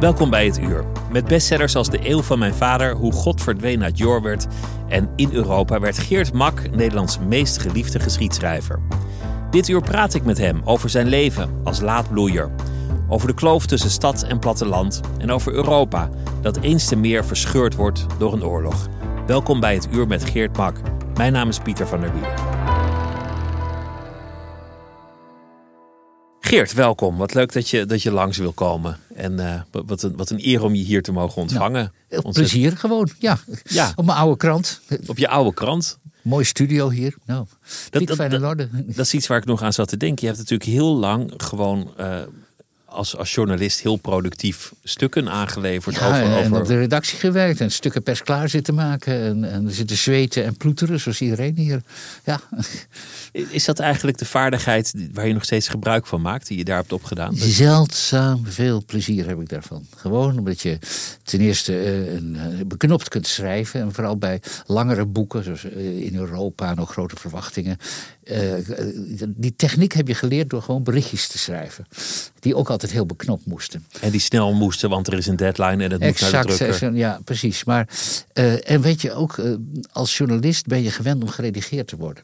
Welkom 0.00 0.30
bij 0.30 0.46
het 0.46 0.58
uur. 0.58 0.84
Met 1.12 1.24
bestsellers 1.24 1.76
als 1.76 1.90
De 1.90 2.08
Eeuw 2.08 2.22
van 2.22 2.38
mijn 2.38 2.54
vader, 2.54 2.94
Hoe 2.94 3.12
God 3.12 3.42
verdween 3.42 3.82
uit 3.82 3.98
Jorbert 3.98 4.46
en 4.88 5.10
In 5.16 5.32
Europa 5.32 5.80
werd 5.80 5.98
Geert 5.98 6.32
Mak 6.32 6.70
Nederlands 6.70 7.18
meest 7.18 7.58
geliefde 7.58 8.00
geschiedschrijver. 8.00 8.78
Dit 9.50 9.68
uur 9.68 9.80
praat 9.80 10.14
ik 10.14 10.24
met 10.24 10.38
hem 10.38 10.60
over 10.64 10.90
zijn 10.90 11.06
leven 11.06 11.50
als 11.64 11.80
laadbloeier, 11.80 12.50
over 13.08 13.28
de 13.28 13.34
kloof 13.34 13.66
tussen 13.66 13.90
stad 13.90 14.22
en 14.22 14.38
platteland 14.38 15.00
en 15.18 15.30
over 15.30 15.52
Europa 15.52 16.10
dat 16.42 16.60
eens 16.60 16.86
te 16.86 16.96
meer 16.96 17.24
verscheurd 17.24 17.74
wordt 17.74 18.06
door 18.18 18.32
een 18.32 18.44
oorlog. 18.44 18.88
Welkom 19.26 19.60
bij 19.60 19.74
het 19.74 19.88
uur 19.90 20.06
met 20.06 20.24
Geert 20.24 20.56
Mak. 20.56 20.76
Mijn 21.14 21.32
naam 21.32 21.48
is 21.48 21.58
Pieter 21.58 21.86
van 21.86 22.00
der 22.00 22.12
Wielen. 22.12 22.59
Geert, 26.50 26.72
welkom. 26.72 27.16
Wat 27.16 27.34
leuk 27.34 27.52
dat 27.52 27.68
je, 27.68 27.86
dat 27.86 28.02
je 28.02 28.10
langs 28.10 28.38
wil 28.38 28.52
komen. 28.52 28.98
En 29.14 29.32
uh, 29.32 29.60
wat, 29.70 30.02
een, 30.02 30.16
wat 30.16 30.30
een 30.30 30.46
eer 30.46 30.62
om 30.62 30.74
je 30.74 30.82
hier 30.82 31.02
te 31.02 31.12
mogen 31.12 31.42
ontvangen. 31.42 31.92
Nou, 32.10 32.32
plezier 32.32 32.76
gewoon, 32.76 33.08
ja. 33.18 33.38
ja. 33.62 33.92
Op 33.96 34.04
mijn 34.04 34.18
oude 34.18 34.36
krant. 34.36 34.80
Op 35.06 35.18
je 35.18 35.28
oude 35.28 35.54
krant. 35.54 35.98
Mooi 36.22 36.44
studio 36.44 36.90
hier. 36.90 37.14
Nou, 37.24 37.46
dat, 37.90 38.06
dat, 38.06 38.30
dat, 38.30 38.58
dat, 38.86 39.06
is 39.06 39.14
iets 39.14 39.26
waar 39.26 39.38
ik 39.38 39.44
nog 39.44 39.62
aan 39.62 39.72
zat 39.72 39.88
te 39.88 39.96
denken. 39.96 40.18
Je 40.20 40.26
hebt 40.26 40.38
natuurlijk 40.38 40.70
heel 40.70 40.96
lang 40.96 41.32
gewoon 41.36 41.92
uh, 42.00 42.18
als, 42.90 43.16
als 43.16 43.34
journalist 43.34 43.80
heel 43.80 43.96
productief 43.96 44.72
stukken 44.82 45.30
aangeleverd. 45.30 45.96
Ja, 45.96 46.06
over, 46.06 46.38
en 46.38 46.54
op 46.54 46.66
de 46.66 46.78
redactie 46.78 47.18
gewerkt 47.18 47.60
en 47.60 47.70
stukken 47.70 48.02
pers 48.02 48.22
klaar 48.22 48.48
zitten 48.48 48.74
maken. 48.74 49.20
En, 49.22 49.52
en 49.52 49.70
zitten 49.70 49.96
zweten 49.96 50.44
en 50.44 50.56
ploeteren, 50.56 51.00
zoals 51.00 51.20
iedereen 51.20 51.56
hier. 51.56 51.82
Ja. 52.24 52.40
Is 53.32 53.64
dat 53.64 53.78
eigenlijk 53.78 54.18
de 54.18 54.24
vaardigheid 54.24 54.94
waar 55.12 55.26
je 55.26 55.32
nog 55.32 55.44
steeds 55.44 55.68
gebruik 55.68 56.06
van 56.06 56.20
maakt, 56.20 56.46
die 56.46 56.58
je 56.58 56.64
daar 56.64 56.76
hebt 56.76 56.92
opgedaan? 56.92 57.36
Zeldzaam 57.36 58.46
veel 58.46 58.82
plezier 58.86 59.26
heb 59.26 59.40
ik 59.40 59.48
daarvan. 59.48 59.86
Gewoon 59.96 60.38
omdat 60.38 60.60
je 60.60 60.78
ten 61.22 61.40
eerste 61.40 61.72
uh, 61.72 62.14
een, 62.14 62.34
uh, 62.34 62.66
beknopt 62.66 63.08
kunt 63.08 63.26
schrijven. 63.26 63.80
En 63.80 63.92
vooral 63.92 64.16
bij 64.16 64.40
langere 64.66 65.06
boeken, 65.06 65.44
zoals 65.44 65.64
uh, 65.64 66.04
in 66.06 66.16
Europa, 66.16 66.74
nog 66.74 66.92
grote 66.92 67.16
verwachtingen. 67.16 67.78
Die 69.26 69.54
techniek 69.56 69.92
heb 69.92 70.08
je 70.08 70.14
geleerd 70.14 70.50
door 70.50 70.62
gewoon 70.62 70.82
berichtjes 70.82 71.26
te 71.26 71.38
schrijven. 71.38 71.86
Die 72.38 72.56
ook 72.56 72.70
altijd 72.70 72.92
heel 72.92 73.06
beknopt 73.06 73.46
moesten. 73.46 73.84
En 74.00 74.10
die 74.10 74.20
snel 74.20 74.52
moesten, 74.54 74.90
want 74.90 75.06
er 75.06 75.18
is 75.18 75.26
een 75.26 75.36
deadline 75.36 75.84
en 75.84 75.90
het 75.90 76.00
moet 76.00 76.20
naar 76.20 76.46
de 76.46 76.54
drukker. 76.54 76.94
Ja, 76.94 77.20
precies. 77.24 77.64
Maar, 77.64 77.88
en 78.62 78.80
weet 78.80 79.00
je 79.00 79.12
ook, 79.12 79.42
als 79.92 80.16
journalist 80.16 80.66
ben 80.66 80.82
je 80.82 80.90
gewend 80.90 81.22
om 81.22 81.28
geredigeerd 81.28 81.88
te 81.88 81.96
worden. 81.96 82.22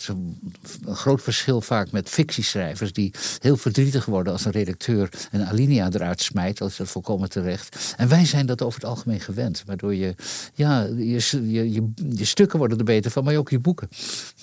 Is 0.00 0.08
een, 0.08 0.38
groot 0.86 1.22
verschil 1.22 1.60
vaak 1.60 1.90
met 1.90 2.08
fictieschrijvers 2.08 2.92
die 2.92 3.12
heel 3.38 3.56
verdrietig 3.56 4.04
worden 4.04 4.32
als 4.32 4.44
een 4.44 4.52
redacteur 4.52 5.08
een 5.30 5.46
alinea 5.46 5.88
eruit 5.92 6.22
smijt. 6.22 6.60
als 6.60 6.76
dat 6.76 6.88
volkomen 6.88 7.28
terecht. 7.28 7.94
En 7.96 8.08
wij 8.08 8.24
zijn 8.24 8.46
dat 8.46 8.62
over 8.62 8.80
het 8.80 8.88
algemeen 8.88 9.20
gewend. 9.20 9.62
Waardoor 9.66 9.94
je, 9.94 10.14
ja, 10.54 10.82
je, 10.82 11.20
je, 11.30 11.72
je, 11.72 11.92
je 12.14 12.24
stukken 12.24 12.58
worden 12.58 12.78
er 12.78 12.84
beter 12.84 13.10
van, 13.10 13.24
maar 13.24 13.36
ook 13.36 13.50
je 13.50 13.58
boeken. 13.58 13.88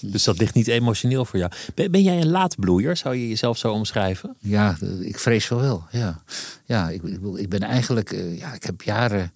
Dus 0.02 0.24
dat 0.24 0.40
ligt 0.40 0.54
niet 0.54 0.68
emotioneel 0.68 1.26
voor 1.26 1.40
jou. 1.40 1.52
Ben, 1.76 1.92
ben 1.92 2.04
jij 2.04 2.22
een 2.22 2.30
laatbloeier? 2.30 2.98
Zou 2.98 3.16
je 3.16 3.28
jezelf 3.28 3.58
zo 3.58 3.72
omschrijven? 3.72 4.36
Ja, 4.40 4.78
ik 5.00 5.20
vrees 5.20 5.48
wel 5.48 5.60
wel. 5.60 5.84
Ja, 5.92 6.22
ja 6.66 6.90
ik, 6.90 7.02
ik 7.36 7.50
ben 7.50 7.62
eigenlijk, 7.62 8.12
ja, 8.38 8.54
ik 8.54 8.64
heb 8.64 8.82
jaren 8.82 9.32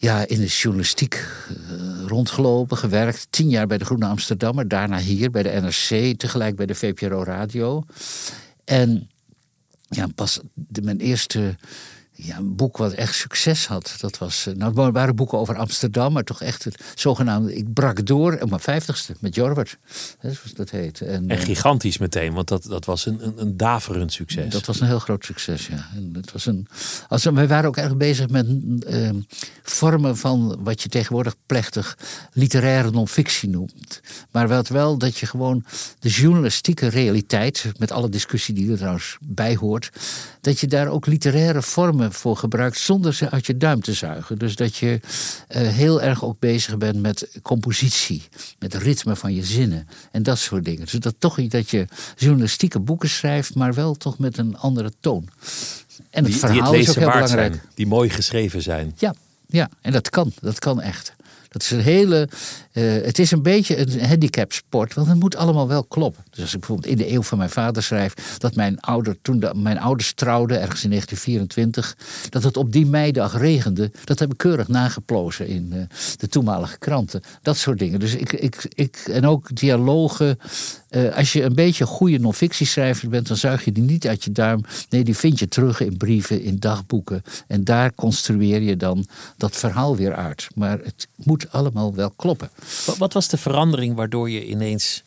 ja, 0.00 0.26
in 0.26 0.40
de 0.40 0.46
journalistiek 0.46 1.26
uh, 1.50 2.06
rondgelopen, 2.06 2.76
gewerkt. 2.76 3.26
Tien 3.30 3.48
jaar 3.48 3.66
bij 3.66 3.78
de 3.78 3.84
Groene 3.84 4.06
Amsterdammer, 4.06 4.68
daarna 4.68 4.98
hier 4.98 5.30
bij 5.30 5.42
de 5.42 5.60
NRC, 5.60 6.18
tegelijk 6.18 6.56
bij 6.56 6.66
de 6.66 6.74
VPRO 6.74 7.22
Radio. 7.22 7.84
En 8.64 9.10
ja, 9.88 10.06
pas 10.14 10.40
mijn 10.82 11.00
eerste 11.00 11.56
ja, 12.20 12.36
een 12.36 12.56
boek 12.56 12.76
wat 12.76 12.92
echt 12.92 13.14
succes 13.14 13.66
had. 13.66 13.94
Dat 14.00 14.18
was, 14.18 14.48
nou, 14.54 14.80
het 14.82 14.94
waren 14.94 15.16
boeken 15.16 15.38
over 15.38 15.56
Amsterdam, 15.56 16.12
maar 16.12 16.24
toch 16.24 16.42
echt 16.42 16.64
het 16.64 16.82
zogenaamde. 16.94 17.56
Ik 17.56 17.72
brak 17.72 18.06
door 18.06 18.38
op 18.40 18.48
mijn 18.48 18.60
vijftigste 18.60 19.14
met 19.20 19.34
Jorwert. 19.34 19.78
zoals 20.20 20.52
dat 20.54 20.70
heet. 20.70 21.00
En, 21.00 21.28
en 21.28 21.38
gigantisch 21.38 21.98
meteen, 21.98 22.32
want 22.32 22.48
dat, 22.48 22.62
dat 22.62 22.84
was 22.84 23.06
een, 23.06 23.26
een, 23.26 23.40
een 23.40 23.56
daverend 23.56 24.12
succes. 24.12 24.52
Dat 24.52 24.66
was 24.66 24.80
een 24.80 24.86
heel 24.86 24.98
groot 24.98 25.24
succes, 25.24 25.66
ja. 25.66 25.88
En 25.94 26.10
het 26.12 26.32
was 26.32 26.46
een, 26.46 26.66
als, 27.08 27.24
wij 27.24 27.48
waren 27.48 27.68
ook 27.68 27.76
erg 27.76 27.96
bezig 27.96 28.28
met 28.28 28.46
uh, 28.88 29.10
vormen 29.62 30.16
van 30.16 30.58
wat 30.62 30.82
je 30.82 30.88
tegenwoordig 30.88 31.34
plechtig 31.46 31.98
literaire 32.32 32.90
non-fictie 32.90 33.48
noemt. 33.48 34.00
Maar 34.30 34.48
wel, 34.48 34.62
wel 34.68 34.98
dat 34.98 35.16
je 35.16 35.26
gewoon 35.26 35.64
de 35.98 36.08
journalistieke 36.08 36.88
realiteit, 36.88 37.72
met 37.78 37.90
alle 37.92 38.08
discussie 38.08 38.54
die 38.54 38.70
er 38.70 38.76
trouwens 38.76 39.16
bij 39.20 39.56
hoort, 39.56 39.90
dat 40.40 40.60
je 40.60 40.66
daar 40.66 40.88
ook 40.88 41.06
literaire 41.06 41.62
vormen 41.62 42.07
voor 42.12 42.36
gebruikt 42.36 42.78
zonder 42.78 43.14
ze 43.14 43.30
uit 43.30 43.46
je 43.46 43.56
duim 43.56 43.80
te 43.80 43.92
zuigen. 43.92 44.38
Dus 44.38 44.56
dat 44.56 44.76
je 44.76 45.00
uh, 45.48 45.68
heel 45.68 46.02
erg 46.02 46.24
ook 46.24 46.38
bezig 46.38 46.76
bent 46.76 47.00
met 47.00 47.28
compositie, 47.42 48.22
met 48.58 48.74
ritme 48.74 49.16
van 49.16 49.34
je 49.34 49.44
zinnen 49.44 49.88
en 50.12 50.22
dat 50.22 50.38
soort 50.38 50.64
dingen. 50.64 50.80
Dus 50.80 50.92
dat 50.92 51.14
toch 51.18 51.48
dat 51.48 51.70
je 51.70 51.86
journalistieke 52.16 52.78
boeken 52.78 53.08
schrijft, 53.08 53.54
maar 53.54 53.74
wel 53.74 53.94
toch 53.94 54.18
met 54.18 54.38
een 54.38 54.56
andere 54.56 54.92
toon. 55.00 55.28
En 56.10 56.22
het 56.22 56.32
die, 56.32 56.40
verhaal 56.40 56.72
die 56.72 56.80
is 56.80 56.88
ook 56.88 56.94
heel 56.94 57.10
belangrijk. 57.10 57.54
Zijn, 57.54 57.66
die 57.74 57.86
mooi 57.86 58.10
geschreven 58.10 58.62
zijn. 58.62 58.94
Ja, 58.96 59.14
ja, 59.46 59.68
en 59.80 59.92
dat 59.92 60.10
kan. 60.10 60.32
Dat 60.40 60.58
kan 60.58 60.80
echt. 60.80 61.12
Dat 61.48 61.62
is 61.62 61.70
een 61.70 61.80
hele. 61.80 62.28
Uh, 62.78 63.04
het 63.04 63.18
is 63.18 63.30
een 63.30 63.42
beetje 63.42 63.78
een 63.78 64.04
handicap 64.06 64.52
sport, 64.52 64.94
want 64.94 65.08
het 65.08 65.18
moet 65.18 65.36
allemaal 65.36 65.68
wel 65.68 65.84
kloppen. 65.84 66.24
Dus 66.30 66.40
als 66.40 66.52
ik 66.52 66.58
bijvoorbeeld 66.58 66.88
in 66.88 66.96
de 66.96 67.12
eeuw 67.12 67.22
van 67.22 67.38
mijn 67.38 67.50
vader 67.50 67.82
schrijf 67.82 68.14
dat 68.38 68.54
mijn 68.54 68.80
ouder, 68.80 69.16
toen 69.22 69.44
mijn 69.54 69.80
ouders 69.80 70.12
trouwden, 70.12 70.60
ergens 70.60 70.84
in 70.84 70.90
1924, 70.90 71.96
dat 72.30 72.42
het 72.42 72.56
op 72.56 72.72
die 72.72 72.86
meidag 72.86 73.38
regende, 73.38 73.90
dat 74.04 74.18
heb 74.18 74.32
ik 74.32 74.36
keurig 74.36 74.68
nageplozen 74.68 75.46
in 75.46 75.70
uh, 75.74 75.82
de 76.16 76.28
toenmalige 76.28 76.78
kranten. 76.78 77.22
Dat 77.42 77.56
soort 77.56 77.78
dingen. 77.78 78.00
Dus 78.00 78.14
ik, 78.14 78.32
ik, 78.32 78.66
ik 78.74 78.96
en 78.96 79.26
ook 79.26 79.56
dialogen. 79.56 80.38
Uh, 80.90 81.16
als 81.16 81.32
je 81.32 81.42
een 81.42 81.54
beetje 81.54 81.86
goede 81.86 82.18
non-fictieschrijver 82.18 83.08
bent, 83.08 83.28
dan 83.28 83.36
zuig 83.36 83.64
je 83.64 83.72
die 83.72 83.82
niet 83.82 84.06
uit 84.06 84.24
je 84.24 84.32
duim. 84.32 84.60
Nee, 84.90 85.04
die 85.04 85.16
vind 85.16 85.38
je 85.38 85.48
terug 85.48 85.80
in 85.80 85.96
brieven, 85.96 86.42
in 86.42 86.58
dagboeken. 86.58 87.22
En 87.46 87.64
daar 87.64 87.94
construeer 87.94 88.62
je 88.62 88.76
dan 88.76 89.06
dat 89.36 89.56
verhaal 89.56 89.96
weer 89.96 90.14
uit. 90.14 90.48
Maar 90.54 90.78
het 90.82 91.08
moet 91.16 91.52
allemaal 91.52 91.94
wel 91.94 92.10
kloppen. 92.16 92.50
Wat 92.98 93.12
was 93.12 93.28
de 93.28 93.36
verandering 93.36 93.94
waardoor 93.94 94.30
je 94.30 94.46
ineens 94.46 95.02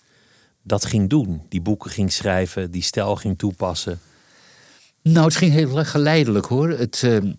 dat 0.64 0.86
ging 0.86 1.10
doen? 1.10 1.42
Die 1.50 1.62
boeken 1.62 1.92
ging 1.92 2.12
schrijven, 2.12 2.72
die 2.72 2.84
stijl 2.84 3.16
ging 3.16 3.38
toepassen? 3.38 4.00
Nou, 5.02 5.26
het 5.26 5.36
ging 5.36 5.52
heel 5.52 5.86
geleidelijk 5.86 6.46
hoor. 6.46 6.70
Het. 6.70 7.02
Uh, 7.06 7.34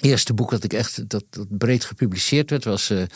eerste 0.00 0.34
boek 0.34 0.50
dat 0.50 0.64
ik 0.64 0.72
echt 0.72 1.08
dat, 1.08 1.24
dat 1.30 1.46
breed 1.58 1.84
gepubliceerd 1.84 2.50
werd 2.50 2.64
was 2.64 2.90
uh, 2.90 3.00
uh, 3.00 3.06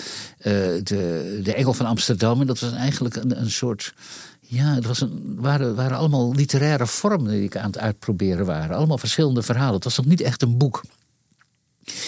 de, 0.83 1.41
de 1.43 1.55
Engel 1.55 1.73
van 1.73 1.87
Amsterdam. 1.87 2.41
En 2.41 2.47
dat 2.47 2.61
was 2.61 2.73
eigenlijk 2.73 3.17
een, 3.17 3.41
een 3.41 3.51
soort 3.51 3.95
ja, 4.41 4.75
het 4.75 4.87
was 4.87 5.01
een, 5.01 5.37
waren, 5.39 5.75
waren 5.75 5.97
allemaal 5.97 6.35
literaire 6.35 6.87
vormen 6.87 7.31
die 7.31 7.43
ik 7.43 7.57
aan 7.57 7.67
het 7.67 7.79
uitproberen 7.79 8.47
waren. 8.47 8.77
Allemaal 8.77 8.99
verschillende 8.99 9.43
verhalen. 9.43 9.75
Het 9.75 9.85
was 9.85 9.97
nog 9.97 10.07
niet 10.07 10.21
echt 10.21 10.43
een 10.43 10.57
boek. 10.57 10.83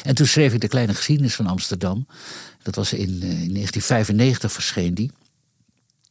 En 0.02 0.14
toen 0.14 0.26
schreef 0.26 0.52
ik 0.52 0.60
de 0.60 0.68
kleine 0.68 0.94
geschiedenis 0.94 1.34
van 1.34 1.46
Amsterdam. 1.46 2.06
Dat 2.66 2.74
was 2.74 2.92
in, 2.92 3.10
uh, 3.10 3.22
in 3.22 3.52
1995 3.54 4.52
verscheen 4.52 4.94
die. 4.94 5.10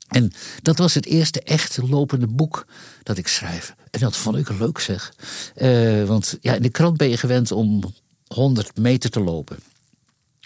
En 0.08 0.32
dat 0.62 0.78
was 0.78 0.94
het 0.94 1.06
eerste 1.06 1.42
echt 1.42 1.78
lopende 1.78 2.28
boek 2.28 2.66
dat 3.04 3.18
ik 3.18 3.28
schrijf. 3.28 3.76
En 3.92 4.00
dat 4.00 4.18
vond 4.18 4.38
ik 4.38 4.50
leuk 4.50 4.80
zeg. 4.80 5.14
Uh, 5.56 6.04
want 6.04 6.38
ja, 6.42 6.54
in 6.54 6.62
de 6.62 6.70
krant 6.70 6.98
ben 6.98 7.10
je 7.10 7.18
gewend 7.18 7.52
om 7.52 7.94
100 8.28 8.78
meter 8.78 9.10
te 9.10 9.20
lopen. 9.20 9.58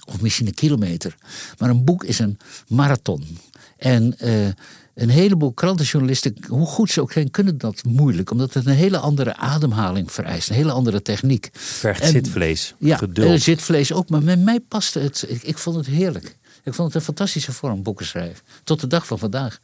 Of 0.06 0.22
misschien 0.22 0.48
een 0.48 0.54
kilometer. 0.54 1.16
Maar 1.58 1.70
een 1.70 1.84
boek 1.84 2.04
is 2.04 2.20
een 2.20 2.38
marathon. 2.68 3.38
En 3.78 4.16
uh, 4.24 4.48
een 4.96 5.10
heleboel 5.10 5.54
krantenjournalisten, 5.54 6.36
hoe 6.48 6.66
goed 6.66 6.92
ze 6.92 7.02
ook 7.02 7.12
zijn, 7.12 7.32
kunnen 7.32 7.58
dat 7.58 7.84
moeilijk. 7.84 8.32
Omdat 8.32 8.54
het 8.54 8.66
een 8.66 8.74
hele 8.74 8.98
andere 8.98 9.36
ademhaling 9.36 10.12
vereist. 10.12 10.50
Een 10.50 10.56
hele 10.56 10.72
andere 10.72 11.02
techniek. 11.02 11.50
Vergt 11.54 12.06
zitvlees, 12.06 12.76
ja, 12.80 12.98
geduld. 12.98 13.42
zitvlees 13.42 13.94
ook. 13.94 14.10
Maar 14.10 14.24
met 14.24 14.44
mij 14.44 14.60
paste 14.60 15.00
het. 15.00 15.26
Ik, 15.28 15.44
ik 15.44 15.58
vond 15.58 15.76
het 15.76 15.86
heerlijk. 15.86 16.38
Ik 16.64 16.74
vond 16.74 16.88
het 16.88 16.96
een 16.96 17.02
fantastische 17.02 17.52
vorm, 17.52 17.84
boeken 17.84 18.06
schrijven. 18.06 18.44
Tot 18.64 18.80
de 18.80 18.88
dag 18.88 19.08
van 19.08 19.20
vandaag. 19.20 19.60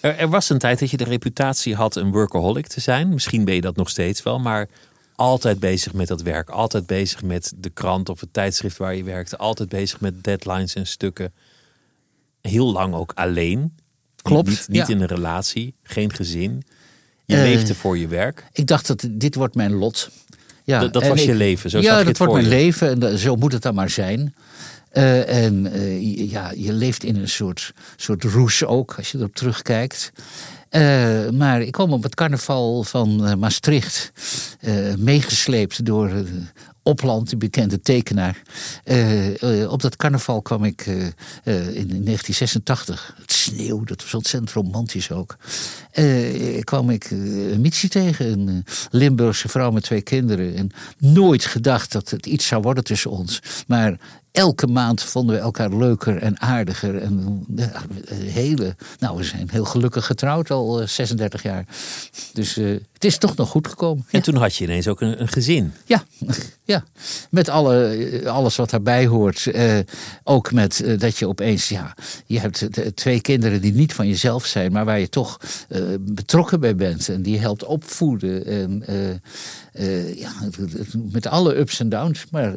Er, 0.00 0.16
er, 0.16 0.28
was 0.28 0.50
een 0.50 0.58
tijd 0.58 0.78
dat 0.78 0.90
je 0.90 0.96
de 0.96 1.04
reputatie 1.04 1.74
had 1.74 1.96
een 1.96 2.10
workaholic 2.10 2.66
te 2.66 2.80
zijn. 2.80 3.08
Misschien 3.08 3.44
ben 3.44 3.54
je 3.54 3.60
dat 3.60 3.76
nog 3.76 3.88
steeds 3.88 4.22
wel, 4.22 4.38
maar 4.38 4.68
altijd 5.14 5.60
bezig 5.60 5.92
met 5.92 6.08
dat 6.08 6.22
werk. 6.22 6.50
Altijd 6.50 6.86
bezig 6.86 7.22
met 7.22 7.52
de 7.56 7.70
krant 7.70 8.08
of 8.08 8.20
het 8.20 8.32
tijdschrift 8.32 8.76
waar 8.76 8.94
je 8.94 9.04
werkte. 9.04 9.36
Altijd 9.36 9.68
bezig 9.68 10.00
met 10.00 10.24
deadlines 10.24 10.74
en 10.74 10.86
stukken. 10.86 11.34
Heel 12.40 12.72
lang 12.72 12.94
ook 12.94 13.12
alleen. 13.14 13.74
Klopt. 14.26 14.48
Niet, 14.48 14.68
niet 14.68 14.88
in 14.88 15.00
een 15.00 15.06
relatie, 15.06 15.74
geen 15.82 16.12
gezin. 16.12 16.62
Je 17.24 17.36
uh, 17.36 17.42
leefde 17.42 17.74
voor 17.74 17.98
je 17.98 18.08
werk. 18.08 18.44
Ik 18.52 18.66
dacht 18.66 18.86
dat 18.86 19.08
dit 19.10 19.34
wordt 19.34 19.54
mijn 19.54 19.72
lot. 19.72 20.10
Ja, 20.64 20.80
dat, 20.80 20.92
dat 20.92 21.06
was 21.06 21.20
ik, 21.20 21.26
je 21.26 21.34
leven. 21.34 21.70
Zo 21.70 21.80
ja, 21.80 22.04
dat 22.04 22.18
wordt 22.18 22.32
mijn 22.32 22.44
je. 22.44 22.50
leven 22.50 23.02
en 23.02 23.18
zo 23.18 23.36
moet 23.36 23.52
het 23.52 23.62
dan 23.62 23.74
maar 23.74 23.90
zijn. 23.90 24.34
Uh, 24.92 25.44
en 25.44 25.66
uh, 25.66 26.30
ja, 26.30 26.52
je 26.56 26.72
leeft 26.72 27.04
in 27.04 27.16
een 27.16 27.28
soort, 27.28 27.72
soort 27.96 28.24
roes 28.24 28.64
ook, 28.64 28.94
als 28.96 29.10
je 29.10 29.18
erop 29.18 29.34
terugkijkt. 29.34 30.12
Uh, 30.70 31.30
maar 31.30 31.60
ik 31.60 31.72
kwam 31.72 31.92
op 31.92 32.02
het 32.02 32.14
carnaval 32.14 32.82
van 32.82 33.38
Maastricht, 33.38 34.12
meegesleept 34.98 35.84
door 35.84 36.10
Opland, 36.86 37.28
die 37.28 37.38
bekende 37.38 37.80
tekenaar. 37.80 38.42
op 39.68 39.82
dat 39.82 39.96
carnaval 39.96 40.42
kwam 40.42 40.64
ik 40.64 40.86
in 40.86 41.06
1986. 41.44 43.14
Het 43.20 43.32
sneeuw, 43.32 43.84
dat 43.84 44.02
was 44.02 44.14
ontzettend 44.14 44.52
romantisch 44.52 45.10
ook. 45.10 45.36
kwam 46.60 46.90
ik 46.90 47.10
Mitsi 47.58 47.88
tegen, 47.88 48.26
een 48.30 48.64
Limburgse 48.90 49.48
vrouw 49.48 49.70
met 49.70 49.82
twee 49.82 50.02
kinderen. 50.02 50.56
En 50.56 50.70
nooit 50.98 51.44
gedacht 51.44 51.92
dat 51.92 52.10
het 52.10 52.26
iets 52.26 52.46
zou 52.46 52.62
worden 52.62 52.84
tussen 52.84 53.10
ons. 53.10 53.42
Maar 53.66 53.98
elke 54.36 54.66
maand 54.66 55.02
vonden 55.02 55.34
we 55.34 55.40
elkaar 55.40 55.76
leuker 55.76 56.16
en 56.16 56.40
aardiger. 56.40 57.02
En 57.02 57.44
ja, 57.56 57.82
hele, 58.14 58.76
nou, 58.98 59.16
we 59.16 59.24
zijn 59.24 59.48
heel 59.50 59.64
gelukkig 59.64 60.06
getrouwd 60.06 60.50
al 60.50 60.80
uh, 60.80 60.86
36 60.86 61.42
jaar. 61.42 61.64
Dus 62.32 62.56
uh, 62.56 62.78
het 62.92 63.04
is 63.04 63.18
toch 63.18 63.36
nog 63.36 63.48
goed 63.48 63.68
gekomen. 63.68 64.04
En 64.10 64.18
ja. 64.18 64.20
toen 64.20 64.34
had 64.34 64.56
je 64.56 64.64
ineens 64.64 64.88
ook 64.88 65.00
een, 65.00 65.20
een 65.20 65.28
gezin. 65.28 65.72
Ja, 65.84 66.04
ja, 66.64 66.84
met 67.30 67.48
alle, 67.48 68.22
alles 68.26 68.56
wat 68.56 68.70
daarbij 68.70 69.06
hoort. 69.06 69.46
Uh, 69.46 69.78
ook 70.24 70.52
met 70.52 70.84
dat 70.98 71.18
je 71.18 71.28
opeens, 71.28 71.68
ja, 71.68 71.94
je 72.26 72.40
hebt 72.40 72.68
twee 72.94 73.20
kinderen 73.20 73.60
die 73.60 73.74
niet 73.74 73.94
van 73.94 74.08
jezelf 74.08 74.46
zijn, 74.46 74.72
maar 74.72 74.84
waar 74.84 75.00
je 75.00 75.08
toch 75.08 75.40
betrokken 76.00 76.60
bij 76.60 76.76
bent. 76.76 77.08
En 77.08 77.22
die 77.22 77.38
helpt 77.38 77.64
opvoeden. 77.64 78.46
En 78.46 78.84
ja, 80.16 80.32
met 80.92 81.26
alle 81.26 81.56
ups 81.56 81.80
en 81.80 81.88
downs, 81.88 82.24
maar 82.30 82.54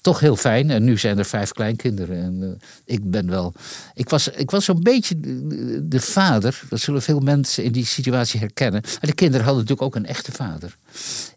toch 0.00 0.20
heel 0.20 0.36
fijn. 0.36 0.70
En 0.70 0.84
nu 0.84 0.98
zijn 1.02 1.18
er 1.18 1.24
vijf 1.24 1.52
kleinkinderen. 1.52 2.22
En 2.22 2.38
uh, 2.42 2.48
ik 2.84 3.10
ben 3.10 3.30
wel. 3.30 3.52
Ik 3.94 4.08
was, 4.08 4.28
ik 4.28 4.50
was 4.50 4.64
zo'n 4.64 4.82
beetje 4.82 5.20
de, 5.20 5.88
de, 5.88 6.00
vader. 6.00 6.62
Dat 6.68 6.80
zullen 6.80 7.02
veel 7.02 7.20
mensen 7.20 7.64
in 7.64 7.72
die 7.72 7.86
situatie 7.86 8.40
herkennen. 8.40 8.82
En 8.82 9.08
de 9.08 9.14
kinderen 9.14 9.46
hadden 9.46 9.62
natuurlijk 9.62 9.96
ook 9.96 10.02
een 10.02 10.10
echte 10.10 10.32
vader. 10.32 10.76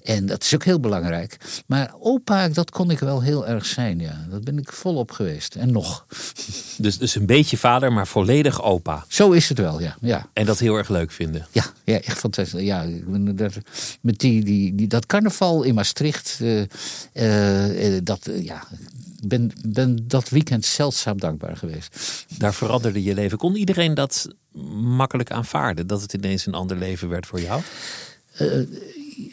En 0.04 0.26
dat 0.26 0.44
is 0.44 0.56
ook 0.56 0.64
heel 0.64 0.80
belangrijk. 0.80 1.38
Maar 1.66 1.94
opa, 2.00 2.48
dat 2.48 2.72
kon 2.72 2.92
ik 2.92 3.00
wel 3.00 3.22
heel 3.22 3.48
erg 3.48 3.66
zijn, 3.66 4.00
ja. 4.00 4.26
Dat 4.30 4.44
ben 4.44 4.58
ik 4.58 4.72
volop 4.72 5.12
geweest. 5.12 5.56
En 5.56 5.72
nog. 5.72 6.06
Dus, 6.78 6.98
dus 6.98 7.16
een 7.16 7.26
beetje 7.26 7.58
vader, 7.58 7.94
maar 7.94 8.08
volledig 8.08 8.64
opa. 8.64 9.06
Zo 9.08 9.32
is 9.32 9.50
het 9.50 9.58
wel, 9.58 9.80
ja. 9.80 9.98
ja. 10.02 10.30
En 10.34 10.46
dat 10.46 10.60
heel 10.60 10.76
erg 10.76 10.90
leuk 10.90 11.12
vinden. 11.12 11.48
Ja, 11.52 11.66
ja 11.84 12.02
echt 12.02 12.18
fantastisch. 12.18 12.62
Ja, 12.62 12.86
met 14.02 14.20
die, 14.20 14.44
die, 14.44 14.76
die, 14.76 14.88
dat 14.88 15.06
carnaval 15.06 15.64
in 15.64 15.74
Maastricht, 15.74 16.40
uh, 16.42 16.62
uh, 17.14 18.00
dat, 18.04 18.28
uh, 18.28 18.44
ja, 18.44 18.68
ben, 19.28 19.52
ben 19.68 20.08
dat 20.08 20.30
weekend 20.30 20.66
zeldzaam 20.66 21.20
dankbaar 21.20 21.58
geweest. 21.58 22.26
Daar 22.38 22.54
veranderde 22.54 23.04
je 23.04 23.14
leven. 23.14 23.38
Kon 23.38 23.56
iedereen 23.56 23.94
dat 23.94 24.28
makkelijk 24.82 25.32
aanvaarden? 25.32 25.88
Dat 25.88 26.02
het 26.02 26.14
ineens 26.14 26.46
een 26.46 26.54
ander 26.54 26.78
leven 26.78 27.10
werd 27.10 27.26
voor 27.26 27.42
jou? 27.42 27.62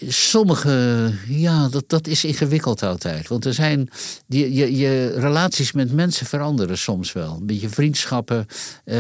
sommige, 0.09 1.11
ja, 1.29 1.69
dat, 1.69 1.85
dat 1.87 2.06
is 2.06 2.25
ingewikkeld 2.25 2.83
altijd. 2.83 3.29
Want 3.29 3.44
er 3.44 3.55
zijn, 3.55 3.89
die, 4.27 4.53
je, 4.53 4.77
je 4.77 5.06
relaties 5.17 5.73
met 5.73 5.93
mensen 5.93 6.27
veranderen 6.27 6.79
soms 6.79 7.12
wel. 7.12 7.37
Een 7.37 7.47
beetje 7.47 7.69
vriendschappen 7.69 8.47
uh, 8.85 8.99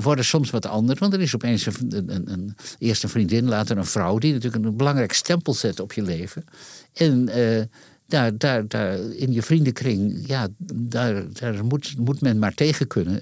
worden 0.00 0.24
soms 0.24 0.50
wat 0.50 0.66
anders. 0.66 1.00
Want 1.00 1.12
er 1.12 1.20
is 1.20 1.34
opeens 1.34 1.66
een, 1.66 1.74
een, 1.90 2.32
een, 2.32 2.56
eerst 2.78 3.02
een 3.02 3.08
vriendin, 3.08 3.48
later 3.48 3.78
een 3.78 3.86
vrouw... 3.86 4.18
die 4.18 4.32
natuurlijk 4.32 4.64
een 4.64 4.76
belangrijk 4.76 5.12
stempel 5.12 5.54
zet 5.54 5.80
op 5.80 5.92
je 5.92 6.02
leven. 6.02 6.44
En... 6.92 7.28
Uh, 7.36 7.62
daar, 8.10 8.38
daar, 8.38 8.68
daar 8.68 8.98
in 8.98 9.32
je 9.32 9.42
vriendenkring, 9.42 10.24
ja, 10.26 10.48
daar, 10.72 11.32
daar 11.32 11.64
moet, 11.64 11.94
moet 11.98 12.20
men 12.20 12.38
maar 12.38 12.54
tegen 12.54 12.86
kunnen. 12.86 13.20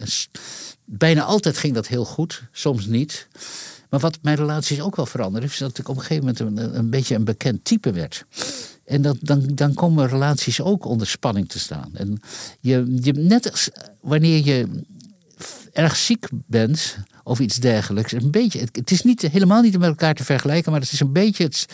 Bijna 0.84 1.22
altijd 1.22 1.58
ging 1.58 1.74
dat 1.74 1.86
heel 1.86 2.04
goed, 2.04 2.42
soms 2.52 2.86
niet. 2.86 3.28
Maar 3.88 4.00
wat 4.00 4.18
mijn 4.22 4.36
relaties 4.36 4.80
ook 4.80 4.96
wel 4.96 5.06
veranderde, 5.06 5.46
is 5.46 5.58
dat 5.58 5.78
ik 5.78 5.88
op 5.88 5.96
een 5.96 6.02
gegeven 6.02 6.24
moment 6.24 6.58
een, 6.58 6.78
een 6.78 6.90
beetje 6.90 7.14
een 7.14 7.24
bekend 7.24 7.64
type 7.64 7.92
werd. 7.92 8.24
En 8.84 9.02
dat, 9.02 9.16
dan, 9.20 9.46
dan 9.54 9.74
komen 9.74 10.08
relaties 10.08 10.60
ook 10.60 10.84
onder 10.84 11.06
spanning 11.06 11.48
te 11.48 11.58
staan. 11.58 11.90
En 11.92 12.20
je, 12.60 12.98
je, 13.00 13.12
net 13.12 13.50
als 13.50 13.70
wanneer 14.00 14.44
je 14.44 14.82
erg 15.72 15.96
ziek 15.96 16.26
bent 16.30 16.96
of 17.28 17.38
iets 17.40 17.56
dergelijks. 17.56 18.12
Een 18.12 18.30
beetje, 18.30 18.60
het, 18.60 18.76
het 18.76 18.90
is 18.90 19.02
niet, 19.02 19.22
helemaal 19.22 19.62
niet 19.62 19.78
met 19.78 19.88
elkaar 19.88 20.14
te 20.14 20.24
vergelijken, 20.24 20.72
maar 20.72 20.80
het 20.80 20.92
is 20.92 21.00
een 21.00 21.12
beetje 21.12 21.44
het, 21.44 21.66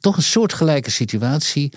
toch 0.00 0.16
een 0.16 0.22
soortgelijke 0.22 0.90
situatie. 0.90 1.72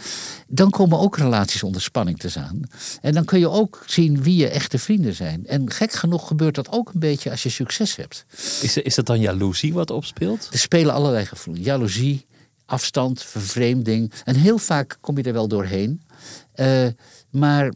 Dan 0.48 0.70
komen 0.70 1.00
ook 1.00 1.18
relaties 1.18 1.64
onder 1.64 1.82
spanning 1.82 2.20
te 2.20 2.30
staan. 2.30 2.62
En 3.02 3.14
dan 3.14 3.26
kun 3.26 3.40
je 3.40 3.50
ook 3.50 3.84
zien 3.88 4.24
wie 4.24 4.36
je 4.36 4.50
echte 4.50 4.80
vrienden 4.80 5.14
zijn. 5.14 5.48
En 5.48 5.72
gek 5.72 5.92
genoeg 5.92 6.28
gebeurt 6.28 6.56
dat 6.56 6.72
ook 6.72 6.94
een 6.94 7.00
beetje 7.00 7.32
als 7.32 7.44
je 7.44 7.50
succes 7.50 7.96
hebt. 7.96 8.26
Is, 8.62 8.78
is 8.78 8.96
dat 8.96 9.06
dan 9.06 9.20
jaloezie 9.20 9.74
wat 9.74 9.92
opspeelt? 9.92 10.50
Er 10.52 10.60
spelen 10.60 10.94
allerlei 10.94 11.26
gevoelens. 11.26 11.66
Jaloezie, 11.66 12.26
afstand, 12.66 13.24
vervreemding. 13.24 14.12
En 14.24 14.36
heel 14.36 14.58
vaak 14.58 14.98
kom 15.02 15.18
je 15.18 15.24
er 15.24 15.34
wel 15.34 15.48
doorheen. 15.48 16.02
Uh, 16.56 16.88
maar 17.30 17.74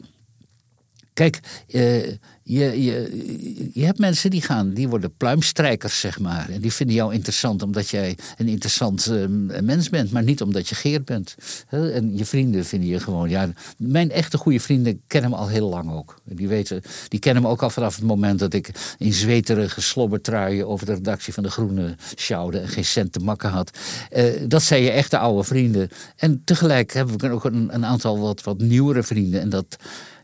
kijk, 1.12 1.40
uh, 1.68 2.12
je, 2.50 2.82
je, 2.82 3.70
je 3.72 3.84
hebt 3.84 3.98
mensen 3.98 4.30
die 4.30 4.42
gaan, 4.42 4.70
die 4.70 4.88
worden 4.88 5.16
pluimstrijkers, 5.16 6.00
zeg 6.00 6.18
maar. 6.18 6.48
En 6.48 6.60
die 6.60 6.72
vinden 6.72 6.96
jou 6.96 7.14
interessant 7.14 7.62
omdat 7.62 7.88
jij 7.88 8.16
een 8.36 8.48
interessant 8.48 9.08
uh, 9.10 9.60
mens 9.60 9.88
bent, 9.88 10.10
maar 10.10 10.22
niet 10.22 10.42
omdat 10.42 10.68
je 10.68 10.74
geert 10.74 11.04
bent. 11.04 11.34
En 11.68 12.16
je 12.16 12.24
vrienden 12.24 12.64
vinden 12.64 12.88
je 12.88 13.00
gewoon, 13.00 13.28
ja. 13.28 13.50
Mijn 13.76 14.10
echte 14.10 14.38
goede 14.38 14.60
vrienden 14.60 15.00
kennen 15.06 15.30
me 15.30 15.36
al 15.36 15.48
heel 15.48 15.68
lang 15.68 15.92
ook. 15.92 16.20
Die, 16.24 16.48
weten, 16.48 16.82
die 17.08 17.20
kennen 17.20 17.42
me 17.42 17.48
ook 17.48 17.62
al 17.62 17.70
vanaf 17.70 17.96
het 17.96 18.04
moment 18.04 18.38
dat 18.38 18.52
ik 18.52 18.70
in 18.98 19.12
zweterige 19.12 19.80
slobbertruien 19.80 20.68
over 20.68 20.86
de 20.86 20.94
redactie 20.94 21.32
van 21.32 21.42
De 21.42 21.50
Groene 21.50 21.96
sjouwde 22.16 22.58
en 22.58 22.68
geen 22.68 22.84
cent 22.84 23.12
te 23.12 23.18
makken 23.18 23.50
had. 23.50 23.78
Uh, 24.16 24.24
dat 24.48 24.62
zijn 24.62 24.82
je 24.82 24.90
echte 24.90 25.18
oude 25.18 25.44
vrienden. 25.44 25.88
En 26.16 26.42
tegelijk 26.44 26.92
hebben 26.92 27.18
we 27.18 27.30
ook 27.30 27.44
een, 27.44 27.74
een 27.74 27.84
aantal 27.84 28.18
wat, 28.18 28.42
wat 28.42 28.58
nieuwere 28.58 29.02
vrienden. 29.02 29.40
En 29.40 29.48
dat 29.48 29.76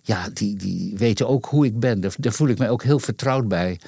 ja, 0.06 0.28
die, 0.32 0.56
die 0.56 0.96
weten 0.96 1.28
ook 1.28 1.46
hoe 1.46 1.66
ik 1.66 1.80
ben. 1.80 2.00
Daar, 2.00 2.14
daar, 2.16 2.32
voel 2.32 2.48
ik 2.48 2.58
mij 2.58 2.70
ook 2.70 2.82
heel 2.82 2.98
vertrouwd 2.98 3.48
bij. 3.48 3.80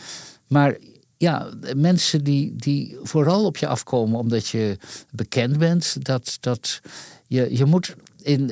Maar 0.46 0.76
ja, 1.16 1.48
mensen 1.76 2.25
die, 2.25 2.56
die 2.56 2.96
vooral 3.02 3.44
op 3.44 3.56
je 3.56 3.66
afkomen 3.66 4.18
omdat 4.18 4.48
je 4.48 4.78
bekend 5.10 5.58
bent, 5.58 6.04
dat, 6.04 6.37
dat 6.40 6.80
je, 7.26 7.56
je 7.56 7.64
moet. 7.64 7.96
In, 8.22 8.50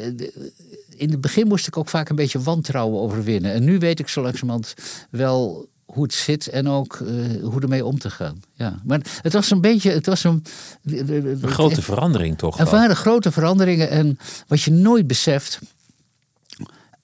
in 0.96 1.10
het 1.10 1.20
begin 1.20 1.46
moest 1.46 1.66
ik 1.66 1.76
ook 1.76 1.88
vaak 1.88 2.08
een 2.08 2.16
beetje 2.16 2.40
wantrouwen 2.40 3.00
overwinnen. 3.00 3.52
En 3.52 3.64
nu 3.64 3.78
weet 3.78 3.98
ik 3.98 4.08
zo 4.08 4.22
langzamerhand 4.22 4.74
wel 5.10 5.68
hoe 5.84 6.02
het 6.02 6.14
zit 6.14 6.46
en 6.46 6.68
ook 6.68 6.98
uh, 6.98 7.42
hoe 7.42 7.60
ermee 7.60 7.84
om 7.84 7.98
te 7.98 8.10
gaan. 8.10 8.42
Ja. 8.54 8.80
Maar 8.84 9.00
het 9.22 9.32
was 9.32 9.50
een 9.50 9.60
beetje. 9.60 9.90
Het 9.90 10.06
was 10.06 10.24
een, 10.24 10.44
een 10.84 11.40
grote 11.42 11.82
verandering 11.82 12.38
toch? 12.38 12.58
Er 12.58 12.70
waren 12.70 12.96
grote 12.96 13.32
veranderingen. 13.32 13.90
En 13.90 14.18
wat 14.46 14.62
je 14.62 14.70
nooit 14.70 15.06
beseft 15.06 15.58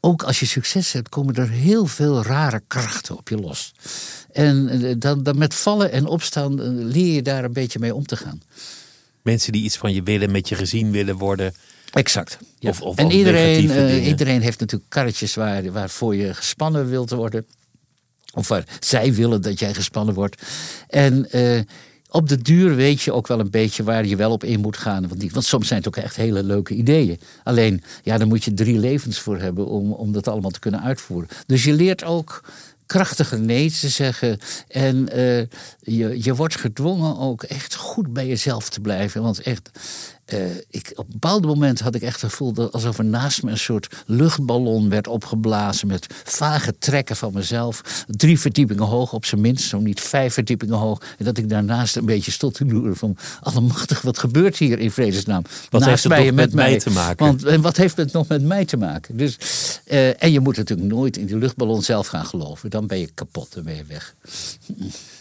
ook 0.05 0.23
als 0.23 0.41
je 0.41 0.47
succes 0.47 0.93
hebt, 0.93 1.09
komen 1.09 1.35
er 1.35 1.49
heel 1.49 1.87
veel 1.87 2.23
rare 2.23 2.63
krachten 2.67 3.17
op 3.17 3.29
je 3.29 3.37
los. 3.37 3.73
En 4.33 4.99
dan, 4.99 5.23
dan 5.23 5.39
met 5.39 5.55
vallen 5.55 5.93
en 5.93 6.07
opstaan 6.07 6.85
leer 6.87 7.15
je 7.15 7.23
daar 7.23 7.45
een 7.45 7.53
beetje 7.53 7.79
mee 7.79 7.95
om 7.95 8.07
te 8.07 8.17
gaan. 8.17 8.43
Mensen 9.23 9.53
die 9.53 9.63
iets 9.63 9.77
van 9.77 9.93
je 9.93 10.03
willen, 10.03 10.31
met 10.31 10.49
je 10.49 10.55
gezien 10.55 10.91
willen 10.91 11.17
worden. 11.17 11.55
Exact. 11.93 12.39
Ja. 12.59 12.71
Of, 12.71 12.81
of 12.81 12.97
en 12.97 13.11
iedereen, 13.11 13.65
uh, 13.65 14.07
iedereen 14.07 14.41
heeft 14.41 14.61
natuurlijk 14.61 14.91
karretjes 14.91 15.35
waar, 15.35 15.73
waarvoor 15.73 16.17
je 16.17 16.35
gespannen 16.35 16.89
wilt 16.89 17.11
worden. 17.11 17.47
Of 18.35 18.49
waar 18.49 18.65
zij 18.81 19.15
willen 19.15 19.43
dat 19.43 19.59
jij 19.59 19.75
gespannen 19.75 20.15
wordt. 20.15 20.43
En 20.89 21.31
eh, 21.31 21.61
op 22.13 22.29
de 22.29 22.43
duur 22.43 22.75
weet 22.75 23.03
je 23.03 23.13
ook 23.13 23.27
wel 23.27 23.41
een 23.41 23.51
beetje 23.51 23.83
waar 23.83 24.07
je 24.07 24.17
wel 24.17 24.31
op 24.31 24.45
in 24.45 24.61
moet 24.61 24.77
gaan. 24.77 25.09
Want, 25.09 25.21
die, 25.21 25.31
want 25.33 25.45
soms 25.45 25.67
zijn 25.67 25.79
het 25.79 25.89
ook 25.89 26.05
echt 26.05 26.17
hele 26.17 26.43
leuke 26.43 26.75
ideeën. 26.75 27.21
Alleen, 27.45 27.83
ja, 28.03 28.19
daar 28.19 28.27
moet 28.27 28.45
je 28.45 28.55
drie 28.55 28.79
levens 28.79 29.19
voor 29.19 29.39
hebben 29.39 29.67
om, 29.67 29.93
om 29.93 30.13
dat 30.13 30.29
allemaal 30.29 30.51
te 30.51 30.59
kunnen 30.59 30.83
uitvoeren. 30.83 31.29
Dus 31.47 31.65
je 31.65 31.73
leert 31.73 32.05
ook 32.05 32.43
krachtiger 32.87 33.41
nee 33.41 33.71
te 33.71 33.89
zeggen. 33.89 34.39
En 34.69 34.97
uh, 34.97 35.39
je, 35.81 36.23
je 36.23 36.35
wordt 36.35 36.57
gedwongen 36.57 37.19
ook 37.19 37.43
echt 37.43 37.75
goed 37.75 38.13
bij 38.13 38.27
jezelf 38.27 38.69
te 38.69 38.81
blijven. 38.81 39.23
Want 39.23 39.41
echt, 39.41 39.71
uh, 40.33 40.41
ik, 40.71 40.93
op 40.95 41.05
een 41.05 41.13
bepaald 41.13 41.45
moment 41.45 41.81
had 41.81 41.95
ik 41.95 42.03
echt 42.03 42.21
het 42.21 42.31
gevoel 42.31 42.53
dat 42.53 42.73
alsof 42.73 42.99
er 42.99 43.05
naast 43.05 43.43
me 43.43 43.51
een 43.51 43.59
soort 43.59 44.03
luchtballon 44.07 44.89
werd 44.89 45.07
opgeblazen 45.07 45.87
met 45.87 46.07
vage 46.25 46.79
trekken 46.79 47.17
van 47.17 47.33
mezelf. 47.33 48.05
Drie 48.07 48.41
verdiepingen 48.41 48.85
hoog 48.85 49.13
op 49.13 49.25
zijn 49.25 49.41
minst, 49.41 49.69
zo 49.69 49.79
niet 49.79 50.01
vijf 50.01 50.35
verdiepingen 50.35 50.77
hoog. 50.77 51.01
En 51.19 51.25
dat 51.25 51.39
ik 51.39 51.49
daarnaast 51.49 51.97
een 51.97 52.05
beetje 52.05 52.31
stond 52.31 52.55
te 52.55 52.65
loeren 52.65 52.97
van 52.97 53.17
allemachtig, 53.41 54.03
wat 54.03 54.19
gebeurt 54.19 54.57
hier 54.57 54.79
in 54.79 54.91
vredesnaam? 54.91 55.43
Wat 55.43 55.81
naast 55.81 55.87
heeft 55.87 56.03
het 56.03 56.13
mij, 56.13 56.25
nog 56.25 56.35
met, 56.35 56.53
mij 56.53 56.79
te 56.79 56.91
maken? 56.91 57.27
Want, 57.27 57.45
en 57.45 57.61
wat 57.61 57.77
heeft 57.77 57.97
het 57.97 58.13
nog 58.13 58.29
met 58.29 58.43
mij 58.43 58.65
te 58.65 58.77
maken? 58.77 59.17
Dus, 59.17 59.39
uh, 59.87 60.23
en 60.23 60.33
je 60.33 60.41
moet 60.41 60.57
natuurlijk 60.57 60.89
nooit 60.89 61.17
in 61.17 61.27
die 61.27 61.37
luchtballon 61.37 61.83
zelf 61.83 62.07
gaan 62.07 62.27
geloven. 62.27 62.71
Dan 62.71 62.87
ben 62.87 62.99
je 62.99 63.11
kapot, 63.15 63.55
dan 63.55 63.65
ben 63.65 63.77
je 63.77 63.85
weg. 63.85 64.15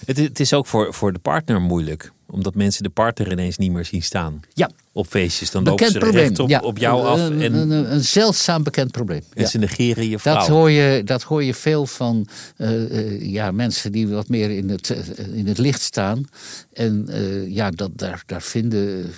Het, 0.06 0.18
het 0.18 0.40
is 0.40 0.54
ook 0.54 0.68
voor, 0.68 0.94
voor 0.94 1.14
de 1.14 1.20
partner 1.20 1.62
moeilijk 1.62 2.12
omdat 2.32 2.56
mensen 2.56 2.84
de 2.84 2.90
partner 2.90 3.32
ineens 3.32 3.58
niet 3.58 3.72
meer 3.72 3.86
zien 3.86 4.04
staan. 4.04 4.40
Ja. 4.54 4.70
Op 4.94 5.08
feestjes. 5.08 5.52
Dan 5.52 5.64
lopen 5.64 5.92
ze 5.92 6.00
recht 6.00 6.40
op, 6.40 6.62
op 6.62 6.78
jou 6.78 7.06
af. 7.06 7.20
En, 7.20 7.42
een, 7.42 7.72
een, 7.72 7.94
een 7.94 8.04
zeldzaam 8.04 8.64
bekend 8.64 8.92
probleem. 8.92 9.22
En 9.34 9.48
ze 9.48 9.58
negeren 9.58 10.10
je 10.10 10.20
vrouw. 10.20 10.36
Dat 10.36 10.48
hoor 10.48 10.70
je, 10.70 11.04
dat 11.04 11.24
hoor 11.24 11.44
je 11.44 11.54
veel 11.54 11.86
van 11.86 12.28
uh, 12.58 12.92
uh, 12.92 13.32
ja, 13.32 13.52
mensen 13.52 13.92
die 13.92 14.08
wat 14.08 14.30
meer 14.30 14.50
in 14.50 14.70
het, 14.70 14.90
uh, 14.90 15.38
in 15.38 15.48
het 15.48 15.58
licht 15.58 15.82
staan. 15.82 16.26
En 16.74 17.08
ja, 17.48 17.72
dat, 17.72 17.92
daar, 17.96 18.24
daar 18.26 18.42
vinden, 18.42 19.14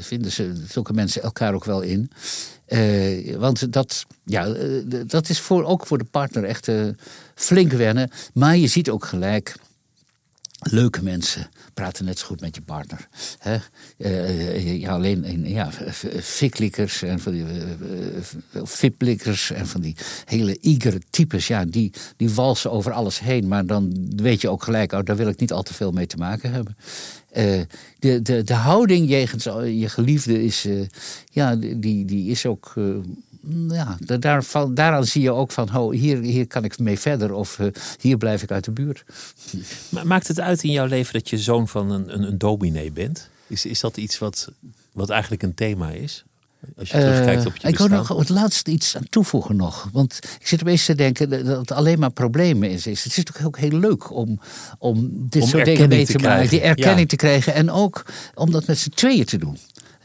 vinden 0.00 0.32
ze, 0.32 0.52
zulke 0.68 0.92
mensen 0.92 1.22
elkaar 1.22 1.54
ook 1.54 1.64
wel 1.64 1.80
in. 1.80 2.10
want 3.38 3.72
dat, 3.72 4.06
ja, 4.24 4.54
dat 5.06 5.28
is 5.28 5.40
voor, 5.40 5.64
ook 5.64 5.86
voor 5.86 5.98
de 5.98 6.04
partner 6.04 6.44
echt 6.44 6.70
flink 7.34 7.72
wennen. 7.72 8.10
Maar 8.34 8.56
je 8.56 8.66
ziet 8.66 8.90
ook 8.90 9.04
gelijk 9.04 9.56
leuke 10.58 11.02
mensen 11.02 11.48
praten 11.76 12.04
net 12.04 12.18
zo 12.18 12.26
goed 12.26 12.40
met 12.40 12.54
je 12.54 12.62
partner. 12.62 13.08
Hè? 13.38 13.56
Uh, 13.98 14.80
ja, 14.80 14.90
alleen 14.90 15.48
ja, 15.48 15.70
fiklikkers 16.20 17.02
en 17.02 17.20
van 17.20 17.32
die 17.32 17.44
fiplikkers 18.64 19.50
en 19.50 19.66
van 19.66 19.80
die 19.80 19.96
hele 20.24 20.58
igere 20.60 21.00
types. 21.10 21.46
Ja, 21.46 21.64
die, 21.64 21.92
die 22.16 22.30
walsen 22.30 22.70
over 22.70 22.92
alles 22.92 23.20
heen. 23.20 23.48
Maar 23.48 23.66
dan 23.66 24.10
weet 24.16 24.40
je 24.40 24.48
ook 24.48 24.62
gelijk, 24.62 24.92
oh, 24.92 25.04
daar 25.04 25.16
wil 25.16 25.28
ik 25.28 25.40
niet 25.40 25.52
al 25.52 25.62
te 25.62 25.74
veel 25.74 25.92
mee 25.92 26.06
te 26.06 26.16
maken 26.16 26.52
hebben. 26.52 26.76
De, 27.98 28.22
de, 28.22 28.42
de 28.42 28.54
houding 28.54 29.08
jegens 29.08 29.44
je 29.44 29.88
geliefde 29.88 30.44
is, 30.44 30.66
ja, 31.30 31.56
die, 31.56 32.04
die 32.04 32.30
is 32.30 32.46
ook 32.46 32.74
ja, 33.68 33.96
daar, 34.00 34.44
daaraan 34.74 35.04
zie 35.04 35.22
je 35.22 35.32
ook 35.32 35.50
van, 35.50 35.76
oh, 35.76 35.92
hier, 35.92 36.20
hier 36.20 36.46
kan 36.46 36.64
ik 36.64 36.78
mee 36.78 36.98
verder 36.98 37.32
of 37.32 37.58
uh, 37.58 37.66
hier 38.00 38.16
blijf 38.16 38.42
ik 38.42 38.50
uit 38.50 38.64
de 38.64 38.70
buurt. 38.70 39.04
Maakt 40.04 40.28
het 40.28 40.40
uit 40.40 40.62
in 40.62 40.70
jouw 40.70 40.86
leven 40.86 41.12
dat 41.12 41.28
je 41.28 41.38
zoon 41.38 41.68
van 41.68 41.90
een, 41.90 42.14
een, 42.14 42.22
een 42.22 42.38
dominee 42.38 42.92
bent? 42.92 43.28
Is, 43.46 43.66
is 43.66 43.80
dat 43.80 43.96
iets 43.96 44.18
wat, 44.18 44.50
wat 44.92 45.10
eigenlijk 45.10 45.42
een 45.42 45.54
thema 45.54 45.90
is? 45.90 46.24
Als 46.76 46.90
je 46.90 46.98
terugkijkt 46.98 47.46
op 47.46 47.56
je 47.56 47.62
uh, 47.64 47.70
Ik 47.70 47.78
wil 47.78 47.88
nog 47.88 48.08
het 48.08 48.28
laatste 48.28 48.70
iets 48.70 48.96
aan 48.96 49.08
toevoegen 49.08 49.56
nog. 49.56 49.88
Want 49.92 50.18
ik 50.40 50.46
zit 50.46 50.60
opeens 50.60 50.84
te 50.84 50.94
denken 50.94 51.30
dat 51.30 51.58
het 51.58 51.72
alleen 51.72 51.98
maar 51.98 52.10
problemen 52.10 52.70
is. 52.70 52.84
Het 52.84 52.94
is 53.04 53.16
natuurlijk 53.16 53.46
ook 53.46 53.58
heel 53.58 53.78
leuk 53.78 54.10
om, 54.10 54.40
om 54.78 55.26
dit 55.28 55.42
om 55.42 55.48
soort 55.48 55.64
dingen 55.64 55.88
mee 55.88 56.06
te, 56.06 56.12
te 56.12 56.18
maken. 56.18 56.48
Die 56.48 56.60
erkenning 56.60 57.00
ja. 57.00 57.06
te 57.06 57.16
krijgen. 57.16 57.54
En 57.54 57.70
ook 57.70 58.04
om 58.34 58.50
dat 58.50 58.66
met 58.66 58.78
z'n 58.78 58.88
tweeën 58.88 59.24
te 59.24 59.38
doen. 59.38 59.58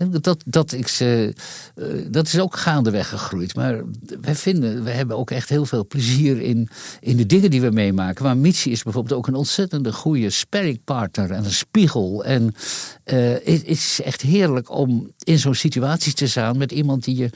Dat, 0.10 0.43
dat, 0.46 0.72
ik 0.72 0.88
ze, 0.88 1.34
uh, 1.75 2.05
dat 2.10 2.27
is 2.27 2.39
ook 2.39 2.58
gaandeweg 2.58 3.10
gegroeid. 3.10 3.55
Maar 3.55 3.84
wij 4.22 4.36
vinden, 4.36 4.84
we 4.84 4.89
hebben 4.89 5.17
ook 5.17 5.31
echt 5.31 5.50
heel 5.50 5.65
veel 5.65 5.88
plezier 5.88 6.41
in, 6.41 6.70
in 7.00 7.17
de 7.17 7.25
dingen 7.25 7.50
die 7.50 7.62
we 7.62 7.70
meemaken. 7.70 8.25
Maar 8.25 8.38
Mitsi 8.38 8.72
is 8.72 8.84
bijvoorbeeld 8.84 9.17
ook 9.17 9.27
een 9.27 9.36
ontzettende 9.36 9.93
goede 9.93 10.29
sparringpartner 10.29 11.31
en 11.31 11.43
een 11.43 11.51
spiegel. 11.51 12.24
En 12.24 12.43
uh, 12.43 13.31
het 13.43 13.65
is 13.65 14.01
echt 14.03 14.22
heerlijk 14.22 14.70
om 14.70 15.12
in 15.24 15.39
zo'n 15.39 15.55
situatie 15.55 16.13
te 16.13 16.27
staan 16.27 16.58
met 16.58 16.72
iemand 16.72 17.03
die 17.03 17.15
je 17.15 17.29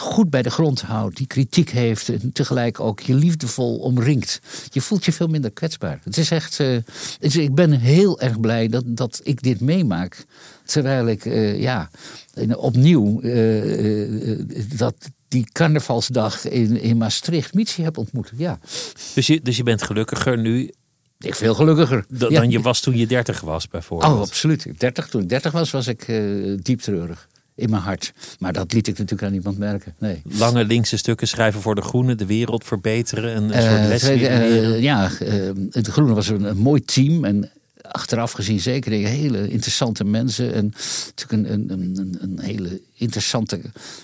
goed 0.00 0.30
bij 0.30 0.42
de 0.42 0.50
grond 0.50 0.80
houdt, 0.80 1.16
die 1.16 1.26
kritiek 1.26 1.70
heeft 1.70 2.08
en 2.08 2.32
tegelijk 2.32 2.80
ook 2.80 3.00
je 3.00 3.14
liefdevol 3.14 3.78
omringt. 3.78 4.40
Je 4.70 4.80
voelt 4.80 5.04
je 5.04 5.12
veel 5.12 5.26
minder 5.26 5.50
kwetsbaar. 5.50 6.00
Het 6.04 6.16
is 6.16 6.30
echt, 6.30 6.58
uh, 6.58 6.76
ik 7.18 7.54
ben 7.54 7.72
heel 7.72 8.20
erg 8.20 8.40
blij 8.40 8.68
dat, 8.68 8.84
dat 8.86 9.20
ik 9.22 9.42
dit 9.42 9.60
meemaak. 9.60 10.24
Terwijl 10.70 11.06
ik, 11.06 11.24
uh, 11.24 11.60
ja, 11.60 11.90
opnieuw 12.56 13.20
uh, 13.22 14.38
dat 14.76 14.94
die 15.28 15.46
carnavalsdag 15.52 16.48
in, 16.48 16.80
in 16.80 16.96
Maastricht 16.96 17.54
Mitsi 17.54 17.82
heb 17.82 17.98
ontmoet. 17.98 18.32
Ja. 18.36 18.58
Dus, 19.14 19.26
je, 19.26 19.40
dus 19.42 19.56
je 19.56 19.62
bent 19.62 19.82
gelukkiger 19.82 20.38
nu 20.38 20.70
ik 21.18 21.34
veel 21.34 21.54
gelukkiger. 21.54 22.04
Dan 22.08 22.30
ja. 22.30 22.42
je 22.42 22.60
was 22.60 22.80
toen 22.80 22.96
je 22.96 23.06
dertig 23.06 23.40
was, 23.40 23.68
bijvoorbeeld. 23.68 24.12
Oh, 24.12 24.20
absoluut. 24.20 24.66
30, 24.78 25.08
toen 25.08 25.22
ik 25.22 25.28
dertig 25.28 25.52
was, 25.52 25.70
was 25.70 25.86
ik 25.86 26.08
uh, 26.08 26.58
diep 26.62 26.80
treurig. 26.80 27.28
In 27.54 27.70
mijn 27.70 27.82
hart. 27.82 28.12
Maar 28.38 28.52
dat 28.52 28.72
liet 28.72 28.86
ik 28.86 28.98
natuurlijk 28.98 29.22
aan 29.22 29.32
niemand 29.32 29.58
merken. 29.58 29.94
Nee. 29.98 30.22
Lange 30.24 30.64
linkse 30.64 30.96
stukken 30.96 31.28
schrijven 31.28 31.60
voor 31.60 31.74
de 31.74 31.82
Groene, 31.82 32.14
de 32.14 32.26
wereld 32.26 32.64
verbeteren. 32.64 33.36
Een, 33.36 33.56
een 33.56 33.62
soort 33.62 33.88
les 33.88 34.10
uh, 34.10 34.80
Ja, 34.80 35.08
de 35.70 35.92
Groene 35.92 36.14
was 36.14 36.28
een, 36.28 36.44
een 36.44 36.56
mooi 36.56 36.84
team. 36.84 37.24
En 37.24 37.50
achteraf 37.90 38.32
gezien 38.32 38.60
zeker 38.60 38.92
hele 38.92 39.48
interessante 39.48 40.04
mensen. 40.04 40.54
En 40.54 40.74
natuurlijk 41.06 41.50
een, 41.50 41.70
een, 41.70 41.98
een, 41.98 42.18
een 42.20 42.40
hele 42.40 42.80
interessante 42.94 43.60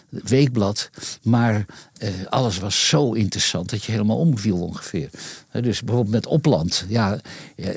weekblad. 0.09 0.91
Maar 1.23 1.67
eh, 1.99 2.11
alles 2.29 2.59
was 2.59 2.89
zo 2.89 3.13
interessant 3.13 3.71
dat 3.71 3.85
je 3.85 3.93
helemaal 3.93 4.19
omviel 4.19 4.59
ongeveer. 4.59 5.11
dus 5.53 5.83
bijvoorbeeld 5.83 6.15
met 6.15 6.27
Opland. 6.27 6.85
Ja, 6.89 7.21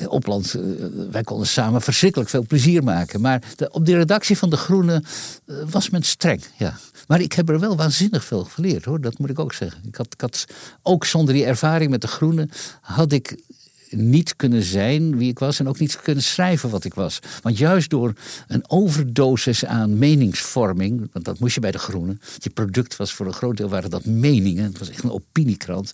Opland, 0.08 0.56
uh, 0.56 0.86
wij 1.12 1.24
konden 1.24 1.48
samen 1.48 1.82
verschrikkelijk 1.82 2.30
veel 2.30 2.46
plezier 2.48 2.84
maken. 2.84 3.22
Maar 3.22 3.44
op 3.72 3.86
de 3.86 3.98
redactie 3.98 4.38
van 4.38 4.50
De 4.50 4.58
Groene 4.58 5.04
uh, 5.46 5.56
was 5.70 5.90
men 5.90 6.04
streng, 6.04 6.44
ja. 6.58 6.78
Maar 7.08 7.22
ik 7.22 7.34
heb 7.34 7.50
er 7.50 7.60
wel 7.60 7.76
waanzinnig 7.76 8.26
veel 8.26 8.44
geleerd 8.44 8.86
hoor, 8.86 9.02
dat 9.02 9.18
moet 9.18 9.30
ik 9.30 9.40
ook 9.40 9.54
zeggen. 9.54 9.82
Ik 9.88 9.96
had, 9.96 10.08
ik 10.14 10.22
had 10.22 10.46
ook 10.82 11.06
zonder 11.06 11.34
die 11.34 11.46
ervaring 11.46 11.92
met 11.92 12.02
De 12.02 12.08
Groene 12.08 12.50
had 12.82 13.12
ik 13.12 13.38
niet 13.90 14.36
kunnen 14.36 14.64
zijn 14.64 15.18
wie 15.18 15.30
ik 15.30 15.40
was 15.40 15.60
en 15.60 15.68
ook 15.68 15.80
niet 15.80 16.02
kunnen 16.02 16.24
schrijven 16.24 16.70
wat 16.70 16.84
ik 16.84 16.94
was. 16.94 17.20
Want 17.42 17.58
juist 17.58 17.90
door 17.90 18.14
een 18.48 18.64
overdosis 18.68 19.66
aan 19.66 19.98
meningsvorming, 19.98 21.10
want 21.14 21.26
dat 21.26 21.40
moest 21.40 21.54
je 21.56 21.62
bij 21.62 21.72
de 21.72 21.80
Groenen, 21.80 22.22
je 22.38 22.50
product 22.50 22.96
was 22.96 23.14
voor 23.14 23.26
een 23.26 23.34
groot 23.34 23.58
deel 23.58 23.70
waren 23.70 23.90
dat 23.90 24.06
meningen, 24.06 24.64
het 24.64 24.80
was 24.80 24.90
echt 24.90 25.04
een 25.04 25.12
opiniekrant. 25.12 25.94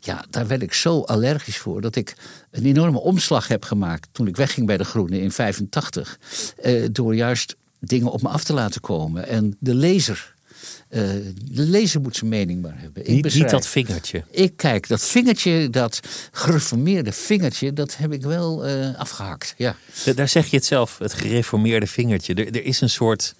Ja, 0.00 0.24
daar 0.30 0.46
werd 0.46 0.62
ik 0.62 0.72
zo 0.72 1.00
allergisch 1.00 1.58
voor 1.58 1.80
dat 1.80 1.96
ik 1.96 2.16
een 2.50 2.64
enorme 2.64 3.00
omslag 3.00 3.48
heb 3.48 3.64
gemaakt 3.64 4.08
toen 4.12 4.26
ik 4.26 4.36
wegging 4.36 4.66
bij 4.66 4.76
de 4.76 4.84
Groenen 4.84 5.20
in 5.20 5.32
85, 5.32 6.18
eh, 6.56 6.84
door 6.92 7.14
juist 7.14 7.56
dingen 7.80 8.10
op 8.10 8.22
me 8.22 8.28
af 8.28 8.44
te 8.44 8.52
laten 8.52 8.80
komen 8.80 9.28
en 9.28 9.56
de 9.60 9.74
lezer 9.74 10.34
uh, 10.90 11.00
de 11.50 11.62
lezer 11.62 12.00
moet 12.00 12.16
zijn 12.16 12.30
mening 12.30 12.62
maar 12.62 12.80
hebben. 12.80 13.02
Ik 13.06 13.24
niet, 13.24 13.34
niet 13.34 13.50
dat 13.50 13.66
vingertje. 13.66 14.24
Ik 14.30 14.56
kijk, 14.56 14.88
dat 14.88 15.02
vingertje, 15.02 15.70
dat 15.70 16.00
gereformeerde 16.32 17.12
vingertje, 17.12 17.72
dat 17.72 17.96
heb 17.96 18.12
ik 18.12 18.22
wel 18.22 18.68
uh, 18.68 18.98
afgehakt. 18.98 19.54
Ja. 19.56 19.76
Da 20.04 20.12
daar 20.12 20.28
zeg 20.28 20.46
je 20.46 20.56
het 20.56 20.64
zelf, 20.64 20.98
het 20.98 21.12
gereformeerde 21.12 21.86
vingertje. 21.86 22.34
Er, 22.34 22.46
er, 22.46 22.64
is 22.64 22.80
een 22.80 22.90
soort 22.90 23.34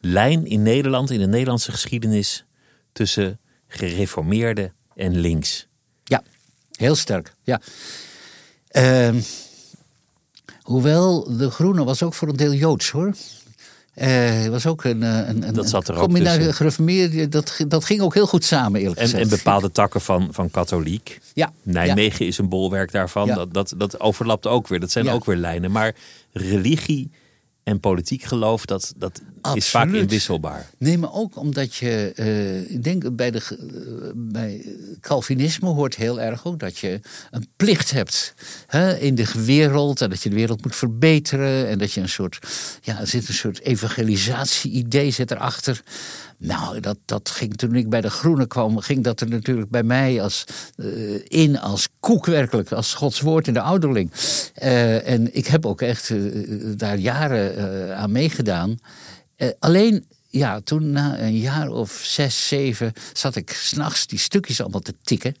lijn 0.00 0.46
in 0.46 0.62
Nederland, 0.62 1.10
in 1.10 1.18
de 1.18 1.26
Nederlandse 1.26 1.72
geschiedenis, 1.72 2.44
tussen 2.92 3.38
gereformeerde 3.68 4.72
en 4.94 5.18
links. 5.18 5.66
Ja, 6.04 6.22
heel 6.72 6.94
sterk. 6.94 7.34
Ja. 7.42 7.60
Uh, 8.72 9.22
hoewel 10.62 11.36
de 11.36 11.50
Groene 11.50 11.84
was 11.84 12.02
ook 12.02 12.14
voor 12.14 12.28
een 12.28 12.36
deel 12.36 12.52
Joods 12.52 12.90
hoor. 12.90 13.14
Uh, 13.96 14.46
was 14.46 14.66
ook 14.66 14.84
een, 14.84 15.02
een, 15.02 15.48
een 15.48 15.54
dat 15.54 15.68
zat 15.68 15.88
er 15.88 15.96
ook 15.96 16.16
tussen. 16.16 16.54
gereformeerd. 16.54 17.32
Dat, 17.32 17.64
dat 17.68 17.84
ging 17.84 18.00
ook 18.00 18.14
heel 18.14 18.26
goed 18.26 18.44
samen, 18.44 18.80
eerlijk 18.80 19.00
en, 19.00 19.04
gezegd. 19.04 19.22
En 19.22 19.28
bepaalde 19.36 19.70
takken 19.70 20.00
van, 20.00 20.28
van 20.30 20.50
katholiek. 20.50 21.20
Ja. 21.34 21.52
Nijmegen 21.62 22.24
ja. 22.24 22.30
is 22.30 22.38
een 22.38 22.48
bolwerk 22.48 22.92
daarvan. 22.92 23.26
Ja. 23.26 23.34
Dat, 23.34 23.52
dat, 23.52 23.74
dat 23.76 24.00
overlapt 24.00 24.46
ook 24.46 24.68
weer. 24.68 24.80
Dat 24.80 24.90
zijn 24.90 25.04
Ja. 25.04 25.12
ook 25.12 25.24
weer 25.24 25.36
lijnen. 25.36 25.70
Maar 25.70 25.94
religie 26.32 27.10
en 27.62 27.80
politiek 27.80 28.22
geloof, 28.22 28.64
dat, 28.64 28.92
dat, 28.96 29.20
is 29.54 29.70
vaak 29.70 29.92
inwisselbaar. 29.92 30.70
Nee, 30.78 30.98
maar 30.98 31.12
ook 31.12 31.36
omdat 31.36 31.74
je, 31.74 32.12
eh, 32.16 32.70
ik 32.70 32.84
denk 32.84 33.16
bij, 33.16 33.30
de, 33.30 33.38
eh, 33.38 34.10
bij 34.14 34.66
Calvinisme 35.00 35.68
hoort 35.68 35.94
heel 35.94 36.20
erg 36.20 36.46
ook 36.46 36.58
dat 36.58 36.78
je 36.78 37.00
een 37.30 37.48
plicht 37.56 37.90
hebt 37.90 38.34
hè, 38.66 38.98
in 38.98 39.14
de 39.14 39.26
wereld. 39.44 40.00
En 40.00 40.10
dat 40.10 40.22
je 40.22 40.28
de 40.28 40.34
wereld 40.34 40.64
moet 40.64 40.76
verbeteren. 40.76 41.68
En 41.68 41.78
dat 41.78 41.92
je 41.92 42.00
een 42.00 42.08
soort, 42.08 42.38
ja, 42.82 43.00
er 43.00 43.06
zit 43.06 43.28
een 43.28 43.34
soort 43.34 43.60
evangelisatie-idee 43.60 45.10
zit 45.10 45.30
erachter. 45.30 45.82
Nou, 46.38 46.80
dat, 46.80 46.98
dat 47.04 47.28
ging 47.28 47.56
toen 47.56 47.74
ik 47.74 47.88
bij 47.88 48.00
de 48.00 48.10
Groenen 48.10 48.48
kwam, 48.48 48.78
ging 48.78 49.04
dat 49.04 49.20
er 49.20 49.28
natuurlijk 49.28 49.70
bij 49.70 49.82
mij 49.82 50.22
als, 50.22 50.44
eh, 50.76 50.86
in 51.24 51.60
als 51.60 51.88
koek 52.00 52.26
werkelijk, 52.26 52.72
als 52.72 52.94
Gods 52.94 53.20
woord 53.20 53.46
in 53.46 53.54
de 53.54 53.60
ouderling. 53.60 54.12
En 54.54 55.34
ik 55.34 55.46
heb 55.46 55.66
ook 55.66 55.80
echt 55.80 56.12
daar 56.78 56.96
jaren 56.98 57.96
aan 57.96 58.12
meegedaan. 58.12 58.78
Eh, 59.36 59.48
alleen, 59.58 60.06
ja, 60.28 60.60
toen 60.60 60.90
na 60.90 61.20
een 61.20 61.38
jaar 61.38 61.68
of 61.68 62.00
zes, 62.04 62.48
zeven 62.48 62.92
zat 63.12 63.36
ik 63.36 63.50
s'nachts 63.50 64.06
die 64.06 64.18
stukjes 64.18 64.60
allemaal 64.60 64.80
te 64.80 64.94
tikken. 65.02 65.36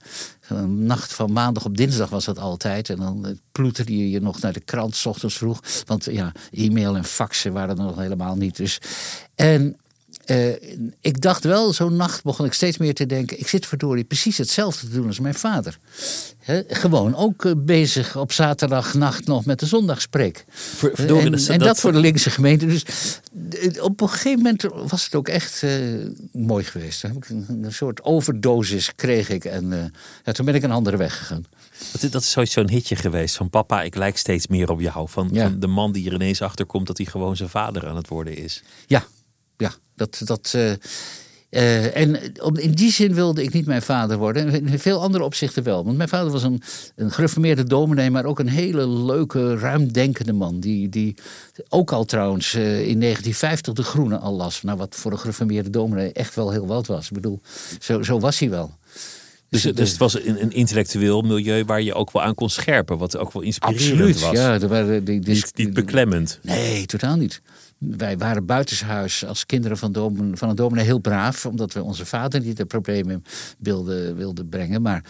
Nacht 0.66 1.12
van 1.12 1.32
maandag 1.32 1.64
op 1.64 1.76
dinsdag 1.76 2.10
was 2.10 2.24
dat 2.24 2.38
altijd. 2.38 2.88
En 2.90 2.96
dan 2.96 3.26
eh, 3.26 3.32
ploeterde 3.52 3.98
je 3.98 4.10
je 4.10 4.20
nog 4.20 4.40
naar 4.40 4.52
de 4.52 4.60
krant, 4.60 4.96
s 4.96 5.06
ochtends 5.06 5.36
vroeg. 5.36 5.60
Want 5.86 6.04
ja, 6.04 6.32
e-mail 6.50 6.96
en 6.96 7.04
faxen 7.04 7.52
waren 7.52 7.78
er 7.78 7.84
nog 7.84 7.98
helemaal 7.98 8.36
niet. 8.36 8.56
Dus. 8.56 8.78
En 9.34 9.76
eh, 10.24 10.48
ik 11.00 11.20
dacht 11.20 11.44
wel, 11.44 11.72
zo'n 11.72 11.96
nacht 11.96 12.22
begon 12.22 12.46
ik 12.46 12.52
steeds 12.52 12.78
meer 12.78 12.94
te 12.94 13.06
denken... 13.06 13.38
ik 13.40 13.48
zit 13.48 13.66
verdorie 13.66 14.04
precies 14.04 14.38
hetzelfde 14.38 14.86
te 14.88 14.92
doen 14.94 15.06
als 15.06 15.20
mijn 15.20 15.34
vader. 15.34 15.78
Gewoon 16.68 17.14
ook 17.16 17.44
eh, 17.44 17.52
bezig 17.56 18.16
op 18.16 18.32
zaterdagnacht 18.32 19.26
nog 19.26 19.44
met 19.44 19.60
de 19.60 19.66
zondagspreek. 19.66 20.44
Ver- 20.48 20.90
verdorie, 20.94 21.24
en, 21.24 21.30
dat 21.30 21.40
is- 21.40 21.48
en 21.48 21.58
dat- 21.58 21.68
dat, 21.68 21.80
voor 21.80 21.92
de 21.92 21.98
linkse 21.98 22.30
gemeente. 22.30 22.66
Dus 22.66 22.84
eh, 23.50 23.82
op 23.82 24.00
een 24.00 24.08
gegeven 24.08 24.36
moment 24.42 24.66
was 24.90 25.04
het 25.04 25.14
ook 25.14 25.28
echt 25.28 25.62
eh, 25.62 25.70
mooi 26.32 26.64
geweest. 26.64 27.04
Een, 27.04 27.64
soort 27.68 28.02
overdosis 28.04 28.94
kreeg 28.94 29.28
ik. 29.28 29.44
En 29.44 29.72
eh, 29.72 29.84
ja, 30.24 30.32
toen 30.32 30.44
ben 30.44 30.54
ik 30.54 30.62
een 30.62 30.70
andere 30.70 30.96
weg 30.96 31.18
gegaan. 31.18 31.44
Dat, 31.92 32.02
is- 32.02 32.10
dat 32.10 32.22
is 32.22 32.30
sowieso 32.30 32.60
zo'n 32.60 32.70
hitje 32.70 32.96
geweest 32.96 33.36
van 33.36 33.50
papa, 33.50 33.82
ik 33.82 33.94
lijk 33.94 34.16
steeds 34.18 34.46
meer 34.46 34.70
op 34.70 34.80
jou. 34.80 35.08
Van, 35.08 35.28
Ja. 35.32 35.48
van 35.48 35.60
de 35.60 35.66
man 35.66 35.92
die 35.92 36.06
er 36.06 36.14
ineens 36.14 36.42
achter 36.42 36.66
komt 36.66 36.86
dat 36.86 36.96
hij 36.96 37.06
gewoon 37.06 37.36
zijn 37.36 37.48
vader 37.48 37.86
aan 37.88 37.96
het 37.96 38.08
worden 38.08 38.36
is. 38.36 38.62
Ja, 38.86 39.04
ja 39.62 39.72
dat. 39.96 40.20
dat 40.24 40.52
eh, 40.54 40.72
eh, 41.50 41.96
en 41.96 42.16
op- 42.42 42.58
in 42.58 42.70
die 42.72 42.92
zin 42.92 43.14
wilde 43.14 43.42
ik 43.42 43.52
niet 43.52 43.66
mijn 43.66 43.82
vader 43.82 44.18
worden. 44.18 44.48
En 44.48 44.66
in 44.68 44.78
veel 44.78 45.00
andere 45.02 45.24
opzichten 45.24 45.62
wel. 45.62 45.84
Want 45.84 45.96
mijn 45.96 46.08
vader 46.08 46.32
was 46.32 46.42
een, 46.42 46.62
een 46.96 47.10
gereformeerde 47.10 47.64
dominee, 47.64 48.10
maar 48.10 48.24
ook 48.24 48.38
een 48.38 48.48
hele 48.48 48.88
leuke, 48.88 49.56
ruimdenkende 49.56 50.32
man. 50.32 50.60
Die, 50.60 50.88
die 50.88 51.14
ook 51.68 51.92
al 51.92 52.04
trouwens 52.04 52.54
eh, 52.54 52.62
in 52.62 53.00
1950 53.00 53.74
de 53.74 53.82
Groene 53.82 54.16
al 54.18 54.34
las. 54.36 54.62
Nou, 54.62 54.78
wat 54.78 54.94
voor 54.94 55.12
een 55.12 55.18
gereformeerde 55.18 55.70
dominee 55.70 56.12
echt 56.12 56.34
wel 56.34 56.50
heel 56.50 56.66
wat 56.66 56.86
was. 56.86 57.06
Ik 57.06 57.12
bedoel, 57.12 57.40
zo, 57.80 58.02
zo 58.02 58.18
was 58.20 58.38
hij 58.38 58.50
wel. 58.50 58.74
Dus, 59.48 59.62
Dus, 59.62 59.74
dus 59.74 59.88
het 59.88 59.98
was 59.98 60.14
een, 60.24 60.42
een 60.42 60.52
intellectueel 60.52 61.22
milieu 61.22 61.64
waar 61.64 61.82
je 61.82 61.94
ook 61.94 62.12
wel 62.12 62.22
aan 62.22 62.34
kon 62.34 62.50
scherpen. 62.50 62.98
Wat 62.98 63.16
ook 63.16 63.32
wel 63.32 63.42
inspirerend 63.42 63.90
Absoluut, 63.90 64.20
was. 64.20 64.32
ja. 64.32 64.60
Er 64.60 64.68
waren 64.68 65.04
die, 65.04 65.20
die, 65.20 65.34
Niet, 65.34 65.50
niet 65.54 65.72
beklemmend. 65.74 66.38
Nee, 66.42 66.86
totaal 66.86 67.16
niet. 67.16 67.40
Wij 67.90 68.18
waren 68.18 68.46
buitenshuis 68.46 69.24
als 69.24 69.46
kinderen 69.46 69.78
van, 69.78 69.92
domen, 69.92 70.38
van 70.38 70.48
een 70.48 70.56
dominee 70.56 70.84
heel 70.84 70.98
braaf, 70.98 71.46
omdat 71.46 71.72
we 71.72 71.82
onze 71.82 72.06
vader 72.06 72.40
niet 72.40 72.56
de 72.56 72.64
problemen 72.64 73.24
wilden, 73.58 74.16
wilden 74.16 74.48
brengen. 74.48 74.82
Maar 74.82 75.04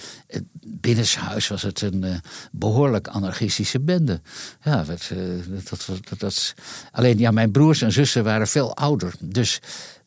binnenshuis 0.66 1.48
was 1.48 1.62
het 1.62 1.80
een 1.80 2.04
eh, 2.04 2.14
behoorlijk 2.52 3.08
anarchistische 3.08 3.80
bende. 3.80 4.20
Ja, 4.62 4.84
dat, 4.84 5.10
eh, 5.10 5.18
dat, 5.70 6.00
dat, 6.18 6.54
alleen 6.90 7.18
ja, 7.18 7.30
mijn 7.30 7.50
broers 7.50 7.82
en 7.82 7.92
zussen 7.92 8.24
waren 8.24 8.48
veel 8.48 8.76
ouder. 8.76 9.14
Dus 9.20 9.60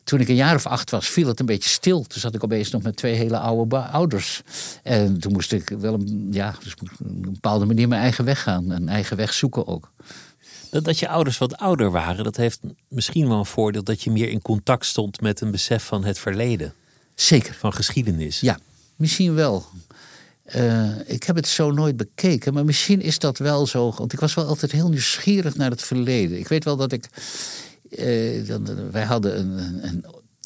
toen 0.04 0.20
ik 0.20 0.28
een 0.28 0.34
jaar 0.34 0.54
of 0.54 0.66
acht 0.66 0.90
was, 0.90 1.08
viel 1.08 1.26
het 1.28 1.40
een 1.40 1.46
beetje 1.46 1.68
stil. 1.68 2.02
Toen 2.02 2.20
zat 2.20 2.34
ik 2.34 2.44
opeens 2.44 2.70
nog 2.70 2.82
met 2.82 2.96
twee 2.96 3.14
hele 3.14 3.38
oude 3.38 3.76
ouders. 3.76 4.42
En 4.82 5.20
toen 5.20 5.32
moest 5.32 5.52
ik 5.52 5.68
wel 5.68 5.94
een, 5.94 6.28
ja, 6.30 6.54
dus 6.62 6.72
op 6.72 6.88
een 6.98 7.20
bepaalde 7.20 7.64
manier 7.64 7.88
mijn 7.88 8.00
eigen 8.00 8.24
weg 8.24 8.42
gaan. 8.42 8.70
Een 8.70 8.88
eigen 8.88 9.16
weg 9.16 9.32
zoeken 9.32 9.66
ook. 9.66 9.92
Dat, 10.70 10.84
dat 10.84 10.98
je 10.98 11.08
ouders 11.08 11.38
wat 11.38 11.56
ouder 11.56 11.90
waren, 11.90 12.24
dat 12.24 12.36
heeft 12.36 12.60
misschien 12.88 13.28
wel 13.28 13.38
een 13.38 13.46
voordeel 13.46 13.82
dat 13.84 14.02
je 14.02 14.10
meer 14.10 14.28
in 14.28 14.42
contact 14.42 14.86
stond 14.86 15.20
met 15.20 15.40
een 15.40 15.50
besef 15.50 15.84
van 15.84 16.04
het 16.04 16.18
verleden, 16.18 16.74
Zeker. 17.14 17.54
van 17.54 17.72
geschiedenis. 17.72 18.40
Ja, 18.40 18.58
misschien 18.96 19.34
wel. 19.34 19.66
Eh, 20.44 21.08
ik 21.08 21.22
heb 21.22 21.36
het 21.36 21.48
zo 21.48 21.70
nooit 21.70 21.96
bekeken, 21.96 22.54
maar 22.54 22.64
misschien 22.64 23.00
is 23.00 23.18
dat 23.18 23.38
wel 23.38 23.66
zo. 23.66 23.92
Want 23.96 24.12
ik 24.12 24.20
was 24.20 24.34
wel 24.34 24.46
altijd 24.46 24.72
heel 24.72 24.88
nieuwsgierig 24.88 25.56
naar 25.56 25.70
het 25.70 25.82
verleden. 25.82 26.38
Ik 26.38 26.48
weet 26.48 26.64
wel 26.64 26.76
dat 26.76 26.92
ik. 26.92 27.08
eh, 27.90 28.46
dan, 28.46 28.90
wij 28.90 29.04
hadden 29.04 29.38
een, 29.38 29.86
een, 29.88 30.04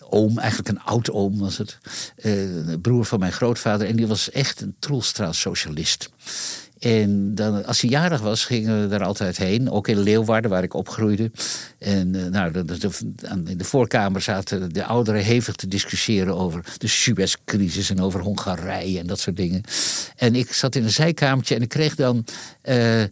oom, 0.09 0.39
eigenlijk 0.39 0.69
een 0.69 0.81
oud-oom 0.81 1.39
was 1.39 1.59
het. 1.59 1.79
eh, 2.17 2.33
broer 2.83 3.05
van 3.05 3.19
mijn 3.19 3.33
grootvader. 3.33 3.87
En 3.89 3.97
die 3.97 4.07
was 4.07 4.31
echt 4.31 4.61
een 4.61 4.75
Troelstra-socialist. 4.79 6.09
En 6.81 7.35
dan, 7.35 7.65
als 7.65 7.81
hij 7.81 7.91
jarig 7.91 8.21
was, 8.21 8.45
gingen 8.45 8.81
we 8.81 8.89
daar 8.89 9.05
altijd 9.05 9.37
heen. 9.37 9.71
Ook 9.71 9.89
in 9.89 9.99
Leeuwarden, 9.99 10.51
waar 10.51 10.63
ik 10.63 10.75
opgroeide. 10.75 11.31
En 11.79 12.15
eh, 12.15 12.31
nou, 12.31 12.53
in 13.45 13.59
de 13.59 13.65
voorkamer 13.65 14.21
zaten 14.21 14.73
de 14.73 14.85
ouderen 14.85 15.23
hevig 15.23 15.55
te 15.55 15.69
discussiëren 15.69 16.37
over 16.37 16.65
de 16.79 16.87
Suez-crisis 16.87 17.91
en 17.91 18.01
over 18.01 18.21
Hongarije 18.21 18.99
en 18.99 19.07
dat 19.07 19.21
soort 19.21 19.37
dingen. 19.37 19.63
En 20.17 20.35
ik 20.35 20.53
zat 20.53 20.75
in 20.75 20.85
een 20.85 20.91
zijkamertje 20.91 21.55
en 21.55 21.63
ik 21.63 21.69
kreeg 21.69 21.95
dan 21.95 22.25
eh, 22.63 23.03
eh, 23.03 23.09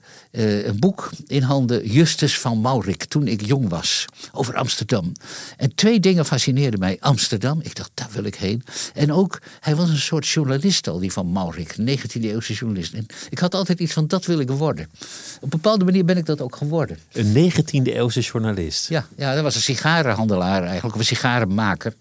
een 0.67 0.79
boek 0.79 1.11
in 1.27 1.43
handen, 1.43 1.87
Justus 1.87 2.39
van 2.39 2.61
Maurik, 2.61 3.05
toen 3.05 3.27
ik 3.27 3.47
jong 3.47 3.69
was, 3.69 4.05
over 4.33 4.57
Amsterdam. 4.57 5.13
En 5.57 5.75
twee 5.75 6.01
dingen 6.01 6.27
fascineerden 6.27 6.81
mij. 6.81 6.97
Amsterdam, 7.01 7.61
ik 7.63 7.75
dacht, 7.75 7.91
daar 7.95 8.11
wil 8.13 8.25
ik 8.25 8.35
heen. 8.35 8.63
En 8.95 9.13
ook, 9.13 9.41
hij 9.61 9.77
was 9.77 9.89
een 9.89 9.99
soort 9.99 10.29
journalist 10.29 10.89
al, 10.89 10.99
die 10.99 11.13
van 11.13 11.33
Maurik, 11.33 11.77
19e-eeuwse 11.81 12.53
journalist. 12.53 12.93
En 12.93 13.07
ik 13.31 13.39
had 13.39 13.55
altijd 13.59 13.81
iets 13.81 13.93
van, 13.93 14.07
dat 14.07 14.27
wil 14.27 14.39
ik 14.39 14.51
worden. 14.51 14.89
Op 15.37 15.43
een 15.43 15.49
bepaalde 15.49 15.85
manier 15.85 16.05
ben 16.05 16.17
ik 16.17 16.27
dat 16.27 16.41
ook 16.41 16.57
geworden. 16.57 16.99
Een 17.13 17.53
19e 17.53 17.83
eeuwse 17.83 18.21
journalist. 18.21 18.89
Ja, 18.89 19.07
ja, 19.17 19.35
dat 19.35 19.43
was 19.43 19.55
een 19.55 19.61
sigarenhandelaar 19.61 20.63
eigenlijk, 20.63 20.95
of 20.95 21.01
een 21.01 21.07
sigarenmaker. 21.07 21.95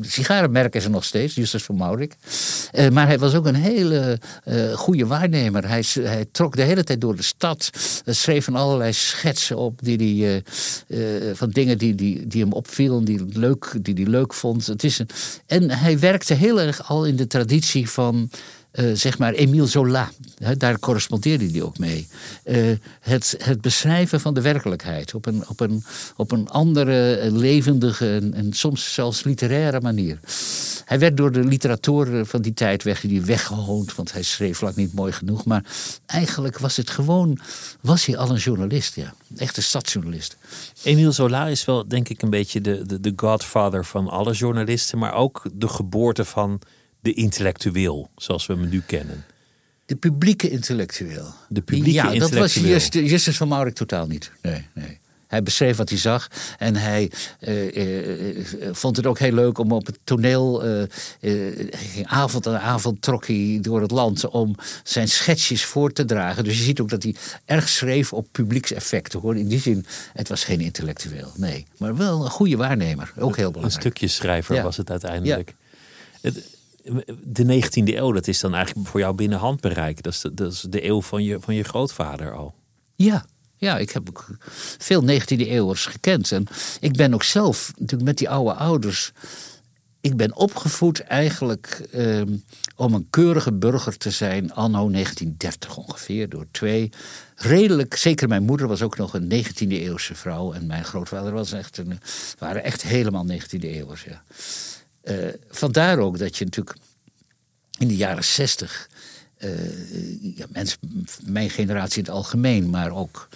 Sigarenmerk 0.00 0.74
is 0.74 0.84
er 0.84 0.90
nog 0.90 1.04
steeds, 1.04 1.34
Justus 1.34 1.62
van 1.62 1.76
Maurik. 1.76 2.16
Eh, 2.72 2.88
maar 2.88 3.06
hij 3.06 3.18
was 3.18 3.34
ook 3.34 3.46
een 3.46 3.54
hele 3.54 4.18
eh 4.44 4.72
goede 4.72 5.06
waarnemer. 5.06 5.68
Hij, 5.68 5.84
hij 6.00 6.26
trok 6.30 6.56
de 6.56 6.62
hele 6.62 6.84
tijd 6.84 7.00
door 7.00 7.16
de 7.16 7.22
stad, 7.22 7.70
eh, 8.04 8.14
schreef 8.14 8.44
van 8.44 8.54
allerlei 8.54 8.92
schetsen 8.92 9.56
op 9.56 9.80
die 9.82 9.96
die, 9.96 10.42
van 11.34 11.50
dingen 11.50 11.78
die, 11.78 11.94
die, 11.94 12.26
die 12.26 12.42
hem 12.42 12.52
opvielen, 12.52 13.04
die 13.04 13.16
hij 13.16 13.26
leuk, 13.32 13.72
die 13.80 13.94
die 13.94 14.08
leuk 14.08 14.34
vond. 14.34 14.66
Het 14.66 14.84
is 14.84 14.98
een, 14.98 15.08
en 15.46 15.70
hij 15.70 15.98
werkte 15.98 16.34
heel 16.34 16.60
erg 16.60 16.88
al 16.88 17.04
in 17.04 17.16
de 17.16 17.26
traditie 17.26 17.90
van 17.90 18.30
eh, 18.76 18.90
zeg 18.94 19.18
maar 19.18 19.32
Emile 19.32 19.66
Zola. 19.66 20.10
Hè, 20.38 20.56
daar 20.56 20.78
correspondeerde 20.78 21.50
hij 21.50 21.62
ook 21.62 21.78
mee. 21.78 22.08
Eh, 22.44 22.64
het, 23.00 23.34
het 23.38 23.60
beschrijven 23.60 24.20
van 24.20 24.34
de 24.34 24.40
werkelijkheid 24.40 25.14
op 25.14 25.26
een, 25.26 25.48
op 25.48 25.60
een, 25.60 25.84
op 26.16 26.32
een 26.32 26.48
andere, 26.48 27.16
eh, 27.16 27.32
levendige 27.32 28.30
en, 28.34 28.52
soms 28.52 28.94
zelfs 28.94 29.24
literaire 29.24 29.80
manier. 29.80 30.18
Hij 30.84 30.98
werd 30.98 31.16
door 31.16 31.32
de 31.32 31.44
literatuur 31.44 32.26
van 32.26 32.42
die 32.42 32.54
tijd 32.54 32.82
weggehoond, 32.82 33.94
want 33.94 34.12
hij 34.12 34.22
schreef 34.22 34.60
lang 34.60 34.76
niet 34.76 34.94
mooi 34.94 35.12
genoeg. 35.12 35.44
Maar 35.44 35.64
eigenlijk 36.06 36.58
was 36.58 36.76
het 36.76 36.90
gewoon, 36.90 37.38
was 37.80 38.06
hij 38.06 38.16
al 38.16 38.30
een 38.30 38.36
journalist, 38.36 38.94
ja. 38.94 39.14
Echt 39.36 39.56
een 39.56 39.62
stadsjournalist. 39.62 40.36
Emile 40.82 41.12
Zola 41.12 41.46
is 41.46 41.64
wel, 41.64 41.88
denk 41.88 42.08
ik, 42.08 42.22
een 42.22 42.30
beetje 42.30 42.60
de, 42.60 42.86
de, 42.86 43.00
de 43.00 43.12
godfather 43.16 43.84
van 43.84 44.08
alle 44.08 44.32
journalisten, 44.32 44.98
maar 44.98 45.14
ook 45.14 45.42
de 45.52 45.68
geboorte 45.68 46.24
van 46.24 46.60
de 47.06 47.12
intellectueel, 47.12 48.10
zoals 48.16 48.46
we 48.46 48.52
hem 48.52 48.68
nu 48.68 48.82
kennen. 48.86 49.24
De 49.84 49.96
publieke 49.96 50.50
intellectueel. 50.50 51.34
De 51.48 51.60
publieke 51.62 51.90
ja, 51.90 52.18
dat 52.18 52.30
was. 52.30 52.54
Justus, 52.90 53.36
van 53.36 53.48
Maurik 53.48 53.74
totaal 53.74 54.06
niet. 54.06 54.30
Nee, 54.42 54.66
nee. 54.74 54.98
Hij 55.26 55.42
beschreef 55.42 55.76
wat 55.76 55.88
hij 55.88 55.98
zag 55.98 56.28
en 56.58 56.76
hij 56.76 57.10
eh, 57.38 57.76
eh, 57.76 58.28
eh, 58.28 58.74
vond 58.74 58.96
het 58.96 59.06
ook 59.06 59.18
heel 59.18 59.32
leuk 59.32 59.58
om 59.58 59.72
op 59.72 59.86
het 59.86 59.98
toneel. 60.04 60.62
avond 62.04 62.46
aan 62.46 62.56
avond 62.58 63.02
trok 63.02 63.26
hij 63.26 63.58
door 63.62 63.80
het 63.80 63.90
land 63.90 64.28
om 64.28 64.56
zijn 64.82 65.08
schetsjes 65.08 65.64
voor 65.64 65.92
te 65.92 66.04
dragen. 66.04 66.44
Dus 66.44 66.58
je 66.58 66.64
ziet 66.64 66.80
ook 66.80 66.88
dat 66.88 67.02
hij 67.02 67.14
erg 67.44 67.68
schreef 67.68 68.12
op 68.12 68.26
publiekseffecten. 68.32 69.20
Hoor. 69.20 69.36
In 69.36 69.48
die 69.48 69.60
zin, 69.60 69.86
het 70.12 70.28
was 70.28 70.44
geen 70.44 70.60
intellectueel, 70.60 71.32
nee. 71.36 71.66
Maar 71.78 71.96
wel 71.96 72.24
een 72.24 72.30
goede 72.30 72.56
waarnemer, 72.56 73.12
ook 73.18 73.36
heel 73.36 73.46
Een 73.46 73.52
belangrijk. 73.52 73.82
stukje 73.82 74.08
schrijver 74.08 74.54
Ja. 74.54 74.62
was 74.62 74.76
het 74.76 74.90
uiteindelijk. 74.90 75.54
Het, 76.20 76.55
de 77.22 77.62
19e 77.62 77.94
eeuw, 77.94 78.12
dat 78.12 78.28
is 78.28 78.40
dan 78.40 78.54
eigenlijk 78.54 78.88
voor 78.88 79.00
jou 79.00 79.14
binnen 79.14 79.38
handbereik. 79.38 80.02
Dat 80.02 80.12
is 80.12 80.20
de, 80.20 80.34
dat 80.34 80.52
is 80.52 80.60
de 80.60 80.84
eeuw 80.84 81.02
van 81.02 81.24
je, 81.24 81.40
van 81.40 81.54
je 81.54 81.62
grootvader 81.62 82.34
al. 82.34 82.54
Ja, 82.94 83.24
ja, 83.56 83.78
ik 83.78 83.90
heb 83.90 84.08
ook 84.08 84.26
veel 84.78 85.02
19e 85.02 85.26
eeuwers 85.26 85.86
gekend. 85.86 86.32
En 86.32 86.46
ik 86.80 86.92
ben 86.92 87.14
ook 87.14 87.22
zelf 87.22 87.72
natuurlijk 87.78 88.08
met 88.08 88.18
die 88.18 88.28
oude 88.28 88.52
ouders. 88.52 89.12
ik 90.00 90.16
ben 90.16 90.36
opgevoed 90.36 91.00
eigenlijk 91.00 91.88
ehm, 91.92 92.36
om 92.76 92.94
een 92.94 93.06
keurige 93.10 93.52
burger 93.52 93.96
te 93.96 94.10
zijn 94.10 94.52
anno 94.52 94.90
1930 94.90 95.76
ongeveer, 95.76 96.28
door 96.28 96.46
twee 96.50 96.90
redelijk, 97.34 97.96
zeker 97.96 98.28
mijn 98.28 98.42
moeder 98.42 98.68
was 98.68 98.82
ook 98.82 98.96
nog 98.96 99.14
een 99.14 99.32
19e 99.44 99.68
eeuwse 99.68 100.14
vrouw 100.14 100.52
en 100.52 100.66
mijn 100.66 100.84
grootvader 100.84 101.32
was 101.32 101.52
echt 101.52 101.78
een, 101.78 102.00
waren 102.38 102.64
echt 102.64 102.82
helemaal 102.82 103.26
19e 103.30 103.60
eeuwers. 103.60 104.04
Ja. 104.04 104.22
Uh, 105.08 105.28
vandaar 105.48 105.98
ook 105.98 106.18
dat 106.18 106.36
je 106.36 106.44
natuurlijk 106.44 106.76
in 107.78 107.88
de 107.88 107.96
jaren 107.96 108.24
60, 108.24 108.88
uh, 109.38 110.36
ja, 110.36 110.46
mensen, 110.48 110.78
mijn 111.24 111.50
generatie 111.50 111.98
in 111.98 112.04
het 112.04 112.12
algemeen, 112.12 112.70
maar 112.70 112.90
ook 112.90 113.28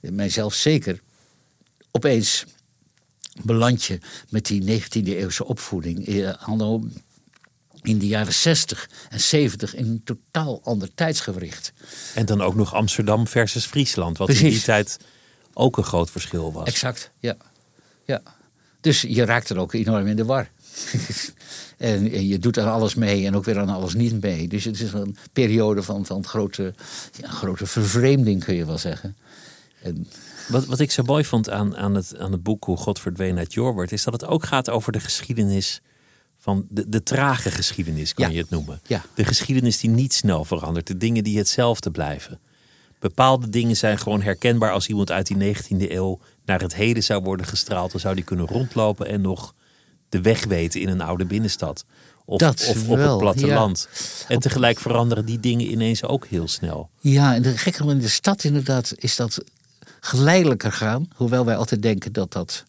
mijzelf 0.00 0.54
zeker, 0.54 1.00
opeens 1.90 2.44
beland 3.42 3.84
je 3.84 3.98
met 4.28 4.46
die 4.46 4.80
19e 4.82 5.08
eeuwse 5.08 5.44
opvoeding. 5.44 6.06
In 7.82 7.98
de 7.98 8.06
jaren 8.06 8.34
60 8.34 8.90
en 9.08 9.20
70 9.20 9.74
in 9.74 9.86
een 9.86 10.02
totaal 10.04 10.60
ander 10.64 10.94
tijdsgewricht. 10.94 11.72
En 12.14 12.26
dan 12.26 12.40
ook 12.40 12.54
nog 12.54 12.74
Amsterdam 12.74 13.26
versus 13.26 13.66
Friesland, 13.66 14.18
wat 14.18 14.28
in 14.28 14.50
die 14.50 14.62
tijd 14.62 14.98
ook 15.52 15.76
een 15.76 15.84
groot 15.84 16.10
verschil 16.10 16.52
was. 16.52 16.66
Exact, 16.66 17.10
ja. 17.18 17.36
ja. 18.04 18.22
Dus 18.80 19.00
je 19.00 19.24
raakt 19.24 19.48
er 19.48 19.58
ook 19.58 19.72
enorm 19.72 20.06
in 20.06 20.16
de 20.16 20.24
war. 20.24 20.50
en 21.76 22.26
je 22.26 22.38
doet 22.38 22.58
aan 22.58 22.72
alles 22.72 22.94
mee 22.94 23.26
en 23.26 23.36
ook 23.36 23.44
weer 23.44 23.58
aan 23.58 23.68
alles 23.68 23.94
niet 23.94 24.22
mee. 24.22 24.48
Dus 24.48 24.64
het 24.64 24.80
is 24.80 24.92
een 24.92 25.16
periode 25.32 25.82
van, 25.82 26.06
van 26.06 26.24
grote, 26.24 26.74
ja, 27.20 27.28
grote 27.28 27.66
vervreemding, 27.66 28.44
kun 28.44 28.54
je 28.54 28.66
wel 28.66 28.78
zeggen. 28.78 29.16
En 29.82 30.06
wat, 30.48 30.66
wat 30.66 30.80
ik 30.80 30.90
zo 30.90 31.02
mooi 31.02 31.24
vond 31.24 31.50
aan, 31.50 31.76
aan, 31.76 31.94
het, 31.94 32.18
aan 32.18 32.32
het 32.32 32.42
boek 32.42 32.64
Hoe 32.64 32.76
God 32.76 33.00
verdween 33.00 33.38
uit 33.38 33.54
Jorwert, 33.54 33.92
is 33.92 34.04
dat 34.04 34.12
het 34.12 34.24
ook 34.24 34.44
gaat 34.44 34.70
over 34.70 34.92
de 34.92 35.00
geschiedenis 35.00 35.80
van 36.38 36.66
de, 36.68 36.88
de 36.88 37.02
trage 37.02 37.50
geschiedenis, 37.50 38.14
kan 38.14 38.32
je 38.32 38.38
het 38.38 38.50
noemen. 38.50 38.80
Ja. 38.86 39.04
De 39.14 39.24
geschiedenis 39.24 39.80
die 39.80 39.90
niet 39.90 40.12
snel 40.12 40.44
verandert, 40.44 40.86
de 40.86 40.96
dingen 40.96 41.24
die 41.24 41.38
hetzelfde 41.38 41.90
blijven. 41.90 42.40
Bepaalde 42.98 43.48
dingen 43.48 43.76
zijn 43.76 43.98
gewoon 43.98 44.22
herkenbaar 44.22 44.72
als 44.72 44.88
iemand 44.88 45.10
uit 45.10 45.26
die 45.26 45.54
19e 45.54 45.90
eeuw 45.90 46.18
naar 46.44 46.60
het 46.60 46.74
heden 46.74 47.02
zou 47.02 47.22
worden 47.22 47.46
gestraald. 47.46 47.90
Dan 47.90 48.00
zou 48.00 48.14
die 48.14 48.24
kunnen 48.24 48.46
rondlopen 48.46 49.06
en 49.06 49.20
nog 49.20 49.54
de 50.16 50.22
weg 50.22 50.44
weten 50.44 50.80
in 50.80 50.88
een 50.88 51.00
oude 51.00 51.24
binnenstad. 51.24 51.84
Of, 52.24 52.42
of 52.42 52.88
op 52.88 52.98
het 52.98 53.18
platteland. 53.18 53.88
En 54.28 54.38
tegelijk 54.38 54.78
veranderen 54.78 55.24
die 55.24 55.40
dingen 55.40 55.70
ineens 55.70 56.04
ook 56.04 56.26
heel 56.26 56.48
snel. 56.48 56.88
Ja, 57.00 57.34
en 57.34 57.42
de 57.42 57.58
gekke 57.58 57.84
in 57.84 57.98
de 57.98 58.08
stad 58.08 58.44
inderdaad 58.44 58.92
is 58.96 59.16
dat 59.16 59.44
geleidelijker 60.06 60.72
gaan. 60.72 61.08
Hoewel 61.14 61.44
wij 61.44 61.56
altijd 61.56 61.82
denken 61.82 62.12
dat 62.12 62.32
dat 62.32 62.64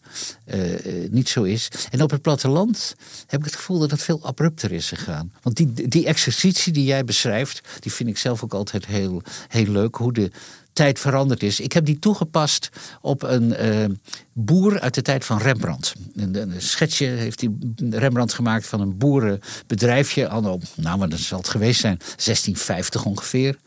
uh, 0.46 1.08
niet 1.10 1.28
zo 1.28 1.42
is. 1.42 1.68
En 1.90 2.02
op 2.02 2.10
het 2.10 2.22
platteland 2.22 2.94
heb 3.26 3.40
ik 3.40 3.46
het 3.46 3.56
gevoel 3.56 3.78
dat 3.78 3.90
het 3.90 4.02
veel 4.02 4.22
abrupter 4.22 4.72
is 4.72 4.88
gegaan. 4.88 5.32
Want 5.42 5.56
die, 5.56 5.88
die 5.88 6.06
exercitie 6.06 6.72
die 6.72 6.84
jij 6.84 7.04
beschrijft, 7.04 7.68
die 7.80 7.92
vind 7.92 8.08
ik 8.08 8.18
zelf 8.18 8.44
ook 8.44 8.54
altijd 8.54 8.86
heel, 8.86 9.22
heel 9.48 9.66
leuk. 9.66 9.96
Hoe 9.96 10.12
de 10.12 10.30
tijd 10.78 10.98
veranderd 10.98 11.42
is. 11.42 11.60
Ik 11.60 11.72
heb 11.72 11.84
die 11.84 11.98
toegepast 11.98 12.68
op 13.00 13.22
een 13.22 13.64
uh, 13.64 13.84
boer 14.32 14.80
uit 14.80 14.94
de 14.94 15.02
tijd 15.02 15.24
van 15.24 15.38
Rembrandt. 15.38 15.92
Een, 16.14 16.34
een, 16.34 16.62
schetsje 16.62 17.04
heeft 17.04 17.38
die 17.38 17.74
Rembrandt 17.90 18.32
gemaakt 18.32 18.66
van 18.66 18.80
een 18.80 18.96
boerenbedrijfje. 18.96 20.28
Anno, 20.28 20.58
nou, 20.74 20.98
wat 20.98 21.18
zal 21.18 21.38
het 21.38 21.48
geweest 21.48 21.80
zijn? 21.80 21.96
1650 21.98 23.04
ongeveer. 23.04 23.58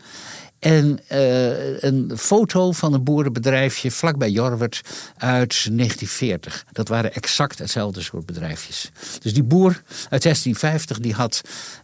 En 0.62 1.00
uh, 1.12 1.82
een 1.82 2.12
foto 2.18 2.72
van 2.72 2.94
een 2.94 3.04
boerenbedrijfje 3.04 3.92
vlakbij 3.92 4.30
Jorwert 4.30 4.82
uit 5.18 5.50
1940. 5.50 6.66
Dat 6.72 6.88
waren 6.88 7.14
exact 7.14 7.60
hetzelfde 7.60 8.02
soort 8.02 8.26
bedrijfjes. 8.26 8.92
Dus 9.22 9.34
die 9.34 9.44
boer 9.44 9.82
uit 10.10 10.24
1650 10.24 11.00
die 11.00 11.14
had... 11.14 11.42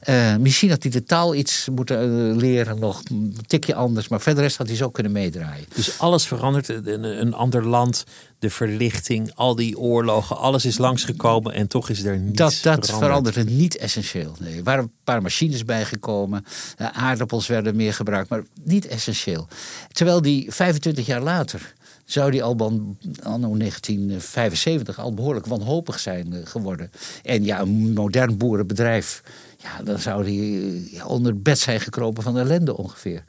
Uh, 0.09 0.35
misschien 0.35 0.69
had 0.69 0.83
hij 0.83 0.91
de 0.91 1.03
taal 1.03 1.35
iets 1.35 1.67
moeten 1.71 2.29
uh, 2.29 2.35
leren 2.35 2.79
nog. 2.79 3.01
Een 3.09 3.37
tikje 3.47 3.75
anders. 3.75 4.07
Maar 4.07 4.21
verder 4.21 4.53
had 4.57 4.67
hij 4.67 4.75
zo 4.75 4.89
kunnen 4.89 5.11
meedraaien. 5.11 5.65
Dus 5.75 5.99
alles 5.99 6.25
verandert. 6.25 6.69
Een, 6.69 7.03
een 7.03 7.33
ander 7.33 7.65
land 7.67 8.03
de 8.39 8.49
verlichting, 8.49 9.31
al 9.35 9.55
die 9.55 9.77
oorlogen, 9.77 10.37
alles 10.37 10.65
is 10.65 10.77
langsgekomen 10.77 11.53
en 11.53 11.67
toch 11.67 11.89
is 11.89 12.03
er 12.03 12.19
niets 12.19 12.37
dat, 12.37 12.51
dat 12.51 12.85
veranderd. 12.85 13.03
veranderde 13.03 13.43
niet 13.43 13.77
essentieel. 13.77 14.35
Nee, 14.39 14.57
er 14.57 14.63
waren 14.63 14.83
een 14.83 14.91
paar 15.03 15.21
machines 15.21 15.65
bijgekomen, 15.65 16.45
aardappels 16.77 17.47
werden 17.47 17.75
meer 17.75 17.93
gebruikt, 17.93 18.29
maar 18.29 18.43
niet 18.63 18.87
essentieel. 18.87 19.47
Terwijl 19.91 20.21
die 20.21 20.51
25 20.51 21.05
jaar 21.05 21.21
later 21.21 21.75
zou 22.05 22.31
die 22.31 22.43
Alban 22.43 22.97
anno 23.23 23.57
1975 23.57 24.99
al 24.99 25.13
behoorlijk 25.13 25.45
wanhopig 25.45 25.99
zijn 25.99 26.33
eh, 26.33 26.39
geworden. 26.43 26.91
En 27.23 27.43
ja, 27.43 27.59
een 27.59 27.93
modern 27.93 28.37
boerenbedrijf 28.37 29.23
ja, 29.57 29.83
dan 29.83 29.99
zou 29.99 30.23
hij 30.23 30.81
ja, 30.91 31.05
onder 31.05 31.31
het 31.31 31.43
bed 31.43 31.59
zijn 31.59 31.79
gekropen 31.79 32.23
van 32.23 32.37
ellende 32.37 32.77
ongeveer. 32.77 33.23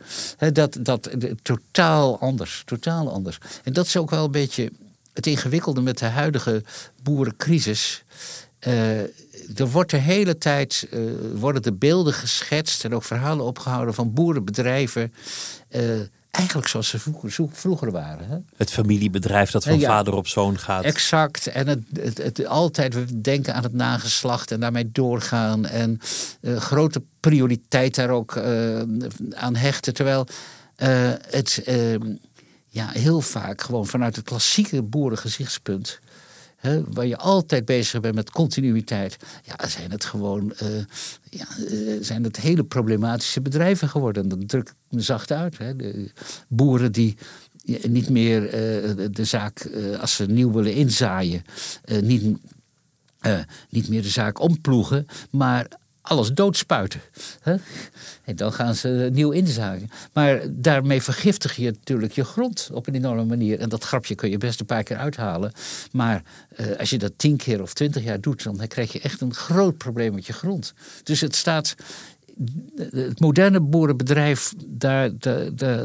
dat, 0.53 0.79
dat, 0.81 1.11
totaal 1.43 2.19
anders, 2.21 2.63
totaal 2.65 3.13
anders. 3.13 3.39
En 3.65 3.73
dat 3.73 3.87
is 3.87 3.97
ook 3.97 4.11
wel 4.11 4.25
een 4.25 4.31
beetje 4.31 4.73
het 5.19 5.27
ingewikkelde 5.27 5.81
met 5.81 5.99
de 5.99 6.07
huidige 6.07 6.63
boerencrisis. 7.03 8.05
Uh, 8.67 9.01
er 9.57 9.69
wordt 9.71 9.91
de 9.91 9.97
hele 9.97 10.39
tijd 10.39 10.89
uh, 10.91 11.11
worden 11.35 11.63
de 11.63 11.73
beelden 11.73 12.13
geschetst 12.13 12.85
en 12.85 12.95
ook 12.95 13.05
verhalen 13.05 13.45
opgehouden 13.45 13.95
van 13.95 14.13
boerenbedrijven. 14.13 15.13
Uh, 15.71 15.83
eigenlijk 16.31 16.69
zoals 16.69 16.89
ze 16.89 16.99
vroeger, 17.53 17.91
waren. 17.91 18.29
Hè? 18.29 18.37
Het 18.57 18.71
familiebedrijf 18.71 19.51
dat 19.51 19.65
van 19.65 19.81
vader 19.81 20.15
op 20.15 20.27
zoon 20.27 20.59
gaat. 20.59 20.85
Exact. 20.85 21.47
En 21.47 21.67
het, 21.67 21.81
het, 22.01 22.19
het, 22.19 22.47
altijd 22.47 23.25
denken 23.25 23.55
aan 23.55 23.63
het 23.63 23.73
nageslacht 23.73 24.51
en 24.51 24.61
daarmee 24.61 24.91
doorgaan. 24.93 25.67
En 25.67 26.01
grote 26.43 27.03
prioriteit 27.21 27.95
daar 27.95 28.11
ook 28.11 28.39
aan 29.31 29.57
hechten. 29.57 29.95
Terwijl 29.95 30.27
het 31.31 31.63
ja, 32.79 32.89
heel 32.89 33.21
vaak 33.21 33.61
gewoon 33.61 33.87
vanuit 33.87 34.17
het 34.17 34.25
klassieke 34.25 34.83
boerengezichtspunt. 34.83 36.01
Waar 36.89 37.07
je 37.07 37.17
altijd 37.17 37.65
bezig 37.65 38.01
bent 38.01 38.15
met 38.15 38.31
continuïteit. 38.31 39.17
Ja, 39.43 39.69
zijn 39.69 39.91
het 39.91 40.05
gewoon 40.05 40.53
uh, 40.63 40.69
ja, 41.31 41.47
uh, 41.59 41.99
zijn 42.01 42.25
het 42.25 42.37
hele 42.37 42.65
problematische 42.65 43.41
bedrijven 43.41 43.89
geworden. 43.89 44.29
Dat 44.29 44.49
druk 44.49 44.69
ik 44.69 44.75
me 44.91 45.01
zacht 45.01 45.33
uit. 45.33 45.57
De 45.59 46.11
boeren 46.49 46.93
die 46.93 47.17
niet 47.89 48.09
meer 48.09 48.43
uh, 48.45 49.07
de 49.11 49.25
zaak, 49.25 49.71
als 50.01 50.15
ze 50.15 50.27
nieuw 50.27 50.53
willen 50.53 50.75
inzaaien, 50.75 51.43
niet, 52.03 52.37
niet 53.71 53.89
meer 53.89 54.03
de 54.03 54.09
zaak 54.09 54.41
omploegen, 54.41 55.07
maar 55.31 55.69
alles 56.09 56.33
doodspuiten. 56.33 57.01
En 58.25 58.37
dan 58.37 58.53
gaan 58.53 58.75
ze 58.75 59.09
nieuw 59.13 59.31
inzagen. 59.31 59.91
Maar 60.13 60.41
daarmee 60.51 61.03
vergiftig 61.03 61.57
je 61.57 61.71
natuurlijk 61.71 62.13
je 62.13 62.25
grond 62.25 62.69
op 62.73 62.87
een 62.87 62.95
enorme 62.95 63.25
manier. 63.25 63.61
En 63.61 63.69
dat 63.69 63.85
grapje 63.85 64.15
kun 64.15 64.31
je 64.31 64.39
best 64.39 64.61
een 64.61 64.67
paar 64.67 64.83
keer 64.83 64.97
uithalen. 64.97 65.53
Maar 65.93 66.23
eh, 66.57 66.67
als 66.79 66.91
je 66.91 66.99
dat 66.99 67.13
tien 67.17 67.37
keer 67.37 67.63
of 67.63 67.73
twintig 67.73 68.03
jaar 68.03 68.21
doet, 68.21 68.43
dan 68.43 68.67
krijg 68.67 68.93
je 68.93 69.01
echt 69.01 69.21
een 69.21 69.35
groot 69.35 69.77
probleem 69.77 70.15
met 70.15 70.27
je 70.27 70.33
grond. 70.33 70.75
Dus 71.03 71.21
het 71.21 71.37
staat. 71.37 71.75
Het 72.91 73.21
moderne 73.21 73.61
boerenbedrijf, 73.61 74.53
daar, 74.67 75.11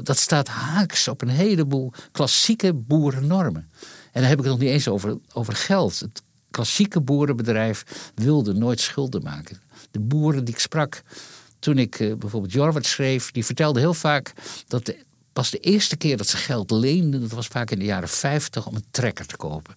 dat 0.04 0.18
staat 0.18 0.48
haaks 0.48 1.08
op 1.08 1.22
een 1.22 1.30
heleboel 1.30 1.94
klassieke 2.12 2.74
boerennormen. 2.74 3.70
En 4.12 4.22
dan 4.22 4.30
heb 4.30 4.38
ik 4.38 4.44
het 4.44 4.54
nog 4.54 4.60
niet 4.60 4.70
eens 4.70 4.88
over, 4.88 5.18
over 5.34 5.54
geld. 5.54 6.00
Het 6.00 6.22
klassieke 6.54 7.02
boerenbedrijf 7.02 8.12
wilde 8.16 8.54
nooit 8.54 8.80
schulden 8.80 9.24
maken 9.24 9.62
de 9.94 10.00
boeren 10.00 10.46
die 10.46 10.54
ik 10.54 10.60
sprak 10.60 11.02
toen 11.60 11.78
ik 11.78 12.00
uh, 12.00 12.16
bijvoorbeeld 12.16 12.54
Jorwert 12.54 12.86
schreef, 12.86 13.32
die 13.32 13.46
vertelden 13.46 13.82
heel 13.82 13.94
vaak 13.94 14.34
dat 14.68 14.94
pas 15.34 15.50
de 15.50 15.58
eerste 15.58 15.96
keer 15.96 16.18
dat 16.18 16.28
ze 16.28 16.38
geld 16.38 16.72
leenden, 16.72 17.22
dat 17.22 17.32
was 17.32 17.48
vaak 17.48 17.72
in 17.72 17.80
de 17.80 17.86
jaren 17.86 18.10
50 18.10 18.68
om 18.68 18.76
een 18.76 18.86
trekker 18.92 19.26
te 19.26 19.38
kopen. 19.38 19.76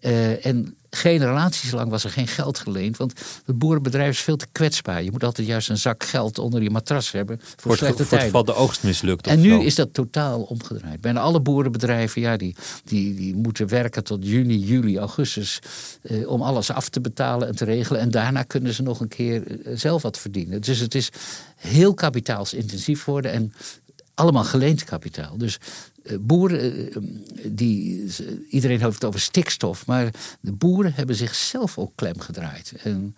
Uh, 0.00 0.46
en 0.46 0.76
generaties 0.90 1.70
lang 1.70 1.90
was 1.90 2.04
er 2.04 2.10
geen 2.10 2.26
geld 2.26 2.58
geleend. 2.58 2.96
Want 2.96 3.12
het 3.44 3.58
boerenbedrijf 3.58 4.10
is 4.10 4.20
veel 4.20 4.36
te 4.36 4.46
kwetsbaar. 4.52 5.02
Je 5.02 5.10
moet 5.10 5.24
altijd 5.24 5.46
juist 5.46 5.68
een 5.68 5.78
zak 5.78 6.04
geld 6.04 6.38
onder 6.38 6.62
je 6.62 6.70
matras 6.70 7.10
hebben. 7.10 7.40
Voor, 7.40 7.54
voor 7.56 7.76
slechte 7.76 7.96
voor 7.96 8.06
tijden. 8.06 8.30
Voor 8.30 8.44
de 8.44 8.54
oogst 8.54 8.82
mislukt. 8.82 9.26
En 9.26 9.40
nu 9.40 9.64
is 9.64 9.74
dat 9.74 9.94
totaal 9.94 10.42
omgedraaid. 10.42 11.00
Bijna 11.00 11.20
alle 11.20 11.40
boerenbedrijven 11.40 12.20
ja, 12.20 12.36
die, 12.36 12.54
die, 12.84 13.14
die 13.14 13.36
moeten 13.36 13.68
werken 13.68 14.04
tot 14.04 14.18
juni, 14.26 14.58
juli, 14.58 14.98
augustus. 14.98 15.58
Eh, 16.02 16.28
om 16.28 16.42
alles 16.42 16.70
af 16.70 16.88
te 16.88 17.00
betalen 17.00 17.48
en 17.48 17.56
te 17.56 17.64
regelen. 17.64 18.00
En 18.00 18.10
daarna 18.10 18.42
kunnen 18.42 18.74
ze 18.74 18.82
nog 18.82 19.00
een 19.00 19.08
keer 19.08 19.60
eh, 19.66 19.76
zelf 19.76 20.02
wat 20.02 20.18
verdienen. 20.18 20.60
Dus 20.60 20.78
het 20.78 20.94
is 20.94 21.08
heel 21.56 21.94
kapitaalsintensief 21.94 23.04
worden. 23.04 23.32
En 23.32 23.52
allemaal 24.14 24.44
geleend 24.44 24.84
kapitaal. 24.84 25.38
Dus 25.38 25.58
boeren, 26.20 26.90
eh, 26.92 26.96
die, 27.44 28.06
iedereen 28.48 28.80
heeft 28.80 28.94
het 28.94 29.04
over 29.04 29.20
stikstof, 29.20 29.86
maar 29.86 30.10
de 30.40 30.52
boeren 30.52 30.94
hebben 30.94 31.16
zichzelf 31.16 31.78
ook 31.78 31.92
klem 31.94 32.20
gedraaid. 32.20 32.72
En 32.82 33.16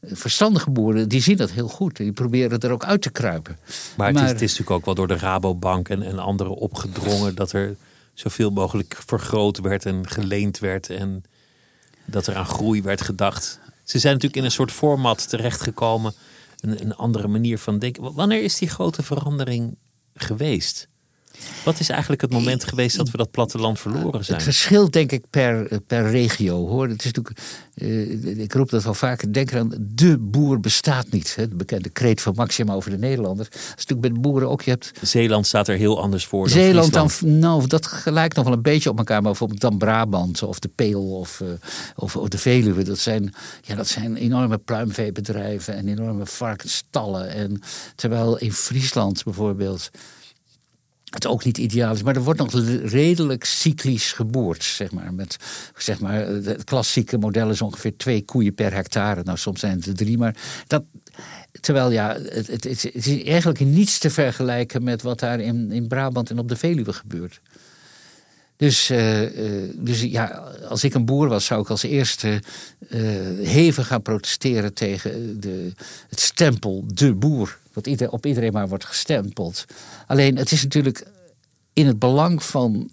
eh, 0.00 0.10
verstandige 0.14 0.70
boeren 0.70 1.08
die 1.08 1.22
zien 1.22 1.36
dat 1.36 1.50
heel 1.50 1.68
goed. 1.68 1.96
Die 1.96 2.12
proberen 2.12 2.60
er 2.60 2.70
ook 2.70 2.84
uit 2.84 3.02
te 3.02 3.10
kruipen. 3.10 3.58
Maar 3.96 4.06
het, 4.08 4.16
is, 4.16 4.30
het 4.30 4.42
is, 4.42 4.50
natuurlijk 4.50 4.70
ook 4.70 4.84
wel 4.84 4.94
door 4.94 5.08
de 5.08 5.16
Rabobank 5.16 5.88
en, 5.88 6.02
en 6.02 6.18
anderen 6.18 6.54
opgedrongen 6.54 7.34
dat 7.34 7.52
er 7.52 7.76
zoveel 8.14 8.50
mogelijk 8.50 8.96
vergroot 9.06 9.58
werd 9.58 9.86
en 9.86 10.08
geleend 10.08 10.58
werd. 10.58 10.90
En 10.90 11.22
dat 12.04 12.26
er 12.26 12.34
aan 12.34 12.46
groei 12.46 12.82
werd 12.82 13.00
gedacht. 13.00 13.60
Ze 13.84 13.98
zijn 13.98 14.12
natuurlijk 14.12 14.40
in 14.40 14.44
een 14.44 14.56
soort 14.56 14.72
format 14.72 15.28
terechtgekomen. 15.28 16.14
Een, 16.60 16.80
een 16.80 16.94
andere 16.94 17.28
manier 17.28 17.58
van 17.58 17.78
denken. 17.78 18.14
Wanneer 18.14 18.42
is 18.42 18.58
die 18.58 18.68
grote 18.68 19.02
verandering 19.02 19.76
geweest? 20.14 20.88
Wat 21.64 21.80
is 21.80 21.88
eigenlijk 21.88 22.20
het 22.20 22.32
moment 22.32 22.64
geweest 22.64 22.96
dat 22.96 23.10
we 23.10 23.16
dat 23.16 23.30
platteland 23.30 23.80
verloren 23.80 24.24
zijn? 24.24 24.36
Het 24.36 24.46
verschilt 24.46 24.92
denk 24.92 25.12
ik 25.12 25.24
per, 25.30 25.80
per 25.86 26.10
regio 26.10 26.66
hoor. 26.66 26.88
Het 26.88 27.04
is 27.04 27.12
natuurlijk, 27.12 27.38
uh, 27.74 28.38
ik 28.38 28.52
roep 28.52 28.70
dat 28.70 28.84
wel 28.84 28.94
vaker, 28.94 29.32
denk 29.32 29.50
eraan, 29.50 29.74
de 29.78 30.18
boer 30.18 30.60
bestaat 30.60 31.10
niet. 31.10 31.36
Hè? 31.36 31.48
De 31.48 31.54
bekende 31.54 31.88
kreet 31.88 32.20
van 32.20 32.32
Maxima 32.36 32.72
over 32.72 32.90
de 32.90 32.98
Nederlanders. 32.98 33.48
Dat 33.48 33.58
is 33.58 33.66
natuurlijk 33.66 34.00
bij 34.00 34.10
de 34.10 34.20
boeren 34.20 34.48
ook. 34.48 34.62
Je 34.62 34.70
hebt... 34.70 34.92
Zeeland 35.02 35.46
staat 35.46 35.68
er 35.68 35.76
heel 35.76 36.00
anders 36.00 36.26
voor 36.26 36.48
Zeeland 36.48 36.92
dan 36.92 37.10
nou, 37.20 37.66
dat 37.66 37.86
gelijkt 37.86 38.36
nog 38.36 38.44
wel 38.44 38.54
een 38.54 38.62
beetje 38.62 38.90
op 38.90 38.98
elkaar. 38.98 39.22
Maar 39.22 39.30
bijvoorbeeld 39.30 39.60
dan 39.60 39.78
Brabant 39.78 40.42
of 40.42 40.58
de 40.58 40.70
Peel 40.74 41.18
of, 41.18 41.40
uh, 41.40 41.48
of, 41.96 42.16
of, 42.16 42.28
de 42.28 42.38
Veluwe. 42.38 42.82
Dat 42.82 42.98
zijn, 42.98 43.34
ja, 43.62 43.74
dat 43.74 43.88
zijn 43.88 44.16
enorme 44.16 44.58
pluimveebedrijven 44.58 45.74
en 45.74 45.88
enorme 45.88 46.26
varkensstallen. 46.26 47.30
En 47.30 47.60
terwijl 47.94 48.38
in 48.38 48.52
Friesland 48.52 49.24
bijvoorbeeld 49.24 49.90
het 51.10 51.26
ook 51.26 51.44
niet 51.44 51.58
ideaal 51.58 51.94
is. 51.94 52.02
Maar 52.02 52.16
er 52.16 52.22
wordt 52.22 52.40
nog 52.40 52.52
redelijk 52.82 53.44
cyclisch 53.44 54.12
geboord, 54.12 54.64
zeg 54.64 54.90
maar. 54.92 55.14
Met, 55.14 55.36
zeg 55.76 56.00
maar 56.00 56.26
het 56.26 56.64
klassieke 56.64 57.18
model 57.18 57.50
is 57.50 57.62
ongeveer 57.62 57.96
twee 57.96 58.24
koeien 58.24 58.54
per 58.54 58.72
hectare. 58.72 59.22
Nou, 59.24 59.38
soms 59.38 59.60
zijn 59.60 59.76
het 59.76 59.86
er 59.86 59.94
drie, 59.94 60.18
maar 60.18 60.36
dat... 60.66 60.84
Terwijl 61.60 61.90
ja, 61.90 62.16
het, 62.20 62.46
het, 62.46 62.64
het 62.64 63.06
is 63.06 63.22
eigenlijk 63.22 63.60
niets 63.60 63.98
te 63.98 64.10
vergelijken 64.10 64.84
met 64.84 65.02
wat 65.02 65.20
daar 65.20 65.40
in, 65.40 65.70
in 65.70 65.88
Brabant 65.88 66.30
en 66.30 66.38
op 66.38 66.48
de 66.48 66.56
Veluwe 66.56 66.92
gebeurt. 66.92 67.40
Dus, 68.58 68.90
uh, 68.90 69.22
uh, 69.22 69.28
dus 69.74 70.02
ja, 70.02 70.26
als 70.68 70.84
ik 70.84 70.94
een 70.94 71.04
boer 71.04 71.28
was, 71.28 71.44
zou 71.44 71.60
ik 71.60 71.70
als 71.70 71.82
eerste 71.82 72.28
uh, 72.28 72.40
hevig 73.46 73.86
gaan 73.86 74.02
protesteren 74.02 74.74
tegen 74.74 75.40
de, 75.40 75.72
het 76.08 76.20
stempel 76.20 76.84
de 76.86 77.14
boer. 77.14 77.58
Wat 77.72 77.86
ieder, 77.86 78.10
op 78.10 78.26
iedereen 78.26 78.52
maar 78.52 78.68
wordt 78.68 78.84
gestempeld. 78.84 79.64
Alleen 80.06 80.36
het 80.36 80.52
is 80.52 80.62
natuurlijk 80.62 81.06
in 81.72 81.86
het 81.86 81.98
belang 81.98 82.42
van 82.42 82.90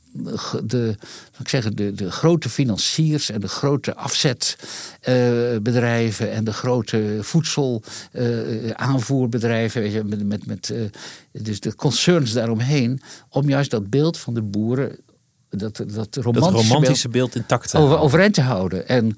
de, 0.63 0.95
ik 1.39 1.47
zeggen, 1.47 1.75
de, 1.75 1.93
de 1.93 2.11
grote 2.11 2.49
financiers 2.49 3.29
en 3.29 3.41
de 3.41 3.47
grote 3.47 3.95
afzetbedrijven 3.95 6.31
en 6.31 6.43
de 6.43 6.53
grote 6.53 7.17
voedselaanvoerbedrijven, 7.21 9.91
uh, 9.91 10.03
met, 10.03 10.25
met, 10.25 10.45
met 10.45 10.73
dus 11.31 11.59
de 11.59 11.75
concerns 11.75 12.33
daaromheen, 12.33 13.01
om 13.29 13.49
juist 13.49 13.71
dat 13.71 13.89
beeld 13.89 14.17
van 14.17 14.33
de 14.33 14.41
boeren 14.41 14.97
dat, 15.49 15.77
dat 15.77 16.15
romantische, 16.15 16.31
dat 16.31 16.51
romantische 16.51 17.09
beeld, 17.09 17.35
intact 17.35 17.69
te 17.69 17.77
over, 17.77 17.97
overeind 17.99 18.33
te 18.33 18.41
houden. 18.41 18.87
En 18.87 19.05
uh, 19.05 19.13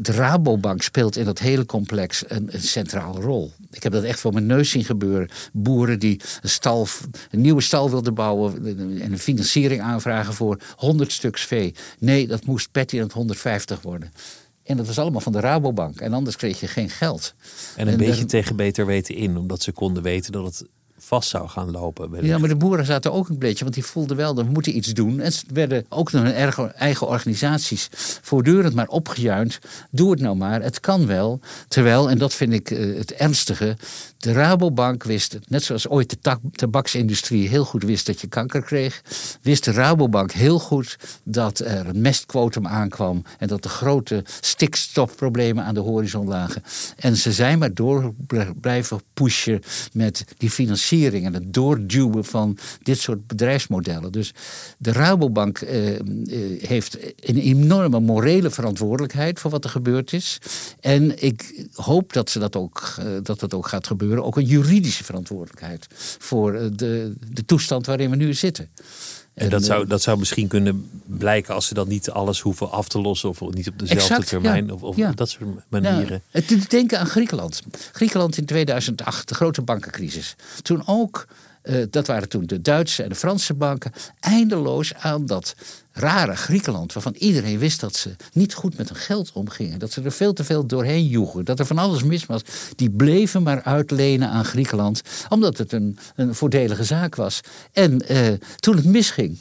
de 0.00 0.12
Rabobank 0.12 0.82
speelt 0.82 1.16
in 1.16 1.24
dat 1.24 1.38
hele 1.38 1.66
complex 1.66 2.24
een, 2.26 2.48
een, 2.54 2.62
centrale 2.62 3.20
rol. 3.20 3.52
Ik 3.70 3.82
heb 3.82 3.92
dat 3.92 4.02
echt 4.02 4.20
voor 4.20 4.32
mijn 4.32 4.46
neus 4.46 4.70
zien 4.70 4.84
gebeuren. 4.84 5.28
Boeren 5.52 5.98
die 5.98 6.20
een, 6.40 6.48
stal, 6.48 6.86
een 7.30 7.40
nieuwe 7.40 7.60
stal 7.60 7.90
wilden 7.90 8.14
bouwen 8.14 8.66
en 9.00 9.12
een 9.12 9.18
financiering 9.18 9.80
aanvragen 9.80 10.34
voor 10.34 10.58
100 10.76 11.12
stuks 11.12 11.44
vee. 11.44 11.74
Nee, 11.98 12.26
dat 12.26 12.44
moest 12.44 12.70
pertinent 12.70 13.12
150 13.12 13.82
worden. 13.82 14.12
En 14.62 14.76
dat 14.76 14.86
was 14.86 14.98
allemaal 14.98 15.20
van 15.20 15.32
de 15.32 15.40
Rabobank. 15.40 16.00
En 16.00 16.12
anders 16.12 16.36
kreeg 16.36 16.60
je 16.60 16.66
geen 16.66 16.90
geld. 16.90 17.34
En 17.76 17.86
een 17.86 17.92
en 17.92 17.98
beetje 17.98 18.24
tegen 18.24 18.56
beter 18.56 18.86
weten 18.86 19.14
in, 19.14 19.36
omdat 19.36 19.62
ze 19.62 19.72
konden 19.72 20.02
weten 20.02 20.32
dat 20.32 20.44
het 20.44 20.64
vast 21.04 21.28
zou 21.28 21.48
gaan 21.48 21.70
lopen. 21.70 22.26
Ja, 22.26 22.38
maar 22.38 22.48
de 22.48 22.56
boeren 22.56 22.84
zaten 22.84 23.12
ook 23.12 23.28
een 23.28 23.38
beetje, 23.38 23.64
want 23.64 23.74
die 23.74 23.84
voelden 23.84 24.16
wel 24.16 24.34
dat 24.34 24.44
we 24.44 24.50
moeten 24.50 24.76
iets 24.76 24.88
doen. 24.88 25.20
En 25.20 25.32
ze 25.32 25.44
werden 25.52 25.86
ook 25.88 26.10
door 26.10 26.20
hun 26.20 26.32
eigen 26.74 27.06
organisaties 27.06 27.88
voortdurend 28.22 28.74
maar 28.74 28.86
opgejuind. 28.86 29.58
Doe 29.90 30.10
het 30.10 30.20
nou 30.20 30.36
maar, 30.36 30.62
het 30.62 30.80
kan 30.80 31.06
wel. 31.06 31.40
Terwijl, 31.68 32.10
en 32.10 32.18
dat 32.18 32.34
vind 32.34 32.52
ik 32.52 32.70
uh, 32.70 32.98
het 32.98 33.12
ernstige, 33.12 33.76
de 34.18 34.32
Rabobank 34.32 35.04
wist, 35.04 35.38
net 35.48 35.62
zoals 35.62 35.88
ooit 35.88 36.10
de 36.10 36.38
tabaksindustrie 36.52 37.48
heel 37.48 37.64
goed 37.64 37.82
wist 37.82 38.06
dat 38.06 38.20
je 38.20 38.26
kanker 38.26 38.62
kreeg, 38.62 39.02
wist 39.42 39.64
de 39.64 39.72
Rabobank 39.72 40.32
heel 40.32 40.58
goed 40.58 40.98
dat 41.24 41.58
er 41.58 41.88
een 41.88 42.00
mestquotum 42.00 42.66
aankwam 42.66 43.22
en 43.38 43.48
dat 43.48 43.62
de 43.62 43.68
grote 43.68 44.24
stikstofproblemen 44.40 45.64
aan 45.64 45.74
de 45.74 45.80
horizon 45.80 46.28
lagen. 46.28 46.62
En 46.96 47.16
ze 47.16 47.32
zijn 47.32 47.58
maar 47.58 47.74
door 47.74 48.14
blijven 48.60 49.02
pushen 49.14 49.60
met 49.92 50.24
die 50.38 50.50
financiering 50.50 50.90
en 51.00 51.34
het 51.34 51.54
doorduwen 51.54 52.24
van 52.24 52.58
dit 52.82 52.98
soort 52.98 53.26
bedrijfsmodellen. 53.26 54.12
Dus 54.12 54.34
de 54.78 54.92
Rabobank 54.92 55.58
eh, 55.58 55.94
eh, 55.94 56.02
heeft 56.62 56.98
een 57.16 57.38
enorme 57.38 58.00
morele 58.00 58.50
verantwoordelijkheid 58.50 59.40
voor 59.40 59.50
wat 59.50 59.64
er 59.64 59.70
gebeurd 59.70 60.12
is. 60.12 60.38
En 60.80 61.22
ik 61.22 61.66
hoop 61.74 62.12
dat, 62.12 62.30
ze 62.30 62.38
dat, 62.38 62.56
ook, 62.56 62.94
uh, 62.98 63.06
dat 63.22 63.40
dat 63.40 63.54
ook 63.54 63.68
gaat 63.68 63.86
gebeuren 63.86 64.24
ook 64.24 64.36
een 64.36 64.44
juridische 64.44 65.04
verantwoordelijkheid 65.04 65.86
voor 66.18 66.54
eh, 66.54 66.66
de, 66.72 67.14
de 67.30 67.44
toestand 67.44 67.86
waarin 67.86 68.10
we 68.10 68.16
nu 68.16 68.34
zitten. 68.34 68.68
En, 69.34 69.50
dat, 69.50 69.64
zou, 69.64 69.82
eh, 69.82 69.88
dat 69.88 70.02
zou 70.02 70.18
misschien 70.18 70.48
kunnen 70.48 70.90
blijken 71.06 71.54
als 71.54 71.66
ze 71.66 71.74
dan 71.74 71.88
niet 71.88 72.10
alles 72.10 72.40
hoeven 72.40 72.70
af 72.70 72.88
te 72.88 73.00
lossen 73.00 73.28
of 73.28 73.40
niet 73.40 73.68
op 73.68 73.78
dezelfde 73.78 74.24
termijn 74.24 74.72
of, 74.72 74.82
of 74.82 74.96
op 74.98 75.16
dat 75.16 75.28
soort 75.28 75.44
manieren. 75.68 76.22
Ja, 76.30 76.40
het 76.40 76.70
denken 76.70 76.98
aan 76.98 77.06
Griekenland. 77.06 77.62
Griekenland 77.92 78.36
in 78.36 78.44
2008, 78.44 79.28
de 79.28 79.34
grote 79.34 79.62
bankencrisis. 79.62 80.36
Toen 80.62 80.82
ook 80.86 81.26
uh, 81.62 81.84
dat 81.90 82.06
waren 82.06 82.28
toen 82.28 82.46
de 82.46 82.60
Duitse 82.60 83.02
en 83.02 83.08
de 83.08 83.14
Franse 83.14 83.54
banken, 83.54 83.92
eindeloos 84.20 84.94
aan 84.94 85.26
dat 85.26 85.54
rare 85.92 86.36
Griekenland, 86.36 86.92
waarvan 86.92 87.14
iedereen 87.18 87.58
wist 87.58 87.80
dat 87.80 87.96
ze 87.96 88.16
niet 88.32 88.54
goed 88.54 88.76
met 88.76 88.88
hun 88.88 88.98
geld 88.98 89.30
omgingen. 89.32 89.78
Dat 89.78 89.92
ze 89.92 90.02
er 90.02 90.12
veel 90.12 90.32
te 90.32 90.44
veel 90.44 90.66
doorheen 90.66 91.06
joegen. 91.06 91.44
Dat 91.44 91.58
er 91.58 91.66
van 91.66 91.78
alles 91.78 92.02
mis 92.02 92.26
was. 92.26 92.42
Die 92.76 92.90
bleven 92.90 93.42
maar 93.42 93.62
uitlenen 93.62 94.28
aan 94.28 94.44
Griekenland, 94.44 95.02
omdat 95.28 95.58
het 95.58 95.72
een, 95.72 95.98
een 96.14 96.34
voordelige 96.34 96.84
zaak 96.84 97.14
was. 97.14 97.40
En 97.72 98.12
uh, 98.12 98.28
toen 98.56 98.76
het 98.76 98.84
misging, 98.84 99.38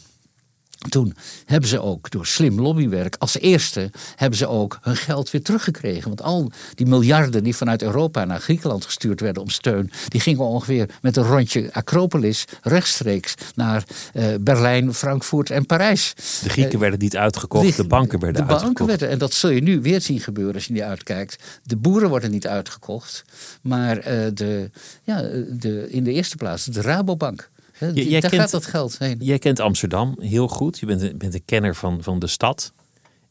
toen 0.89 1.15
hebben 1.45 1.69
ze 1.69 1.81
ook 1.81 2.09
door 2.09 2.25
slim 2.25 2.61
lobbywerk 2.61 3.15
als 3.19 3.39
eerste 3.39 3.89
hebben 4.15 4.37
ze 4.37 4.47
ook 4.47 4.79
hun 4.81 4.95
geld 4.95 5.31
weer 5.31 5.41
teruggekregen. 5.43 6.07
Want 6.07 6.21
al 6.21 6.51
die 6.75 6.85
miljarden 6.85 7.43
die 7.43 7.55
vanuit 7.55 7.81
Europa 7.81 8.25
naar 8.25 8.39
Griekenland 8.39 8.85
gestuurd 8.85 9.19
werden 9.19 9.41
om 9.41 9.49
steun, 9.49 9.91
die 10.07 10.21
gingen 10.21 10.45
ongeveer 10.45 10.89
met 11.01 11.17
een 11.17 11.23
rondje 11.23 11.73
Acropolis 11.73 12.45
rechtstreeks 12.61 13.35
naar 13.55 13.83
uh, 14.13 14.25
Berlijn, 14.41 14.93
Frankfurt 14.93 15.49
en 15.49 15.65
Parijs. 15.65 16.13
De 16.43 16.49
Grieken 16.49 16.73
uh, 16.73 16.79
werden 16.79 16.99
niet 16.99 17.17
uitgekocht, 17.17 17.77
de, 17.77 17.87
banken 17.87 18.19
werden 18.19 18.47
de 18.47 18.51
uitgekocht. 18.51 18.77
Banken 18.77 18.87
werden, 18.87 19.09
en 19.09 19.17
dat 19.17 19.33
zul 19.33 19.49
je 19.49 19.61
nu 19.61 19.81
weer 19.81 20.01
zien 20.01 20.19
gebeuren 20.19 20.53
als 20.53 20.65
je 20.65 20.73
niet 20.73 20.81
uitkijkt. 20.81 21.43
De 21.63 21.77
boeren 21.77 22.09
worden 22.09 22.31
niet 22.31 22.47
uitgekocht, 22.47 23.23
maar 23.61 23.97
uh, 23.97 24.03
de, 24.33 24.69
ja, 25.03 25.21
de, 25.49 25.87
in 25.89 26.03
de 26.03 26.11
eerste 26.11 26.35
plaats 26.35 26.65
de 26.65 26.81
Rabobank. 26.81 27.49
Daar 27.89 28.19
kent, 28.19 28.33
gaat 28.33 28.51
dat 28.51 28.65
geld 28.65 28.97
heen. 28.97 29.17
Jij 29.19 29.39
kent 29.39 29.59
Amsterdam 29.59 30.15
heel 30.19 30.47
goed. 30.47 30.79
Je 30.79 30.85
bent, 30.85 31.17
bent 31.17 31.33
een 31.33 31.45
kenner 31.45 31.75
van, 31.75 32.03
van 32.03 32.19
de 32.19 32.27
stad. 32.27 32.73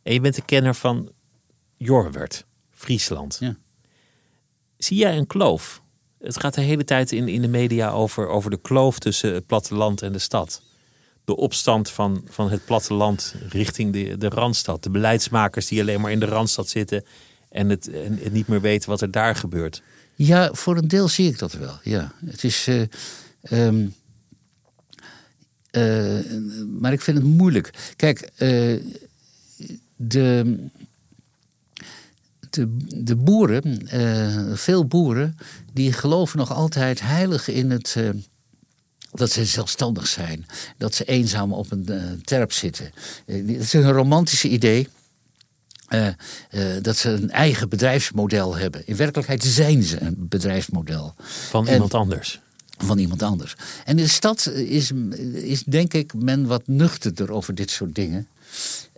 En 0.02 0.12
je 0.12 0.20
bent 0.20 0.36
een 0.36 0.44
kenner 0.44 0.74
van 0.74 1.10
Jorwert, 1.76 2.44
Friesland. 2.70 3.36
Ja. 3.40 3.56
Zie 4.76 4.96
jij 4.96 5.16
een 5.16 5.26
kloof? 5.26 5.82
Het 6.18 6.40
gaat 6.40 6.54
de 6.54 6.60
hele 6.60 6.84
tijd 6.84 7.12
in, 7.12 7.28
in 7.28 7.42
de 7.42 7.48
media 7.48 7.90
over, 7.90 8.28
over 8.28 8.50
de 8.50 8.60
kloof 8.60 8.98
tussen 8.98 9.34
het 9.34 9.46
platteland 9.46 10.02
en 10.02 10.12
de 10.12 10.18
stad. 10.18 10.62
De 11.24 11.36
opstand 11.36 11.90
van, 11.90 12.24
van 12.28 12.50
het 12.50 12.64
platteland 12.64 13.34
richting 13.48 13.92
de, 13.92 14.16
de 14.18 14.28
Randstad. 14.28 14.82
De 14.82 14.90
beleidsmakers 14.90 15.66
die 15.66 15.80
alleen 15.80 16.00
maar 16.00 16.12
in 16.12 16.20
de 16.20 16.26
Randstad 16.26 16.68
zitten 16.68 17.04
en 17.48 17.68
het, 17.68 17.90
en 17.90 18.18
het 18.22 18.32
niet 18.32 18.48
meer 18.48 18.60
weten 18.60 18.90
wat 18.90 19.00
er 19.00 19.10
daar 19.10 19.36
gebeurt. 19.36 19.82
Ja, 20.14 20.52
voor 20.52 20.76
een 20.76 20.88
deel 20.88 21.08
zie 21.08 21.28
ik 21.28 21.38
dat 21.38 21.52
wel. 21.52 21.78
Ja. 21.82 22.12
Het 22.26 22.44
is. 22.44 22.68
Uh, 22.68 22.82
um 23.50 23.94
uh, 25.72 26.18
maar 26.80 26.92
ik 26.92 27.00
vind 27.00 27.16
het 27.16 27.26
moeilijk. 27.26 27.70
Kijk, 27.96 28.30
uh, 28.38 28.80
de, 29.96 30.56
de, 32.50 32.76
de 33.04 33.16
boeren, 33.16 33.88
uh, 33.94 34.56
veel 34.56 34.87
boeren, 34.87 35.37
die 35.72 35.92
geloven 35.92 36.38
nog 36.38 36.52
altijd 36.52 37.00
heilig 37.00 37.48
in 37.48 37.70
het. 37.70 37.96
dat 39.12 39.30
ze 39.30 39.44
zelfstandig 39.44 40.06
zijn, 40.06 40.46
dat 40.78 40.94
ze 40.94 41.04
eenzaam 41.04 41.52
op 41.52 41.70
een 41.70 42.20
terp 42.24 42.52
zitten. 42.52 42.90
dat 43.26 43.46
is 43.46 43.72
een 43.72 43.92
romantische 43.92 44.48
idee. 44.48 44.88
Uh, 45.88 46.06
uh, 46.50 46.83
dat 46.83 46.96
ze 46.96 47.11
een 47.11 47.30
eigen 47.30 47.68
bedrijfsmodel 47.68 48.56
hebben. 48.56 48.87
In 48.87 48.96
werkelijkheid 48.96 49.44
zijn 49.44 49.83
ze 49.83 50.00
een 50.00 50.16
bedrijfsmodel. 50.18 51.14
Van 51.48 51.66
en, 51.66 51.72
iemand 51.72 51.94
anders 51.94 52.40
van 52.85 52.99
iemand 52.99 53.23
anders. 53.23 53.55
En 53.85 53.99
in 53.99 54.05
de 54.05 54.11
stad 54.11 54.47
is, 54.47 54.90
is 55.33 55.62
denk 55.62 55.95
ik 55.95 56.14
men 56.14 56.47
wat 56.47 56.62
nuchterder 56.66 57.33
over 57.33 57.55
dit 57.55 57.71
soort 57.71 57.95
dingen. 57.95 58.29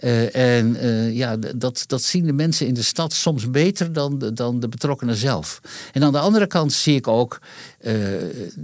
Eh, 0.02 0.54
en 0.54 0.76
eh, 0.76 1.16
ja, 1.16 1.36
dat, 1.36 1.84
dat 1.86 2.02
zien 2.02 2.26
de 2.26 2.32
mensen 2.32 2.66
in 2.66 2.74
de 2.74 2.82
stad 2.82 3.12
soms 3.12 3.50
beter 3.50 3.92
dan, 3.92 4.18
de, 4.18 4.32
dan 4.32 4.60
de 4.60 4.68
betrokkenen 4.68 5.16
zelf. 5.16 5.60
En 5.92 6.02
aan 6.02 6.12
de 6.12 6.18
andere 6.18 6.46
kant 6.46 6.72
zie 6.72 6.96
ik 6.96 7.08
ook 7.08 7.40
uh, 7.80 7.94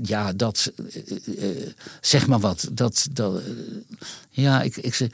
ja, 0.02 0.32
dat, 0.32 0.72
zeg 2.00 2.26
maar 2.26 2.38
wat, 2.38 2.68
dat, 2.72 3.06
dat 3.12 3.42
ja, 4.30 4.62
ik, 4.62 4.76
ik, 4.76 5.08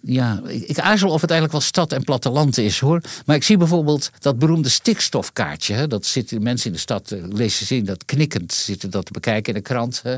ja 0.00 0.42
ik, 0.46 0.78
aarzel 0.78 1.10
of 1.10 1.20
het 1.20 1.30
eigenlijk 1.30 1.60
wel 1.60 1.68
stad 1.68 1.92
en 1.92 2.04
platteland 2.04 2.58
is 2.58 2.78
hoor. 2.78 3.00
Maar 3.26 3.36
ik 3.36 3.42
zie 3.42 3.56
bijvoorbeeld 3.56 4.10
dat 4.18 4.38
beroemde 4.38 4.68
stikstofkaartje. 4.68 5.86
Dat 5.86 6.06
zitten 6.06 6.42
mensen 6.42 6.66
in 6.66 6.72
de 6.72 6.78
stad, 6.78 7.14
lezen 7.28 7.66
zien 7.66 7.84
dat 7.84 8.04
knikkend 8.04 8.52
zitten 8.52 8.90
dat 8.90 9.06
te 9.06 9.12
bekijken 9.12 9.54
in 9.54 9.58
de 9.58 9.68
krant. 9.68 10.00
Hè. 10.02 10.16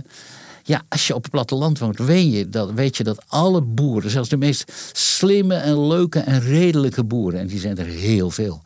Ja, 0.70 0.82
als 0.88 1.06
je 1.06 1.14
op 1.14 1.22
het 1.22 1.30
platteland 1.30 1.78
woont, 1.78 1.98
weet 1.98 2.32
je, 2.32 2.48
dat, 2.48 2.70
weet 2.72 2.96
je 2.96 3.04
dat 3.04 3.22
alle 3.26 3.60
boeren, 3.62 4.10
zelfs 4.10 4.28
de 4.28 4.36
meest 4.36 4.72
slimme 4.92 5.54
en 5.54 5.86
leuke 5.86 6.18
en 6.18 6.40
redelijke 6.40 7.04
boeren, 7.04 7.40
en 7.40 7.46
die 7.46 7.58
zijn 7.58 7.78
er 7.78 7.86
heel 7.86 8.30
veel, 8.30 8.62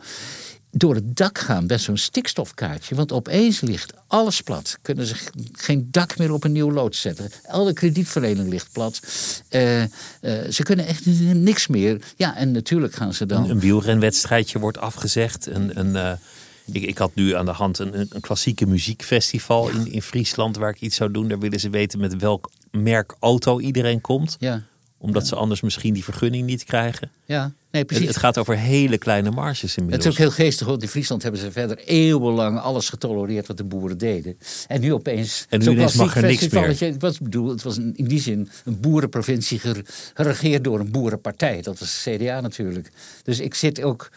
door 0.70 0.94
het 0.94 1.16
dak 1.16 1.38
gaan 1.38 1.66
bij 1.66 1.78
zo'n 1.78 1.96
stikstofkaartje. 1.96 2.94
Want 2.94 3.12
opeens 3.12 3.60
ligt 3.60 3.92
alles 4.06 4.40
plat. 4.40 4.78
Kunnen 4.82 5.06
ze 5.06 5.14
geen 5.52 5.88
dak 5.90 6.18
meer 6.18 6.32
op 6.32 6.44
een 6.44 6.52
nieuw 6.52 6.70
lood 6.70 6.96
zetten. 6.96 7.30
Alle 7.46 7.72
kredietverlening 7.72 8.48
ligt 8.48 8.72
plat. 8.72 9.00
Uh, 9.50 9.80
uh, 9.80 9.86
ze 10.50 10.62
kunnen 10.62 10.86
echt 10.86 11.06
niks 11.34 11.66
meer. 11.66 12.00
Ja, 12.16 12.36
en 12.36 12.50
natuurlijk 12.50 12.94
gaan 12.94 13.14
ze 13.14 13.26
dan. 13.26 13.44
Een, 13.44 13.50
een 13.50 13.60
wielrenwedstrijdje 13.60 14.58
wordt 14.58 14.78
afgezegd. 14.78 15.46
Een, 15.46 15.78
een, 15.78 15.94
uh, 15.94 16.12
ik, 16.72 16.82
ik 16.82 16.98
had 16.98 17.14
nu 17.14 17.34
aan 17.34 17.44
de 17.44 17.50
hand 17.50 17.78
een, 17.78 17.94
een 17.94 18.20
klassieke 18.20 18.66
muziekfestival 18.66 19.68
in, 19.68 19.92
in 19.92 20.02
Friesland 20.02 20.56
waar 20.56 20.70
ik 20.70 20.80
iets 20.80 20.96
zou 20.96 21.10
doen. 21.10 21.28
Daar 21.28 21.38
willen 21.38 21.60
ze 21.60 21.70
weten 21.70 22.00
met 22.00 22.16
welk 22.16 22.50
merk 22.70 23.14
auto 23.20 23.60
iedereen 23.60 24.00
komt. 24.00 24.36
Ja. 24.38 24.62
Omdat 24.98 25.26
ze 25.26 25.34
anders 25.34 25.60
misschien 25.60 25.94
die 25.94 26.04
vergunning 26.04 26.46
niet 26.46 26.64
krijgen. 26.64 27.10
Ja, 27.24 27.52
nee, 27.70 27.84
precies. 27.84 28.04
Het, 28.04 28.14
het, 28.14 28.24
gaat 28.24 28.38
over 28.38 28.56
hele 28.56 28.98
kleine 28.98 29.30
marges 29.30 29.76
inmiddels. 29.76 30.04
Het 30.04 30.14
is 30.14 30.20
ook 30.20 30.26
heel 30.26 30.44
geestig, 30.44 30.66
want 30.66 30.82
in 30.82 30.88
Friesland 30.88 31.22
hebben 31.22 31.40
ze 31.40 31.52
verder 31.52 31.78
eeuwenlang 31.78 32.58
alles 32.58 32.88
getolereerd 32.88 33.46
wat 33.46 33.56
de 33.56 33.64
boeren 33.64 33.98
deden. 33.98 34.38
En 34.66 34.80
nu 34.80 34.92
opeens. 34.92 35.46
En 35.48 35.60
nu 35.60 35.70
ineens 35.70 35.94
mag 35.94 36.16
er 36.16 36.22
niks 36.22 36.48
meer. 36.48 36.80
Het 36.80 37.00
was, 37.02 37.18
bedoel, 37.18 37.48
het 37.48 37.62
was 37.62 37.78
in 37.78 38.04
die 38.08 38.20
zin 38.20 38.48
een 38.64 38.80
boerenprovincie 38.80 39.60
geregeerd 40.14 40.64
door 40.64 40.80
een 40.80 40.90
boerenpartij. 40.90 41.62
Dat 41.62 41.78
was 41.78 42.02
de 42.04 42.16
CDA 42.16 42.40
natuurlijk. 42.40 42.90
Dus 43.22 43.40
ik 43.40 43.54
zit 43.54 43.82
ook 43.82 44.10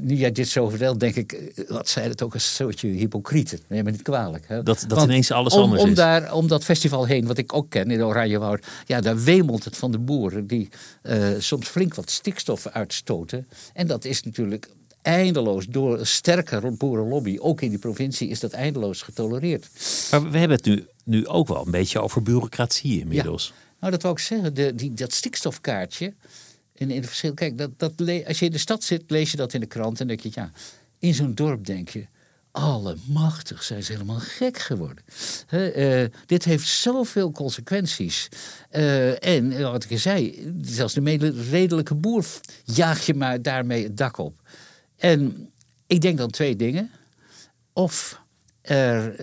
nu 0.00 0.14
jij 0.14 0.32
dit 0.32 0.48
zo 0.48 0.68
vertelt, 0.68 1.00
denk 1.00 1.14
ik, 1.14 1.32
eh, 1.32 1.68
wat 1.68 1.88
zei 1.88 2.08
het 2.08 2.22
ook 2.22 2.34
een 2.34 2.40
soortje 2.40 2.88
hypocriete. 2.88 3.58
Neem 3.68 3.84
me 3.84 3.90
niet 3.90 4.02
kwalijk. 4.02 4.44
Hè? 4.48 4.62
Dat, 4.62 4.84
dat 4.86 5.02
ineens 5.02 5.30
alles 5.30 5.54
om, 5.54 5.62
anders 5.62 5.82
om 5.82 5.88
is. 5.88 5.94
Daar, 5.94 6.32
om 6.32 6.48
dat 6.48 6.64
festival 6.64 7.06
heen, 7.06 7.26
wat 7.26 7.38
ik 7.38 7.52
ook 7.52 7.70
ken 7.70 7.90
in 7.90 8.04
Oranjewoud, 8.04 8.66
ja, 8.86 9.00
daar 9.00 9.22
wemelt 9.22 9.64
het 9.64 9.76
van 9.76 9.90
de 9.90 9.98
boeren 9.98 10.46
die 10.46 10.68
uh, 11.02 11.28
soms 11.38 11.68
flink 11.68 11.94
wat 11.94 12.10
stikstof 12.10 12.66
uitstoten. 12.66 13.48
En 13.72 13.86
dat 13.86 14.04
is 14.04 14.22
natuurlijk 14.22 14.68
eindeloos 15.02 15.66
door 15.66 15.98
een 15.98 16.06
sterke 16.06 16.70
boerenlobby, 16.70 17.36
ook 17.40 17.60
in 17.60 17.70
die 17.70 17.78
provincie, 17.78 18.28
is 18.28 18.40
dat 18.40 18.52
eindeloos 18.52 19.02
getolereerd. 19.02 19.68
Maar 20.10 20.30
we 20.30 20.38
hebben 20.38 20.56
het 20.56 20.66
nu, 20.66 20.86
nu 21.04 21.26
ook 21.26 21.48
wel 21.48 21.66
een 21.66 21.70
beetje 21.70 22.00
over 22.00 22.22
bureaucratie 22.22 23.00
inmiddels. 23.00 23.46
Ja. 23.46 23.66
Nou, 23.80 23.92
dat 23.92 24.02
wou 24.02 24.14
ik 24.14 24.20
zeggen. 24.20 24.54
De, 24.54 24.74
die, 24.74 24.94
dat 24.94 25.12
stikstofkaartje, 25.12 26.14
in, 26.78 26.90
in 26.90 26.96
het 26.96 27.06
verschil. 27.06 27.34
Kijk, 27.34 27.58
dat, 27.58 27.70
dat, 27.76 27.92
als 28.26 28.38
je 28.38 28.44
in 28.44 28.50
de 28.50 28.58
stad 28.58 28.84
zit, 28.84 29.02
lees 29.06 29.30
je 29.30 29.36
dat 29.36 29.54
in 29.54 29.60
de 29.60 29.66
krant 29.66 30.00
en 30.00 30.06
denk 30.06 30.20
je, 30.20 30.30
ja, 30.34 30.50
in 30.98 31.14
zo'n 31.14 31.34
dorp 31.34 31.66
denk 31.66 31.88
je, 31.88 32.06
allemachtig, 32.50 33.62
zijn 33.62 33.82
ze 33.82 33.92
helemaal 33.92 34.20
gek 34.20 34.58
geworden. 34.58 35.04
uh, 35.50 36.04
dit 36.26 36.44
heeft 36.44 36.68
zoveel 36.68 37.32
consequenties. 37.32 38.28
Uh, 38.72 39.24
en 39.24 39.62
wat 39.62 39.86
ik 39.88 39.98
zei, 39.98 40.52
zelfs 40.62 40.94
de 40.94 41.44
redelijke 41.50 41.94
boer 41.94 42.26
jaag 42.64 43.06
je 43.06 43.14
maar 43.14 43.42
daarmee 43.42 43.82
het 43.82 43.96
dak 43.96 44.18
op. 44.18 44.40
En 44.96 45.50
ik 45.86 46.00
denk 46.00 46.18
dan 46.18 46.30
twee 46.30 46.56
dingen. 46.56 46.90
Of 47.72 48.20
er, 48.60 49.16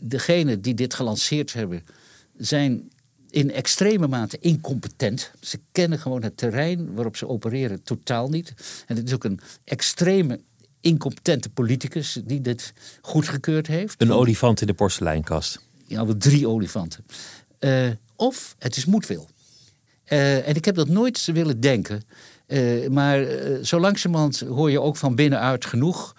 degenen 0.00 0.60
die 0.60 0.74
dit 0.74 0.94
gelanceerd 0.94 1.52
hebben, 1.52 1.84
zijn 2.36 2.90
in 3.36 3.52
extreme 3.52 4.06
mate 4.06 4.38
incompetent. 4.40 5.30
Ze 5.40 5.60
kennen 5.72 5.98
gewoon 5.98 6.22
het 6.22 6.36
terrein 6.36 6.94
waarop 6.94 7.16
ze 7.16 7.28
opereren 7.28 7.82
totaal 7.82 8.28
niet. 8.28 8.54
En 8.86 8.96
het 8.96 9.06
is 9.06 9.14
ook 9.14 9.24
een 9.24 9.40
extreme 9.64 10.40
incompetente 10.80 11.48
politicus 11.48 12.20
die 12.24 12.40
dit 12.40 12.72
goedgekeurd 13.00 13.66
heeft. 13.66 14.00
Een 14.02 14.12
olifant 14.12 14.60
in 14.60 14.66
de 14.66 14.74
porseleinkast. 14.74 15.60
Ja, 15.86 16.06
wel 16.06 16.16
drie 16.16 16.48
olifanten. 16.48 17.04
Uh, 17.60 17.90
of 18.16 18.54
het 18.58 18.76
is 18.76 18.84
moedwil. 18.84 19.28
Uh, 20.08 20.48
en 20.48 20.54
ik 20.54 20.64
heb 20.64 20.74
dat 20.74 20.88
nooit 20.88 21.24
willen 21.24 21.60
denken. 21.60 22.02
Uh, 22.46 22.88
maar 22.88 23.26
zo 23.62 23.80
langzamerhand 23.80 24.40
hoor 24.40 24.70
je 24.70 24.80
ook 24.80 24.96
van 24.96 25.14
binnenuit 25.14 25.64
genoeg 25.64 26.14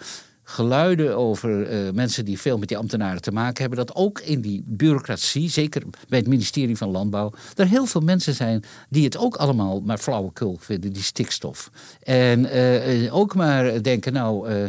geluiden 0.50 1.16
over 1.16 1.72
uh, 1.72 1.92
mensen 1.92 2.24
die 2.24 2.38
veel 2.38 2.58
met 2.58 2.68
die 2.68 2.76
ambtenaren 2.76 3.22
te 3.22 3.32
maken 3.32 3.60
hebben, 3.60 3.86
dat 3.86 3.96
ook 3.96 4.20
in 4.20 4.40
die 4.40 4.62
bureaucratie, 4.66 5.50
zeker 5.50 5.82
bij 6.08 6.18
het 6.18 6.28
ministerie 6.28 6.76
van 6.76 6.90
Landbouw, 6.90 7.32
er 7.54 7.66
heel 7.66 7.86
veel 7.86 8.00
mensen 8.00 8.34
zijn 8.34 8.64
die 8.88 9.04
het 9.04 9.16
ook 9.16 9.36
allemaal 9.36 9.80
maar 9.80 9.98
flauwekul 9.98 10.56
vinden, 10.60 10.92
die 10.92 11.02
stikstof. 11.02 11.70
En 12.02 12.40
uh, 12.40 13.14
ook 13.14 13.34
maar 13.34 13.82
denken, 13.82 14.12
nou, 14.12 14.50
uh, 14.50 14.64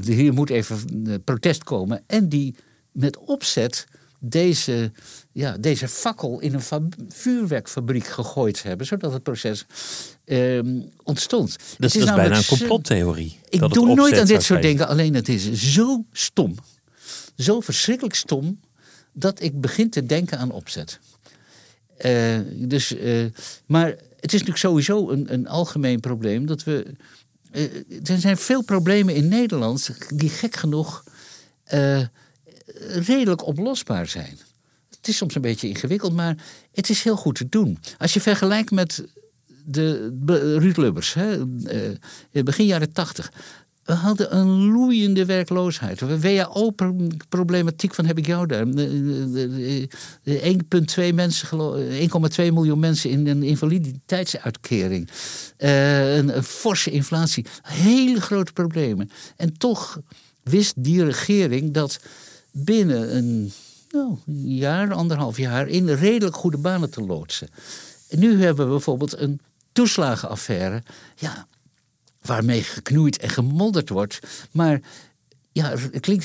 hier 0.00 0.32
moet 0.32 0.50
even 0.50 0.78
protest 1.24 1.64
komen. 1.64 2.02
En 2.06 2.28
die 2.28 2.54
met 2.92 3.18
opzet 3.18 3.86
deze, 4.18 4.92
ja, 5.32 5.56
deze 5.58 5.88
fakkel 5.88 6.40
in 6.40 6.54
een 6.54 6.90
vuurwerkfabriek 7.08 8.06
gegooid 8.06 8.62
hebben, 8.62 8.86
zodat 8.86 9.12
het 9.12 9.22
proces 9.22 9.66
uh, 10.24 10.82
ontstond. 11.02 11.50
Dat, 11.58 11.92
het 11.92 11.94
is, 11.94 12.06
dat 12.06 12.14
bijna 12.14 12.36
een 12.36 12.44
complottheorie. 12.44 13.38
Ik 13.48 13.72
doe 13.72 13.94
nooit 13.94 14.18
aan 14.18 14.26
dit 14.26 14.42
soort 14.42 14.62
dingen, 14.62 14.88
alleen 14.88 15.14
het 15.14 15.28
is 15.28 15.52
zo 15.52 16.04
stom, 16.12 16.54
zo 17.36 17.60
verschrikkelijk 17.60 18.14
stom, 18.14 18.60
dat 19.12 19.42
ik 19.42 19.60
begin 19.60 19.90
te 19.90 20.06
denken 20.06 20.38
aan 20.38 20.50
opzet. 20.50 20.98
Uh, 22.04 22.38
dus, 22.52 22.92
uh, 22.92 23.24
maar 23.66 23.88
het 24.20 24.32
is 24.32 24.40
natuurlijk 24.40 24.58
sowieso 24.58 25.10
een, 25.10 25.32
een 25.32 25.48
algemeen 25.48 26.00
probleem 26.00 26.46
dat 26.46 26.64
we. 26.64 26.94
Uh, 27.52 27.62
er 28.10 28.18
zijn 28.18 28.36
veel 28.36 28.62
problemen 28.62 29.14
in 29.14 29.28
Nederland 29.28 29.90
die 30.08 30.30
gek 30.30 30.56
genoeg 30.56 31.04
redelijk 33.04 33.46
oplosbaar 33.46 34.06
zijn. 34.06 34.38
Het 34.96 35.08
is 35.08 35.16
soms 35.16 35.34
een 35.34 35.42
beetje 35.42 35.68
ingewikkeld, 35.68 36.12
maar 36.12 36.36
het 36.72 36.90
is 36.90 37.02
heel 37.02 37.16
goed 37.16 37.34
te 37.34 37.48
doen. 37.48 37.78
Als 37.98 38.14
je 38.14 38.20
vergelijkt 38.20 38.70
met 38.70 39.04
de, 39.64 40.12
Ruud 40.58 40.76
Lubbers, 40.76 41.14
hè, 41.14 41.38
uh, 42.32 42.42
begin 42.42 42.66
jaren 42.66 42.92
tachtig. 42.92 43.32
We 43.84 43.92
hadden 43.92 44.36
een 44.36 44.72
loeiende 44.72 45.24
werkloosheid. 45.24 46.20
WHO-problematiek 46.20 47.94
van 47.94 48.04
heb 48.06 48.18
ik 48.18 48.26
jou 48.26 48.46
daar. 48.46 48.66
1,2 48.66 48.72
mensen, 51.14 51.48
1,2 52.36 52.52
miljoen 52.52 52.78
mensen 52.78 53.10
in 53.10 53.26
een 53.26 53.42
invaliditeitsuitkering. 53.42 55.08
Een, 55.56 56.36
een 56.36 56.42
forse 56.42 56.90
inflatie. 56.90 57.46
Hele 57.62 58.20
grote 58.20 58.52
problemen. 58.52 59.10
En 59.36 59.58
toch 59.58 60.00
wist 60.42 60.74
die 60.76 61.04
regering 61.04 61.72
dat 61.72 62.00
binnen 62.64 63.16
een 63.16 63.52
nou, 63.90 64.16
jaar, 64.44 64.92
anderhalf 64.92 65.36
jaar 65.36 65.68
in 65.68 65.88
redelijk 65.88 66.36
goede 66.36 66.58
banen 66.58 66.90
te 66.90 67.00
loodsen. 67.00 67.48
En 68.08 68.18
nu 68.18 68.42
hebben 68.42 68.64
we 68.64 68.70
bijvoorbeeld 68.70 69.18
een 69.18 69.40
toeslagenaffaire. 69.72 70.82
Ja, 71.16 71.46
waarmee 72.22 72.62
geknoeid 72.62 73.18
en 73.18 73.28
gemodderd 73.28 73.88
wordt. 73.88 74.20
Maar 74.50 74.80
ja, 75.52 75.70
het 75.70 76.00
klinkt 76.00 76.24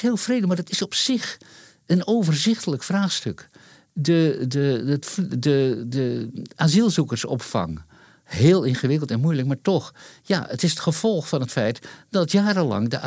heel 0.00 0.16
vrede, 0.16 0.46
maar 0.46 0.56
het 0.56 0.70
is 0.70 0.82
op 0.82 0.94
zich 0.94 1.38
een 1.86 2.06
overzichtelijk 2.06 2.82
vraagstuk. 2.82 3.48
De, 3.92 4.44
de, 4.48 4.98
de, 5.00 5.38
de, 5.38 5.84
de 5.88 6.30
asielzoekersopvang 6.54 7.80
heel 8.30 8.62
ingewikkeld 8.62 9.10
en 9.10 9.20
moeilijk, 9.20 9.48
maar 9.48 9.60
toch, 9.62 9.94
ja, 10.22 10.46
het 10.48 10.62
is 10.62 10.70
het 10.70 10.80
gevolg 10.80 11.28
van 11.28 11.40
het 11.40 11.50
feit 11.50 11.78
dat 12.10 12.32
jarenlang 12.32 12.88
de 12.88 13.00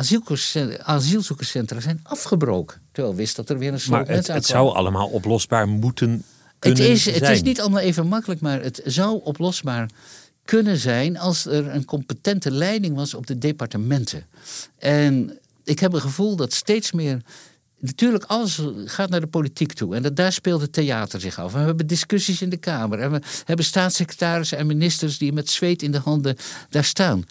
asielzoekerscentra 0.84 1.80
zijn 1.80 2.00
afgebroken. 2.02 2.80
Terwijl 2.92 3.14
wist 3.14 3.36
dat 3.36 3.50
er 3.50 3.58
weer 3.58 3.72
een 3.72 3.80
Maar 3.90 4.08
het, 4.08 4.26
het 4.26 4.46
zou 4.46 4.74
allemaal 4.74 5.08
oplosbaar 5.08 5.68
moeten 5.68 6.24
kunnen 6.58 6.82
het 6.82 6.90
is, 6.90 7.02
zijn. 7.02 7.14
Het 7.14 7.30
is 7.30 7.42
niet 7.42 7.60
allemaal 7.60 7.80
even 7.80 8.06
makkelijk, 8.06 8.40
maar 8.40 8.62
het 8.62 8.80
zou 8.84 9.20
oplosbaar 9.22 9.90
kunnen 10.44 10.76
zijn 10.76 11.18
als 11.18 11.46
er 11.46 11.74
een 11.74 11.84
competente 11.84 12.50
leiding 12.50 12.96
was 12.96 13.14
op 13.14 13.26
de 13.26 13.38
departementen. 13.38 14.26
En 14.78 15.38
ik 15.64 15.78
heb 15.78 15.92
een 15.92 16.00
gevoel 16.00 16.36
dat 16.36 16.52
steeds 16.52 16.92
meer 16.92 17.20
natuurlijk, 17.84 18.24
alles 18.24 18.60
gaat 18.84 19.10
naar 19.10 19.20
de 19.20 19.26
politiek 19.26 19.72
toe. 19.72 19.94
En 19.94 20.02
dat, 20.02 20.16
daar 20.16 20.32
speelt 20.32 20.60
het 20.60 20.72
theater 20.72 21.20
zich 21.20 21.38
af. 21.38 21.52
we 21.52 21.58
hebben 21.58 21.86
discussies 21.86 22.42
in 22.42 22.48
de 22.48 22.56
Kamer. 22.56 22.98
En 22.98 23.10
we 23.10 23.20
hebben 23.44 23.64
staatssecretarissen 23.64 24.58
en 24.58 24.66
ministers 24.66 25.18
die 25.18 25.32
met 25.32 25.50
zweet 25.50 25.82
in 25.82 25.92
de 25.92 25.98
handen 25.98 26.36
daar 26.68 26.84
staan. 26.84 27.24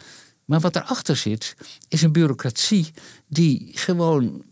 Maar 0.46 0.60
wat 0.60 0.76
erachter 0.76 1.16
zit, 1.16 1.56
is 1.88 2.02
een 2.02 2.12
bureaucratie 2.12 2.92
die 3.28 3.72
gewoon 3.74 4.44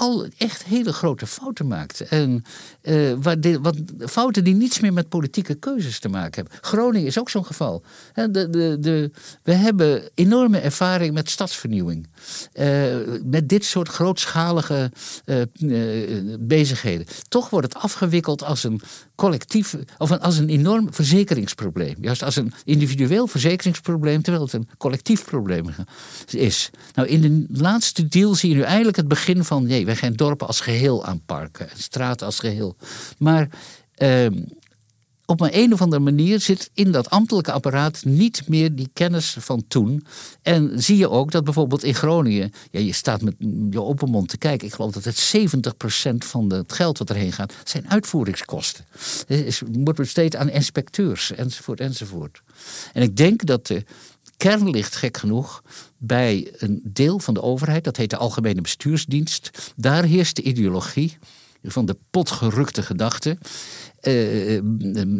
al 0.00 0.26
echt 0.36 0.64
hele 0.64 0.92
grote 0.92 1.26
fouten 1.26 1.66
maakt. 1.66 2.00
En 2.00 2.44
uh, 2.82 3.12
waar 3.18 3.40
de, 3.40 3.60
wat, 3.60 3.76
fouten 3.98 4.44
die 4.44 4.54
niets 4.54 4.80
meer 4.80 4.92
met 4.92 5.08
politieke 5.08 5.54
keuzes 5.54 5.98
te 5.98 6.08
maken 6.08 6.42
hebben. 6.42 6.58
Groningen 6.60 7.06
is 7.06 7.18
ook 7.18 7.30
zo'n 7.30 7.44
geval. 7.44 7.82
De, 8.14 8.78
de, 8.80 9.10
we 9.42 9.52
hebben 9.52 10.02
enorme 10.14 10.58
ervaring 10.58 11.14
met 11.14 11.30
stadsvernieuwing. 11.30 12.08
Uh, 12.54 12.94
met 13.24 13.48
dit 13.48 13.64
soort 13.64 13.88
grootschalige 13.88 14.92
uh, 15.24 15.42
bezigheden. 16.40 17.06
Toch 17.28 17.50
wordt 17.50 17.72
het 17.72 17.82
afgewikkeld 17.82 18.44
als 18.44 18.64
een 18.64 18.80
collectief, 19.20 19.76
of 19.98 20.10
als 20.10 20.38
een 20.38 20.48
enorm 20.48 20.88
verzekeringsprobleem. 20.90 21.94
Juist 22.00 22.22
als 22.22 22.36
een 22.36 22.52
individueel 22.64 23.26
verzekeringsprobleem, 23.26 24.22
terwijl 24.22 24.44
het 24.44 24.52
een 24.52 24.68
collectief 24.78 25.24
probleem 25.24 25.66
is. 26.26 26.70
Nou, 26.94 27.08
in 27.08 27.20
de 27.20 27.60
laatste 27.60 28.08
deal 28.08 28.34
zie 28.34 28.48
je 28.48 28.54
nu 28.54 28.62
eigenlijk 28.62 28.96
het 28.96 29.08
begin 29.08 29.44
van, 29.44 29.66
nee, 29.66 29.84
wij 29.84 29.96
gaan 29.96 30.12
dorpen 30.12 30.46
als 30.46 30.60
geheel 30.60 31.04
aanparken, 31.04 31.70
en 31.70 31.78
straten 31.78 32.26
als 32.26 32.38
geheel. 32.38 32.76
Maar 33.18 33.48
ehm, 33.94 34.32
op 35.30 35.40
een, 35.40 35.58
een 35.58 35.72
of 35.72 35.80
andere 35.82 36.02
manier 36.02 36.40
zit 36.40 36.70
in 36.74 36.92
dat 36.92 37.10
ambtelijke 37.10 37.52
apparaat 37.52 38.04
niet 38.04 38.48
meer 38.48 38.74
die 38.74 38.90
kennis 38.92 39.36
van 39.38 39.64
toen. 39.68 40.06
En 40.42 40.82
zie 40.82 40.96
je 40.96 41.10
ook 41.10 41.30
dat 41.30 41.44
bijvoorbeeld 41.44 41.84
in 41.84 41.94
Groningen, 41.94 42.52
ja, 42.70 42.80
je 42.80 42.92
staat 42.92 43.22
met 43.22 43.34
je 43.70 43.82
open 43.82 44.10
mond 44.10 44.28
te 44.28 44.38
kijken. 44.38 44.66
Ik 44.66 44.74
geloof 44.74 44.92
dat 44.92 45.04
het 45.04 45.34
70% 45.36 46.16
van 46.16 46.52
het 46.52 46.72
geld 46.72 46.98
wat 46.98 47.10
erheen 47.10 47.32
gaat, 47.32 47.54
zijn 47.64 47.90
uitvoeringskosten. 47.90 48.84
Het 49.26 49.62
wordt 49.72 49.98
besteed 49.98 50.36
aan 50.36 50.48
inspecteurs 50.48 51.32
enzovoort 51.32 51.80
enzovoort. 51.80 52.42
En 52.92 53.02
ik 53.02 53.16
denk 53.16 53.46
dat 53.46 53.66
de 53.66 53.84
kern 54.36 54.70
ligt, 54.70 54.96
gek 54.96 55.16
genoeg, 55.16 55.62
bij 55.98 56.52
een 56.58 56.80
deel 56.84 57.18
van 57.18 57.34
de 57.34 57.42
overheid, 57.42 57.84
dat 57.84 57.96
heet 57.96 58.10
de 58.10 58.16
Algemene 58.16 58.60
Bestuursdienst. 58.60 59.72
Daar 59.76 60.04
heerst 60.04 60.36
de 60.36 60.42
ideologie 60.42 61.18
van 61.62 61.86
de 61.86 61.96
potgerukte 62.10 62.82
gedachte, 62.82 63.38
uh, 64.02 64.60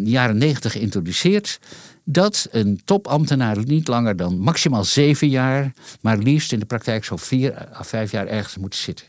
jaren 0.05 0.37
negentig 0.37 0.73
geïntroduceerd, 0.73 1.59
dat 2.05 2.49
een 2.51 2.81
topambtenaar 2.85 3.57
niet 3.65 3.89
langer 3.89 4.17
dan 4.17 4.39
maximaal 4.39 4.85
zeven 4.85 5.29
jaar, 5.29 5.73
maar 6.01 6.19
liefst 6.19 6.53
in 6.53 6.59
de 6.59 6.67
praktijk 6.67 7.05
zo 7.05 7.17
vier 7.17 7.69
à 7.75 7.83
vijf 7.83 8.11
jaar 8.11 8.27
ergens 8.27 8.57
moet 8.57 8.75
zitten. 8.75 9.07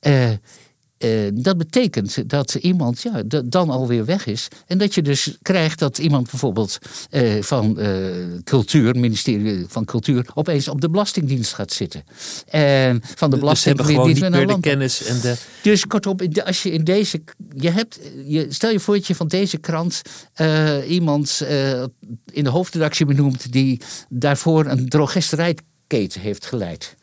Uh, 0.00 0.30
uh, 0.98 1.28
dat 1.34 1.58
betekent 1.58 2.28
dat 2.30 2.54
iemand 2.54 3.02
ja, 3.02 3.22
dan 3.44 3.70
alweer 3.70 4.04
weg 4.04 4.26
is. 4.26 4.48
En 4.66 4.78
dat 4.78 4.94
je 4.94 5.02
dus 5.02 5.36
krijgt 5.42 5.78
dat 5.78 5.98
iemand 5.98 6.30
bijvoorbeeld 6.30 6.78
uh, 7.10 7.42
van 7.42 7.76
uh, 7.78 8.06
cultuur, 8.44 8.98
ministerie 8.98 9.64
van 9.68 9.84
cultuur, 9.84 10.26
opeens 10.34 10.68
op 10.68 10.80
de 10.80 10.90
Belastingdienst 10.90 11.54
gaat 11.54 11.72
zitten. 11.72 12.04
En 12.46 13.02
van 13.14 13.30
de 13.30 13.36
Belastingdienst 13.36 14.04
dus 14.04 14.20
niet 14.20 14.30
meer 14.30 14.46
de 14.46 14.60
kennis 14.60 15.04
en 15.04 15.20
de. 15.20 15.36
Dus 15.62 15.86
kortom, 15.86 16.16
als 16.44 16.62
je 16.62 16.70
in 16.70 16.84
deze. 16.84 17.22
Je 17.56 17.70
hebt, 17.70 18.00
je, 18.26 18.46
stel 18.48 18.70
je 18.70 18.80
voor 18.80 18.94
dat 18.94 19.06
je 19.06 19.14
van 19.14 19.28
deze 19.28 19.58
krant 19.58 20.02
iemand 20.88 21.42
in 22.32 22.44
de 22.44 22.50
hoofdredactie 22.50 23.06
benoemt 23.06 23.52
die 23.52 23.80
daarvoor 24.08 24.66
een 24.66 24.88
drogisterij 24.88 25.56
heeft 26.20 26.46
geleid. 26.46 26.94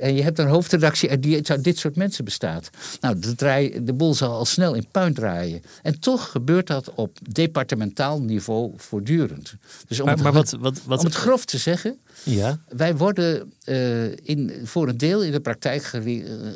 En 0.00 0.14
je 0.14 0.22
hebt 0.22 0.38
een 0.38 0.48
hoofdredactie 0.48 1.18
die 1.18 1.50
uit 1.50 1.64
dit 1.64 1.78
soort 1.78 1.96
mensen 1.96 2.24
bestaat. 2.24 2.70
Nou, 3.00 3.18
de, 3.18 3.34
draai, 3.34 3.84
de 3.84 3.92
boel 3.92 4.14
zal 4.14 4.32
al 4.32 4.44
snel 4.44 4.74
in 4.74 4.86
puin 4.90 5.14
draaien. 5.14 5.62
En 5.82 6.00
toch 6.00 6.30
gebeurt 6.30 6.66
dat 6.66 6.94
op 6.94 7.18
departementaal 7.30 8.22
niveau 8.22 8.72
voortdurend. 8.76 9.54
Dus 9.88 10.00
om, 10.00 10.06
maar, 10.06 10.14
het, 10.14 10.22
maar 10.22 10.32
wat, 10.32 10.56
wat, 10.60 10.80
wat, 10.84 10.98
om 10.98 11.04
het 11.04 11.14
grof 11.14 11.44
te 11.44 11.58
zeggen, 11.58 11.98
ja? 12.24 12.58
wij 12.68 12.96
worden 12.96 13.52
uh, 13.64 14.04
in, 14.16 14.52
voor 14.64 14.88
een 14.88 14.98
deel 14.98 15.22
in 15.22 15.32
de 15.32 15.40
praktijk 15.40 15.82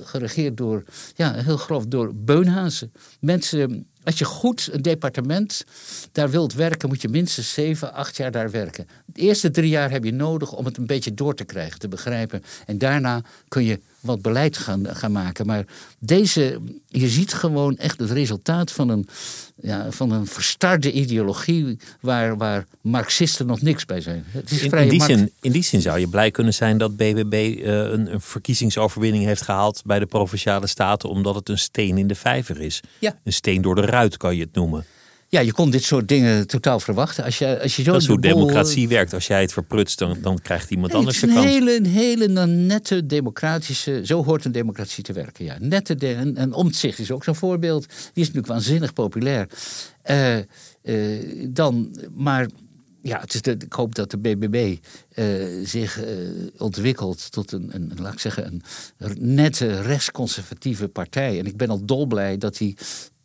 geregeerd 0.03 0.57
door, 0.57 0.85
ja, 1.15 1.33
heel 1.33 1.57
grof, 1.57 1.87
door 1.87 2.15
beunhazen. 2.15 2.93
Mensen 3.21 3.87
als 4.07 4.19
je 4.19 4.25
goed 4.25 4.69
een 4.73 4.83
departement 4.83 5.65
daar 6.13 6.31
wilt 6.31 6.53
werken, 6.53 6.89
moet 6.89 7.03
je 7.03 7.09
minstens 7.09 7.53
zeven, 7.53 7.93
acht 7.93 8.17
jaar 8.17 8.31
daar 8.31 8.51
werken. 8.51 8.89
De 9.07 9.21
eerste 9.21 9.51
drie 9.51 9.69
jaar 9.69 9.91
heb 9.91 10.05
je 10.05 10.13
nodig 10.13 10.53
om 10.53 10.65
het 10.65 10.77
een 10.77 10.87
beetje 10.87 11.15
door 11.15 11.35
te 11.35 11.45
krijgen, 11.45 11.79
te 11.79 11.89
begrijpen. 11.89 12.43
En 12.67 12.79
daarna 12.79 13.23
kun 13.49 13.65
je 13.65 13.81
wat 14.01 14.23
beleid 14.23 14.57
gaan, 14.57 14.87
gaan 14.87 15.13
maken. 15.13 15.47
Maar 15.47 15.65
deze, 15.99 16.61
je 16.87 17.09
ziet 17.09 17.35
gewoon 17.35 17.77
echt 17.77 18.01
het 18.01 18.11
resultaat 18.11 18.73
van 18.73 18.89
een, 18.89 19.09
ja, 19.61 19.91
van 19.91 20.11
een 20.11 20.27
verstarde 20.27 20.93
ideologie 20.93 21.79
waar, 22.01 22.37
waar 22.37 22.67
Marxisten 22.81 23.47
nog 23.47 23.61
niks 23.61 23.85
bij 23.85 24.01
zijn. 24.01 24.25
Het 24.27 24.51
is 24.51 24.63
in, 24.63 24.73
in, 24.73 24.89
die 24.89 25.03
zin, 25.03 25.33
in 25.41 25.53
die 25.53 25.63
zin 25.63 25.81
zou 25.81 25.99
je 25.99 26.09
blij 26.09 26.31
kunnen 26.31 26.55
zijn 26.55 26.79
dat 26.79 26.97
BBB 26.97 27.33
uh, 27.33 27.81
eh, 27.81 27.93
een, 27.93 28.13
een, 28.13 28.21
verkiezingsoverwinning 28.21 29.25
heeft 29.25 29.43
gehaald 29.43 29.83
bij 29.85 29.99
de 29.99 30.07
provinciale 30.07 30.67
staten, 30.67 31.09
omdat 31.09 31.35
het 31.35 31.49
een 31.49 31.59
steen 31.59 31.99
in 31.99 32.07
de 32.07 32.15
vijver 32.15 32.61
is. 32.61 32.81
Ja. 32.99 33.19
Een 33.25 33.33
steen 33.33 33.63
door 33.63 33.75
de 33.75 33.87
ruit 33.87 34.17
kan 34.17 34.37
je 34.37 34.43
het 34.43 34.55
noemen. 34.55 34.85
Ja, 35.29 35.41
je 35.41 35.53
kon 35.53 35.71
dit 35.71 35.83
soort 35.83 36.09
dingen 36.09 36.47
totaal 36.47 36.81
verwachten. 36.81 37.25
Als 37.25 37.39
je, 37.39 37.61
als 37.63 37.77
je 37.77 37.83
zo 37.83 37.93
dat 37.93 38.01
is 38.01 38.07
hoe 38.07 38.21
democratie 38.21 38.89
werkt. 38.89 39.13
Als 39.13 39.27
jij 39.27 39.41
het 39.41 39.53
verprutst, 39.53 39.99
dan, 39.99 40.19
dan 40.21 40.39
krijgt 40.39 40.71
iemand 40.71 40.95
anders 40.95 41.21
de 41.21 41.27
kans. 41.27 41.39
Het 41.39 41.49
is 41.49 41.55
een 41.55 41.67
hele, 41.67 41.89
hele 41.89 42.47
nette 42.47 43.07
democratische... 43.07 44.01
Zo 44.05 44.25
hoort 44.25 44.45
een 44.45 44.53
democratie 44.53 45.05
te 45.05 45.13
werken, 45.13 45.45
ja. 45.45 45.57
Nette 45.61 45.95
de, 45.95 46.15
en, 46.15 46.37
en 46.37 46.53
Omtzigt 46.53 46.99
is 46.99 47.11
ook 47.11 47.25
zo'n 47.25 47.35
voorbeeld. 47.35 47.89
Die 47.89 47.97
is 48.23 48.27
natuurlijk 48.27 48.47
waanzinnig 48.47 48.93
populair. 48.93 49.49
Uh, 50.11 50.37
uh, 50.83 51.47
dan, 51.49 51.99
maar 52.15 52.47
ja, 53.03 53.21
het 53.21 53.35
is 53.35 53.43
de, 53.43 53.51
ik 53.59 53.73
hoop 53.73 53.95
dat 53.95 54.11
de 54.11 54.19
BBB 54.19 54.55
uh, 55.15 55.61
eh, 55.61 55.67
zich 55.67 56.05
uh, 56.05 56.07
ontwikkelt 56.59 57.33
tot 57.33 57.53
een, 57.53 57.75
een, 57.75 57.93
laat 58.01 58.13
ik 58.13 58.21
zeggen, 58.21 58.63
een 58.99 59.17
nette 59.19 59.81
rechtsconservatieve 59.81 60.89
partij. 60.89 61.39
En 61.39 61.47
ik 61.47 61.57
ben 61.57 61.71
al 61.71 61.85
dolblij 61.85 62.39
dat 62.39 62.59
hij 62.59 62.77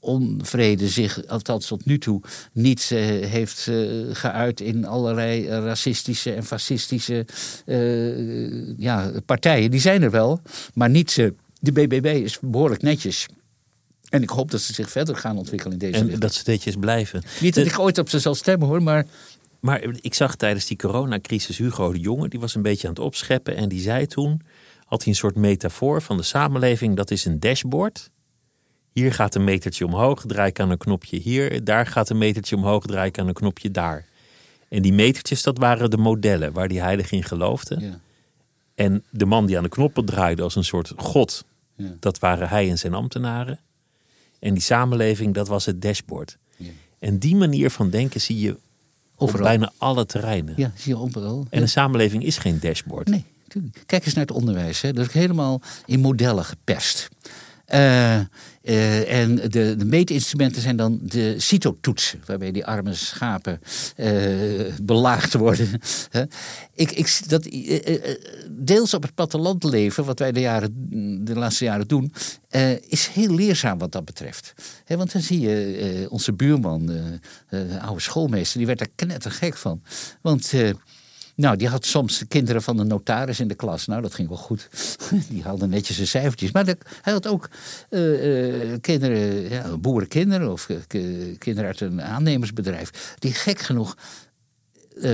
onvrede 0.02 0.88
zich, 0.88 1.28
althans 1.28 1.68
tot 1.68 1.86
nu 1.86 1.98
toe, 1.98 2.22
niet 2.54 2.90
uh, 2.94 3.00
heeft 3.28 3.68
uh, 3.70 4.16
geuit 4.16 4.62
in 4.62 4.86
allerlei 4.86 5.48
racistische 5.48 6.34
en 6.34 6.44
fascistische 6.44 7.26
uh, 7.66 8.78
ja, 8.78 9.12
partijen. 9.26 9.72
Die 9.72 9.80
zijn 9.80 10.02
er 10.02 10.12
wel, 10.12 10.42
maar 10.74 10.90
niet. 10.90 11.16
de 11.60 11.72
BBB 11.72 12.06
is 12.06 12.40
behoorlijk 12.42 12.82
netjes. 12.82 13.26
En 14.10 14.22
ik 14.22 14.30
hoop 14.30 14.52
dat 14.52 14.62
ze 14.62 14.74
zich 14.74 14.92
verder 14.92 15.16
gaan 15.16 15.38
ontwikkelen 15.38 15.74
in 15.74 15.92
deze 15.92 16.12
En 16.12 16.20
dat 16.20 16.34
ze 16.34 16.44
netjes 16.46 16.76
blijven. 16.76 17.24
Niet 17.42 17.56
dat 17.56 17.66
ik 17.66 17.80
ooit 17.80 17.98
op 17.98 18.10
ze 18.10 18.20
zal 18.20 18.36
stemmen 18.36 18.68
hoor, 18.68 18.84
maar 18.84 19.06
maar 19.62 19.84
ik 20.02 20.14
zag 20.14 20.36
tijdens 20.36 20.66
die 20.66 20.78
coronacrisis 20.78 21.58
Hugo 21.58 21.92
de 21.92 22.00
Jonge, 22.00 22.28
die 22.28 22.40
was 22.40 22.56
een 22.56 22.62
beetje 22.62 22.88
aan 22.88 22.94
het 22.94 23.04
opscheppen. 23.04 23.56
En 23.56 23.70
die 23.70 23.82
zei 23.82 24.08
toen, 24.08 24.42
had 24.86 25.04
hij 25.04 25.12
een 25.12 25.18
soort 25.18 25.36
metafoor 25.36 26.02
van 26.02 26.18
de 26.18 26.24
samenleving, 26.24 26.96
dat 26.96 27.12
is 27.12 27.26
een 27.26 27.40
dashboard. 27.40 28.10
Hier 28.92 29.14
gaat 29.14 29.36
een 29.36 29.44
metertje 29.44 29.86
omhoog, 29.86 30.24
draai 30.26 30.50
ik 30.50 30.60
aan 30.60 30.70
een 30.70 30.78
knopje 30.78 31.18
hier. 31.18 31.64
Daar 31.64 31.86
gaat 31.86 32.10
een 32.10 32.18
metertje 32.18 32.56
omhoog, 32.56 32.86
draai 32.86 33.08
ik 33.08 33.20
aan 33.20 33.28
een 33.28 33.34
knopje 33.34 33.72
daar. 33.72 34.06
En 34.70 34.82
die 34.82 34.94
metertjes, 34.94 35.44
dat 35.44 35.58
waren 35.58 35.90
de 35.90 35.98
modellen 35.98 36.54
waar 36.54 36.68
die 36.68 36.82
heilig 36.82 37.12
in 37.12 37.24
geloofde. 37.24 37.80
Ja. 37.80 38.00
En 38.76 39.04
de 39.10 39.26
man 39.26 39.46
die 39.46 39.58
aan 39.58 39.64
de 39.64 39.70
knoppen 39.70 40.06
draaide 40.06 40.42
als 40.42 40.56
een 40.56 40.64
soort 40.64 40.94
god, 40.96 41.46
ja. 41.76 41.96
dat 42.00 42.20
waren 42.20 42.50
hij 42.50 42.70
en 42.70 42.78
zijn 42.78 42.94
ambtenaren. 42.94 43.60
En 44.40 44.54
die 44.54 44.64
samenleving, 44.64 45.34
dat 45.34 45.48
was 45.48 45.66
het 45.66 45.82
dashboard. 45.82 46.38
Ja. 46.58 46.70
En 47.00 47.18
die 47.18 47.36
manier 47.36 47.70
van 47.70 47.90
denken 47.90 48.22
zie 48.22 48.40
je 48.40 48.58
Overal. 49.16 49.42
op 49.42 49.48
bijna 49.48 49.72
alle 49.78 50.06
terreinen. 50.06 50.54
Ja, 50.58 50.72
zie 50.76 50.94
je 50.94 51.00
overal. 51.00 51.48
En 51.50 51.62
een 51.62 51.70
samenleving 51.70 52.24
is 52.24 52.38
geen 52.38 52.60
dashboard. 52.60 53.08
Nee, 53.08 53.26
natuurlijk. 53.44 53.84
Kijk 53.86 54.06
eens 54.06 54.14
naar 54.14 54.26
het 54.26 54.36
onderwijs. 54.36 54.82
Hè. 54.82 54.94
Dat 54.94 55.08
is 55.08 55.14
helemaal 55.14 55.62
in 55.86 56.00
modellen 56.00 56.46
geperst. 56.46 57.10
Uh, 57.74 58.20
uh, 58.64 59.14
en 59.14 59.36
de, 59.36 59.76
de 59.76 59.86
meetinstrumenten 59.86 60.62
zijn 60.62 60.76
dan 60.76 61.00
de 61.02 61.36
CITO-toetsen, 61.40 62.22
waarbij 62.26 62.52
die 62.52 62.66
arme 62.66 62.94
schapen 62.94 63.62
uh, 63.98 64.74
belaagd 64.82 65.34
worden. 65.34 65.68
ik, 66.74 66.92
ik, 66.92 67.22
dat, 67.28 67.48
deels 68.50 68.94
op 68.94 69.02
het 69.02 69.16
platteland 69.16 69.64
leven, 69.64 70.06
wat 70.06 70.20
wij 70.20 70.32
de, 70.32 70.40
jaren, 70.40 70.72
de 71.26 71.36
laatste 71.36 71.64
jaren 71.64 71.88
doen, 71.88 72.14
is 72.88 73.08
heel 73.08 73.34
leerzaam 73.34 73.78
wat 73.78 73.92
dat 73.92 74.06
betreft. 74.06 74.54
want 74.88 75.12
dan 75.12 75.22
zie 75.22 75.40
je 75.40 76.08
onze 76.10 76.34
buurman, 76.34 76.86
de 77.50 77.80
oude 77.82 78.02
schoolmeester, 78.02 78.58
die 78.58 78.68
werd 78.68 78.80
daar 78.80 78.92
knettergek 78.96 79.58
van. 79.58 79.82
Want 80.22 80.54
nou, 81.36 81.58
die 81.58 81.68
had 81.68 81.86
soms 81.86 82.18
de 82.18 82.26
kinderen 82.26 82.62
van 82.62 82.78
de 82.78 82.84
notaris 82.84 83.40
in 83.40 83.48
de 83.48 83.56
klas. 83.56 83.86
Nou, 83.86 84.02
dat 84.02 84.14
ging 84.14 84.28
wel 84.28 84.38
goed. 84.38 84.70
Die 85.30 85.44
hadden 85.44 85.70
netjes 85.70 85.96
zijn 85.96 86.08
cijfertjes. 86.08 86.52
Maar 86.52 86.66
hij 87.02 87.14
had 87.14 87.28
ook 87.28 87.50
uh, 87.90 88.62
uh, 88.72 88.78
kinderen, 88.82 89.50
ja, 89.50 89.78
boerenkinderen 89.78 90.52
of 90.52 90.70
uh, 90.70 90.78
kinderen 91.38 91.70
uit 91.70 91.82
een 91.82 92.02
aannemersbedrijf. 92.02 93.16
Die 93.20 93.34
gek 93.34 93.60
genoeg 93.60 93.98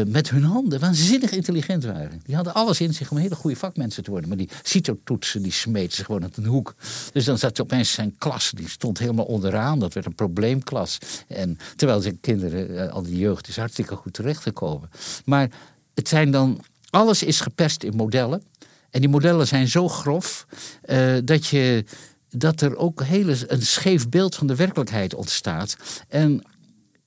met 0.08 0.30
hun 0.30 0.44
handen 0.44 0.80
waanzinnig 0.80 1.32
intelligent 1.32 1.84
waren. 1.84 2.22
Die 2.26 2.36
hadden 2.36 2.54
alles 2.54 2.82
in 2.82 2.94
zich 2.94 3.12
om 3.12 3.18
hele 3.18 3.36
goede 3.36 3.56
vakmensen 3.56 4.04
te 4.04 4.10
worden. 4.10 4.30
Maar 4.30 4.38
die 4.38 4.50
CITO-toetsen, 4.64 5.42
die 5.42 5.52
smeten 5.52 5.98
ze 5.98 6.06
gewoon 6.06 6.24
uit 6.24 6.38
een 6.38 6.46
hoek. 6.46 6.76
Dus 7.14 7.26
dan 7.26 7.38
zat 7.38 7.62
opeens 7.62 7.92
zijn 7.92 8.16
klas, 8.18 8.52
die 8.56 8.70
stond 8.70 9.00
helemaal 9.00 9.26
onderaan. 9.26 9.80
Dat 9.80 9.94
werd 9.94 10.06
een 10.06 10.16
probleemklas. 10.16 10.98
En 11.28 11.58
terwijl 11.76 12.02
zijn 12.02 12.20
kinderen, 12.20 12.92
al 12.92 13.04
die 13.04 13.18
jeugd, 13.18 13.48
is 13.48 13.58
hartstikke 13.58 13.96
goed 13.96 14.14
terechtgekomen. 14.14 14.90
Maar 15.26 15.50
het 15.98 16.08
zijn 16.08 16.32
dan, 16.32 16.64
alles 16.90 17.24
is 17.24 17.40
geperst 17.40 17.84
in 17.84 17.96
modellen. 17.96 18.44
En 18.90 19.00
die 19.00 19.10
modellen 19.10 19.48
zijn 19.48 19.68
zo 19.68 19.88
grof 19.88 20.48
uh, 20.86 21.18
dat, 21.24 21.48
je, 21.48 21.86
dat 22.30 22.62
er 22.62 22.76
ook 22.76 23.04
hele, 23.04 23.36
een 23.48 23.62
scheef 23.62 24.10
beeld 24.10 24.36
van 24.36 24.48
de 24.48 24.56
werkelijkheid 24.56 25.14
ontstaat. 25.14 25.78
En 26.08 26.44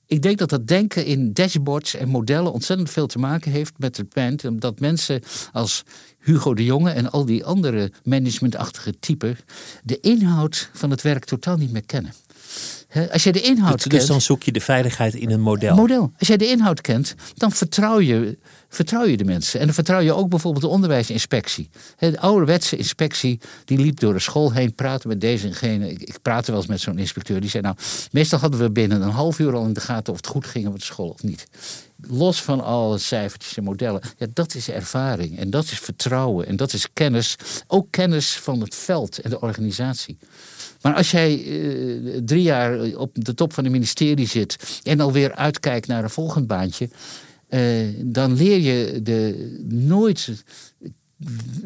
ik 0.05 0.21
denk 0.21 0.37
dat 0.37 0.49
dat 0.49 0.67
denken 0.67 1.05
in 1.05 1.33
dashboards 1.33 1.95
en 1.95 2.09
modellen 2.09 2.53
ontzettend 2.53 2.89
veel 2.89 3.07
te 3.07 3.19
maken 3.19 3.51
heeft 3.51 3.73
met 3.77 3.97
het 3.97 4.07
feit 4.09 4.61
dat 4.61 4.79
mensen 4.79 5.21
als 5.51 5.83
Hugo 6.19 6.53
de 6.53 6.65
Jonge 6.65 6.91
en 6.91 7.11
al 7.11 7.25
die 7.25 7.45
andere 7.45 7.91
managementachtige 8.03 8.99
typen 8.99 9.37
de 9.83 9.99
inhoud 9.99 10.69
van 10.73 10.89
het 10.91 11.01
werk 11.01 11.25
totaal 11.25 11.57
niet 11.57 11.71
meer 11.71 11.85
kennen. 11.85 12.13
Als 13.11 13.23
je 13.23 13.31
de 13.31 13.41
inhoud 13.41 13.73
dus, 13.73 13.81
kent. 13.81 13.91
Dus 13.91 14.05
dan 14.05 14.21
zoek 14.21 14.43
je 14.43 14.51
de 14.51 14.61
veiligheid 14.61 15.13
in 15.13 15.31
een 15.31 15.41
model. 15.41 15.75
Model. 15.75 16.11
Als 16.17 16.27
jij 16.27 16.37
de 16.37 16.47
inhoud 16.47 16.81
kent, 16.81 17.15
dan 17.33 17.51
vertrouw 17.51 17.99
je, 17.99 18.37
vertrouw 18.73 19.05
je 19.05 19.17
de 19.17 19.23
mensen. 19.23 19.59
En 19.59 19.65
dan 19.65 19.75
vertrouw 19.75 19.99
je 19.99 20.13
ook 20.13 20.29
bijvoorbeeld 20.29 20.63
de 20.63 20.69
onderwijsinspectie. 20.69 21.69
De 21.97 22.19
ouderwetse 22.19 22.77
inspectie, 22.77 23.39
die 23.65 23.77
liep 23.77 23.99
door 23.99 24.13
de 24.13 24.19
school 24.19 24.53
heen, 24.53 24.75
praten 24.75 25.09
met 25.09 25.21
deze 25.21 25.47
en 25.47 25.53
gene. 25.53 25.89
Ik, 25.89 26.01
ik 26.01 26.21
praatte 26.21 26.51
wel 26.51 26.59
eens 26.59 26.69
met 26.69 26.79
zo'n 26.79 26.97
inspecteur. 26.97 27.41
Die 27.41 27.49
zei: 27.49 27.63
Nou, 27.63 27.75
meestal 28.11 28.39
hadden 28.39 28.59
we 28.59 28.71
binnen 28.71 29.01
een 29.01 29.09
half 29.09 29.39
uur 29.39 29.55
al 29.55 29.65
in 29.65 29.73
de 29.73 29.79
gaten 29.79 30.13
of 30.13 30.17
het 30.17 30.27
goed 30.27 30.45
ging 30.45 30.67
op 30.67 30.79
de 30.79 30.85
school 30.85 31.09
of 31.09 31.23
niet. 31.23 31.47
Los 32.07 32.41
van 32.41 32.63
alle 32.63 32.97
cijfertjes 32.97 33.57
en 33.57 33.63
modellen. 33.63 34.01
Ja, 34.17 34.27
dat 34.33 34.55
is 34.55 34.69
ervaring 34.69 35.37
en 35.37 35.49
dat 35.49 35.63
is 35.63 35.79
vertrouwen 35.79 36.47
en 36.47 36.55
dat 36.55 36.73
is 36.73 36.87
kennis. 36.93 37.35
Ook 37.67 37.87
kennis 37.89 38.35
van 38.35 38.61
het 38.61 38.75
veld 38.75 39.19
en 39.19 39.29
de 39.29 39.41
organisatie. 39.41 40.17
Maar 40.81 40.93
als 40.93 41.11
jij 41.11 41.43
uh, 41.43 42.17
drie 42.25 42.41
jaar 42.41 42.95
op 42.95 43.11
de 43.13 43.33
top 43.33 43.53
van 43.53 43.63
het 43.63 43.73
ministerie 43.73 44.27
zit 44.27 44.81
en 44.83 44.99
alweer 44.99 45.35
uitkijkt 45.35 45.87
naar 45.87 46.03
een 46.03 46.09
volgend 46.09 46.47
baantje, 46.47 46.89
uh, 47.53 47.87
dan 48.05 48.33
leer 48.33 48.59
je 48.59 49.01
de, 49.01 49.59
nooit, 49.69 50.43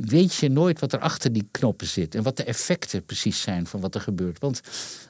weet 0.01 0.35
je 0.35 0.49
nooit 0.49 0.79
wat 0.79 0.93
er 0.93 0.99
achter 0.99 1.33
die 1.33 1.47
knoppen 1.51 1.87
zit 1.87 2.15
en 2.15 2.23
wat 2.23 2.37
de 2.37 2.43
effecten 2.43 3.05
precies 3.05 3.41
zijn 3.41 3.67
van 3.67 3.79
wat 3.79 3.95
er 3.95 4.01
gebeurt. 4.01 4.39
Want 4.39 4.61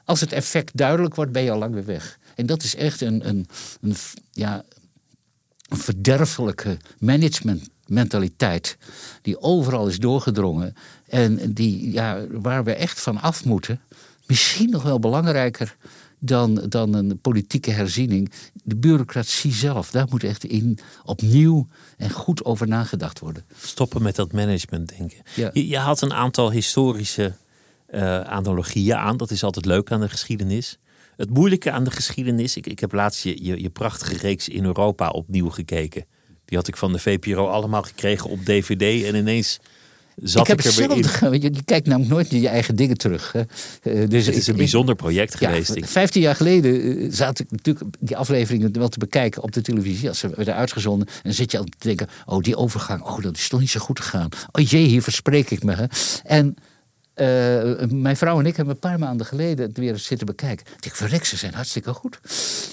als 0.04 0.20
het 0.20 0.32
effect 0.32 0.76
duidelijk 0.76 1.14
wordt, 1.14 1.32
ben 1.32 1.42
je 1.42 1.50
al 1.50 1.58
lang 1.58 1.74
weer 1.74 1.84
weg. 1.84 2.18
En 2.34 2.46
dat 2.46 2.62
is 2.62 2.74
echt 2.74 3.00
een, 3.00 3.28
een, 3.28 3.46
een 3.80 3.96
ja, 4.32 4.64
een 5.68 5.76
verderfelijke 5.76 6.76
managementmentaliteit 6.98 8.76
die 9.22 9.40
overal 9.40 9.88
is 9.88 9.98
doorgedrongen 9.98 10.74
en 11.06 11.52
die, 11.52 11.92
ja, 11.92 12.26
waar 12.30 12.64
we 12.64 12.74
echt 12.74 13.00
van 13.00 13.20
af 13.20 13.44
moeten 13.44 13.80
misschien 14.26 14.70
nog 14.70 14.82
wel 14.82 14.98
belangrijker 14.98 15.76
dan, 16.18 16.54
dan 16.68 16.94
een 16.94 17.18
politieke 17.20 17.70
herziening. 17.70 18.32
De 18.64 18.76
bureaucratie 18.76 19.52
zelf, 19.52 19.90
daar 19.90 20.06
moet 20.10 20.24
echt 20.24 20.44
in 20.44 20.78
opnieuw 21.04 21.66
en 21.96 22.10
goed 22.10 22.44
over 22.44 22.68
nagedacht 22.68 23.18
worden. 23.18 23.44
Stoppen 23.62 24.02
met 24.02 24.16
dat 24.16 24.32
management 24.32 24.98
denken. 24.98 25.18
Je, 25.34 25.68
je, 25.68 25.78
had 25.78 26.00
een 26.00 26.12
aantal 26.12 26.50
historische 26.50 27.34
uh, 27.90 28.20
analogieën 28.20 28.96
aan. 28.96 29.16
Dat 29.16 29.30
is 29.30 29.42
altijd 29.42 29.64
leuk 29.64 29.90
aan 29.90 30.00
de 30.00 30.08
geschiedenis. 30.08 30.78
Het 31.16 31.30
moeilijke 31.30 31.70
aan 31.70 31.84
de 31.84 31.90
geschiedenis. 31.90 32.56
Ik, 32.56 32.66
ik 32.66 32.80
heb 32.80 32.92
laatst 32.92 33.22
je, 33.22 33.44
je, 33.44 33.62
je 33.62 33.70
prachtige 33.70 34.16
reeks 34.16 34.48
in 34.48 34.64
Europa 34.64 35.08
opnieuw 35.08 35.50
gekeken. 35.50 36.04
Die 36.44 36.58
had 36.58 36.68
ik 36.68 36.76
van 36.76 36.92
de 36.92 36.98
VPRO 36.98 37.46
allemaal 37.46 37.82
gekregen 37.82 38.30
op 38.30 38.44
DVD. 38.44 39.04
En 39.04 39.14
ineens 39.14 39.60
zat 40.22 40.42
ik 40.42 40.46
heb 40.46 40.58
ik 40.58 40.64
er 40.64 40.74
weer 40.74 40.90
in. 40.90 41.40
Je, 41.40 41.54
je 41.54 41.62
kijkt 41.64 41.86
namelijk 41.86 42.12
nooit 42.12 42.30
naar 42.30 42.40
je 42.40 42.48
eigen 42.48 42.76
dingen 42.76 42.96
terug. 42.96 43.32
Hè. 43.32 43.42
Uh, 43.82 44.08
dus 44.08 44.26
het 44.26 44.36
is 44.36 44.46
een 44.46 44.56
bijzonder 44.56 44.94
project 44.94 45.34
geweest. 45.34 45.74
Ja, 45.74 45.86
Vijftien 45.86 46.22
jaar 46.22 46.36
geleden 46.36 47.02
uh, 47.02 47.12
zat 47.12 47.38
ik 47.38 47.50
natuurlijk 47.50 47.84
die 48.00 48.16
afleveringen 48.16 48.78
wel 48.78 48.88
te 48.88 48.98
bekijken 48.98 49.42
op 49.42 49.52
de 49.52 49.60
televisie. 49.60 50.08
Als 50.08 50.18
ze 50.18 50.28
werden 50.28 50.54
uitgezonden. 50.54 51.06
En 51.06 51.20
dan 51.22 51.32
zit 51.32 51.50
je 51.50 51.58
al 51.58 51.64
te 51.64 51.76
denken, 51.78 52.08
oh 52.26 52.42
die 52.42 52.56
overgang, 52.56 53.02
oh 53.02 53.22
dat 53.22 53.36
is 53.36 53.48
toch 53.48 53.60
niet 53.60 53.70
zo 53.70 53.80
goed 53.80 54.00
gegaan. 54.00 54.28
Oh 54.52 54.64
jee, 54.64 54.86
hier 54.86 55.02
verspreek 55.02 55.50
ik 55.50 55.62
me. 55.62 55.74
Hè. 55.74 55.84
En 56.24 56.56
uh, 57.16 57.88
mijn 57.88 58.16
vrouw 58.16 58.38
en 58.38 58.46
ik 58.46 58.56
hebben 58.56 58.74
een 58.74 58.80
paar 58.80 58.98
maanden 58.98 59.26
geleden 59.26 59.66
het 59.66 59.78
weer 59.78 59.98
zitten 59.98 60.26
bekijken. 60.26 60.66
Ik 60.66 60.82
denk, 60.82 60.94
verrek, 60.94 61.24
ze 61.24 61.36
zijn 61.36 61.54
hartstikke 61.54 61.92
goed. 61.92 62.18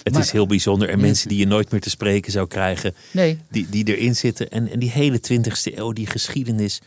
Het 0.03 0.17
is 0.17 0.31
heel 0.31 0.47
bijzonder. 0.47 0.89
En 0.89 0.99
mensen 0.99 1.29
die 1.29 1.37
je 1.37 1.47
nooit 1.47 1.71
meer 1.71 1.81
te 1.81 1.89
spreken 1.89 2.31
zou 2.31 2.47
krijgen, 2.47 2.95
nee. 3.11 3.39
die, 3.49 3.67
die 3.69 3.95
erin 3.95 4.15
zitten. 4.15 4.49
En, 4.49 4.71
en 4.71 4.79
die 4.79 4.91
hele 4.91 5.19
20e 5.31 5.75
eeuw, 5.75 5.91
die 5.91 6.07
geschiedenis. 6.07 6.81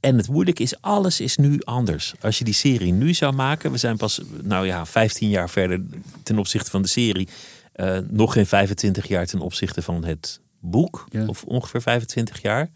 En 0.00 0.16
het 0.16 0.28
moeilijke 0.28 0.62
is, 0.62 0.80
alles 0.80 1.20
is 1.20 1.36
nu 1.36 1.60
anders. 1.64 2.14
Als 2.20 2.38
je 2.38 2.44
die 2.44 2.54
serie 2.54 2.92
nu 2.92 3.14
zou 3.14 3.34
maken, 3.34 3.70
we 3.72 3.78
zijn 3.78 3.96
pas, 3.96 4.20
nou 4.42 4.66
ja, 4.66 4.86
15 4.86 5.28
jaar 5.28 5.50
verder 5.50 5.80
ten 6.22 6.38
opzichte 6.38 6.70
van 6.70 6.82
de 6.82 6.88
serie. 6.88 7.28
Uh, 7.76 7.98
nog 8.08 8.32
geen 8.32 8.46
25 8.46 9.08
jaar 9.08 9.26
ten 9.26 9.40
opzichte 9.40 9.82
van 9.82 10.04
het 10.04 10.40
boek, 10.60 11.06
ja. 11.10 11.26
of 11.26 11.44
ongeveer 11.44 11.82
25 11.82 12.42
jaar. 12.42 12.70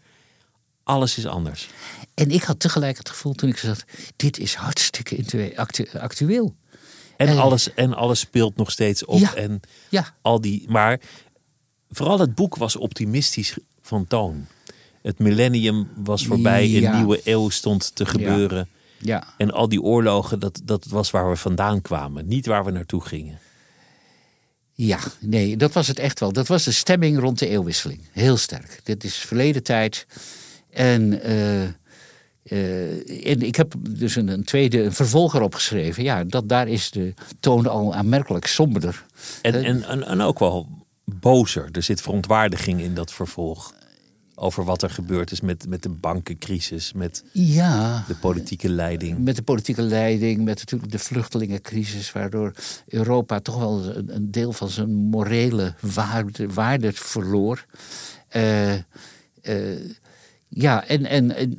Alles 0.83 1.17
is 1.17 1.25
anders. 1.25 1.69
En 2.13 2.31
ik 2.31 2.43
had 2.43 2.59
tegelijk 2.59 2.97
het 2.97 3.09
gevoel 3.09 3.33
toen 3.33 3.49
ik 3.49 3.57
zat: 3.57 3.83
dit 4.15 4.37
is 4.39 4.53
hartstikke 4.53 5.53
actu 5.55 5.87
actueel. 5.99 6.55
En, 7.17 7.27
en, 7.27 7.37
alles, 7.37 7.73
en 7.73 7.93
alles 7.93 8.19
speelt 8.19 8.55
nog 8.55 8.71
steeds 8.71 9.05
op. 9.05 9.19
Ja, 9.19 9.35
en 9.35 9.59
ja. 9.89 10.13
al 10.21 10.41
die. 10.41 10.65
Maar 10.69 10.99
vooral 11.89 12.19
het 12.19 12.35
boek 12.35 12.55
was 12.55 12.75
optimistisch 12.75 13.57
van 13.81 14.07
toon. 14.07 14.47
Het 15.03 15.19
millennium 15.19 15.87
was 15.95 16.25
voorbij, 16.25 16.67
Ja. 16.69 16.91
een 16.91 16.97
nieuwe 16.97 17.21
eeuw 17.23 17.49
stond 17.49 17.95
te 17.95 18.05
gebeuren. 18.05 18.67
Ja. 18.97 19.23
En 19.37 19.51
al 19.51 19.69
die 19.69 19.81
oorlogen, 19.81 20.39
dat, 20.39 20.61
dat 20.63 20.85
was 20.85 21.11
waar 21.11 21.29
we 21.29 21.35
vandaan 21.35 21.81
kwamen, 21.81 22.27
niet 22.27 22.45
waar 22.45 22.65
we 22.65 22.71
naartoe 22.71 23.01
gingen. 23.01 23.39
Ja, 24.75 24.99
nee, 25.19 25.57
dat 25.57 25.73
was 25.73 25.87
het 25.87 25.99
echt 25.99 26.19
wel. 26.19 26.31
Dat 26.33 26.47
was 26.47 26.63
de 26.63 26.71
stemming 26.71 27.19
rond 27.19 27.39
de 27.39 27.47
eeuwwisseling. 27.47 27.99
Heel 28.11 28.37
sterk. 28.37 28.79
Dit 28.83 29.03
is 29.03 29.15
verleden 29.15 29.63
tijd. 29.63 30.05
En, 30.69 31.21
eh, 31.21 31.63
eh, 31.63 33.27
en 33.31 33.41
ik 33.41 33.55
heb 33.55 33.73
dus 33.89 34.15
een, 34.15 34.27
een 34.27 34.43
tweede 34.43 34.83
een 34.83 34.93
vervolger 34.93 35.41
opgeschreven. 35.41 36.03
Ja, 36.03 36.23
dat, 36.23 36.49
daar 36.49 36.67
is 36.67 36.91
de 36.91 37.13
toon 37.39 37.67
al 37.67 37.95
aanmerkelijk 37.95 38.47
somberder. 38.47 39.05
En, 39.41 39.53
Eh, 39.53 39.67
en, 39.67 39.83
en, 39.83 40.03
en 40.07 40.21
ook 40.21 40.39
wel 40.39 40.67
bozer. 41.05 41.69
Er 41.71 41.83
zit 41.83 42.01
verontwaardiging 42.01 42.81
in 42.81 42.93
dat 42.93 43.13
vervolg. 43.13 43.73
Over 44.35 44.63
wat 44.63 44.81
er 44.81 44.89
gebeurd 44.89 45.31
is 45.31 45.41
met, 45.41 45.67
met 45.67 45.83
de 45.83 45.89
bankencrisis, 45.89 46.93
met 46.93 47.23
ja, 47.31 48.03
de 48.07 48.15
politieke 48.15 48.69
leiding. 48.69 49.17
met 49.17 49.35
de 49.35 49.41
politieke 49.41 49.81
leiding, 49.81 50.43
met 50.43 50.57
natuurlijk 50.57 50.91
de 50.91 50.99
vluchtelingencrisis, 50.99 52.11
waardoor 52.11 52.53
Europa 52.87 53.39
toch 53.39 53.57
wel 53.57 53.95
een, 54.07 54.31
deel 54.31 54.53
van 54.53 54.69
zijn 54.69 54.93
morele 54.93 55.73
waarde, 55.79 56.47
waarde 56.47 56.93
verloor. 56.93 57.65
Eh, 58.27 58.73
eh, 58.73 58.81
ja, 60.47 60.87
en, 60.87 61.05
en, 61.05 61.35
en 61.35 61.57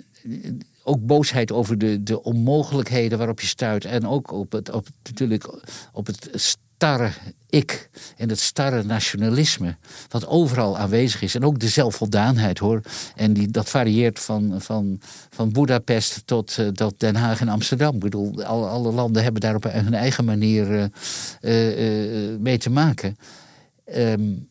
ook 0.83 1.07
boosheid 1.07 1.53
over 1.53 1.79
de, 1.79 2.03
de 2.03 2.23
onmogelijkheden 2.23 3.19
waarop 3.19 3.41
je 3.41 3.47
stuit. 3.47 3.85
En 3.85 4.07
ook 4.07 4.33
op 4.33 4.53
het, 4.53 4.71
op, 4.71 4.87
natuurlijk 5.03 5.49
op 5.93 6.07
het 6.07 6.31
starre 6.77 7.11
ik 7.49 7.91
en 8.17 8.29
het 8.29 8.41
starre 8.41 8.83
nationalisme. 8.83 9.77
Wat 10.09 10.27
overal 10.27 10.79
aanwezig 10.79 11.23
is. 11.23 11.35
En 11.35 11.45
ook 11.45 11.59
de 11.59 11.69
zelfvoldaanheid 11.69 12.59
hoor. 12.59 12.81
En 13.17 13.33
die, 13.33 13.49
dat 13.51 13.69
varieert 13.69 14.21
van, 14.21 14.55
van, 14.61 15.01
van 15.31 15.53
Budapest 15.53 16.23
tot, 16.25 16.57
uh, 16.59 16.89
Den 16.97 17.17
Haag 17.17 17.41
en 17.41 17.49
Amsterdam. 17.49 17.95
Ik 17.95 18.01
bedoel, 18.01 18.45
alle, 18.45 18.67
alle 18.67 18.93
landen 18.93 19.23
hebben 19.23 19.41
daar 19.41 19.55
op 19.55 19.65
hun 19.65 19.95
eigen 19.95 20.25
manier 20.25 20.91
uh, 21.41 22.31
uh, 22.31 22.39
mee 22.39 22.59
te 22.59 22.71
maken. 22.71 23.17
Um, 23.97 24.49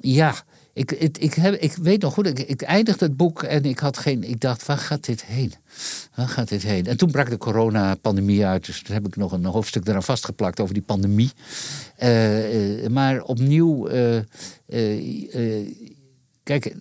ja. 0.00 0.34
Ik, 0.76 0.92
ik, 0.92 1.18
ik, 1.18 1.34
heb, 1.34 1.54
ik 1.54 1.74
weet 1.74 2.02
nog 2.02 2.14
goed, 2.14 2.26
ik, 2.26 2.38
ik 2.38 2.62
eindigde 2.62 3.04
het 3.04 3.16
boek 3.16 3.42
en 3.42 3.64
ik 3.64 3.78
had 3.78 3.98
geen. 3.98 4.24
Ik 4.24 4.40
dacht, 4.40 4.66
waar 4.66 4.78
gaat 4.78 5.04
dit 5.04 5.24
heen? 5.24 5.52
Waar 6.14 6.28
gaat 6.28 6.48
dit 6.48 6.62
heen? 6.62 6.86
En 6.86 6.96
toen 6.96 7.10
brak 7.10 7.30
de 7.30 7.38
coronapandemie 7.38 8.46
uit. 8.46 8.66
Dus 8.66 8.82
toen 8.82 8.94
heb 8.94 9.06
ik 9.06 9.16
nog 9.16 9.32
een 9.32 9.44
hoofdstuk 9.44 9.88
eraan 9.88 10.02
vastgeplakt 10.02 10.60
over 10.60 10.74
die 10.74 10.82
pandemie. 10.82 11.30
Uh, 12.02 12.82
uh, 12.82 12.88
maar 12.88 13.22
opnieuw. 13.22 13.90
Uh, 13.90 14.20
kijk, 16.42 16.74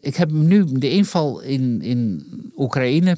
ik 0.00 0.16
heb 0.16 0.30
nu 0.30 0.64
de 0.64 0.90
inval 0.90 1.40
in, 1.40 1.82
in 1.82 2.26
Oekraïne. 2.56 3.16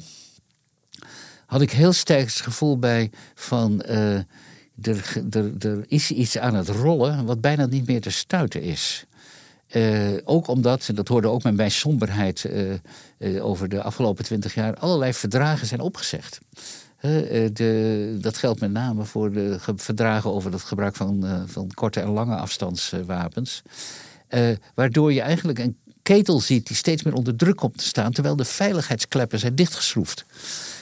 Had 1.45 1.61
ik 1.61 1.71
heel 1.71 1.93
sterk 1.93 2.25
het 2.25 2.41
gevoel 2.41 2.79
bij 2.79 3.11
van. 3.35 3.81
Er, 3.81 4.25
er, 5.31 5.51
er 5.59 5.85
is 5.87 6.11
iets 6.11 6.37
aan 6.37 6.55
het 6.55 6.69
rollen 6.69 7.25
wat 7.25 7.41
bijna 7.41 7.65
niet 7.65 7.87
meer 7.87 8.01
te 8.01 8.09
stuiten 8.09 8.61
is. 8.61 9.05
Uh, 9.71 10.17
ook 10.23 10.47
omdat, 10.47 10.87
en 10.87 10.95
dat 10.95 11.07
hoorde 11.07 11.27
ook 11.27 11.43
met 11.43 11.55
mijn 11.55 11.71
somberheid 11.71 12.43
uh, 12.43 12.73
uh, 13.17 13.45
over 13.45 13.69
de 13.69 13.81
afgelopen 13.81 14.23
twintig 14.23 14.53
jaar, 14.53 14.75
allerlei 14.75 15.13
verdragen 15.13 15.67
zijn 15.67 15.79
opgezegd. 15.79 16.39
De, 17.01 18.17
dat 18.21 18.37
geldt 18.37 18.59
met 18.59 18.71
name 18.71 19.05
voor 19.05 19.31
de 19.31 19.57
verdragen 19.75 20.33
over 20.33 20.51
het 20.51 20.61
gebruik 20.61 20.95
van, 20.95 21.45
van 21.47 21.71
korte 21.73 21.99
en 21.99 22.09
lange 22.09 22.35
afstandswapens. 22.35 23.61
waardoor 24.75 25.13
je 25.13 25.21
eigenlijk 25.21 25.59
een 25.59 25.77
ketel 26.01 26.39
ziet 26.39 26.67
die 26.67 26.75
steeds 26.75 27.03
meer 27.03 27.13
onder 27.13 27.35
druk 27.35 27.55
komt 27.55 27.77
te 27.77 27.83
staan, 27.83 28.11
terwijl 28.11 28.35
de 28.35 28.45
veiligheidskleppen 28.45 29.39
zijn 29.39 29.55
dichtgeschroefd. 29.55 30.25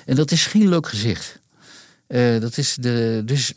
En 0.05 0.15
dat 0.15 0.31
is 0.31 0.45
geen 0.45 0.69
leuk 0.69 0.87
gezicht. 0.87 1.39
dat 2.39 2.57
is 2.57 2.75
de, 2.79 3.21
dus 3.25 3.53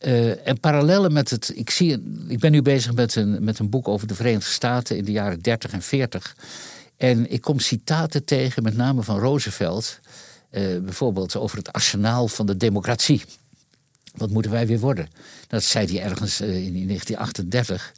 uh, 0.00 0.46
en 0.48 0.60
parallellen 0.60 1.12
met 1.12 1.30
het. 1.30 1.52
Ik, 1.54 1.70
zie, 1.70 2.24
ik 2.28 2.38
ben 2.38 2.52
nu 2.52 2.62
bezig 2.62 2.94
met 2.94 3.14
een, 3.14 3.44
met 3.44 3.58
een 3.58 3.70
boek 3.70 3.88
over 3.88 4.06
de 4.06 4.14
Verenigde 4.14 4.50
Staten 4.50 4.96
in 4.96 5.04
de 5.04 5.12
jaren 5.12 5.40
30 5.40 5.72
en 5.72 5.82
40. 5.82 6.36
En 6.96 7.30
ik 7.30 7.40
kom 7.40 7.58
citaten 7.58 8.24
tegen, 8.24 8.62
met 8.62 8.76
name 8.76 9.02
van 9.02 9.18
Roosevelt. 9.18 9.98
eh, 10.50 10.62
bijvoorbeeld 10.78 11.36
over 11.36 11.56
het 11.56 11.72
arsenaal 11.72 12.28
van 12.28 12.46
de 12.46 12.56
democratie. 12.56 13.22
Wat 14.14 14.30
moeten 14.30 14.50
wij 14.50 14.66
weer 14.66 14.78
worden? 14.78 15.08
Dat 15.48 15.62
zei 15.62 15.86
hij 15.86 16.02
ergens 16.02 16.40
eh, 16.40 16.48
in, 16.48 16.74
in 16.74 16.86
1938. 16.86 17.92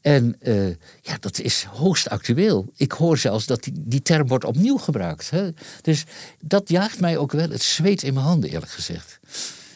En 0.00 0.36
eh, 0.40 0.68
ja, 1.00 1.16
dat 1.20 1.38
is 1.38 1.64
hoogst 1.64 2.08
actueel. 2.08 2.72
Ik 2.76 2.92
hoor 2.92 3.18
zelfs 3.18 3.46
dat 3.46 3.62
die, 3.62 3.72
die 3.76 4.02
term 4.02 4.28
wordt 4.28 4.44
opnieuw 4.44 4.76
gebruikt. 4.76 5.30
Hè? 5.30 5.50
Dus 5.82 6.04
dat 6.40 6.68
jaagt 6.68 7.00
mij 7.00 7.16
ook 7.16 7.32
wel 7.32 7.50
het 7.50 7.62
zweet 7.62 8.02
in 8.02 8.14
mijn 8.14 8.26
handen, 8.26 8.50
eerlijk 8.50 8.72
gezegd. 8.72 9.18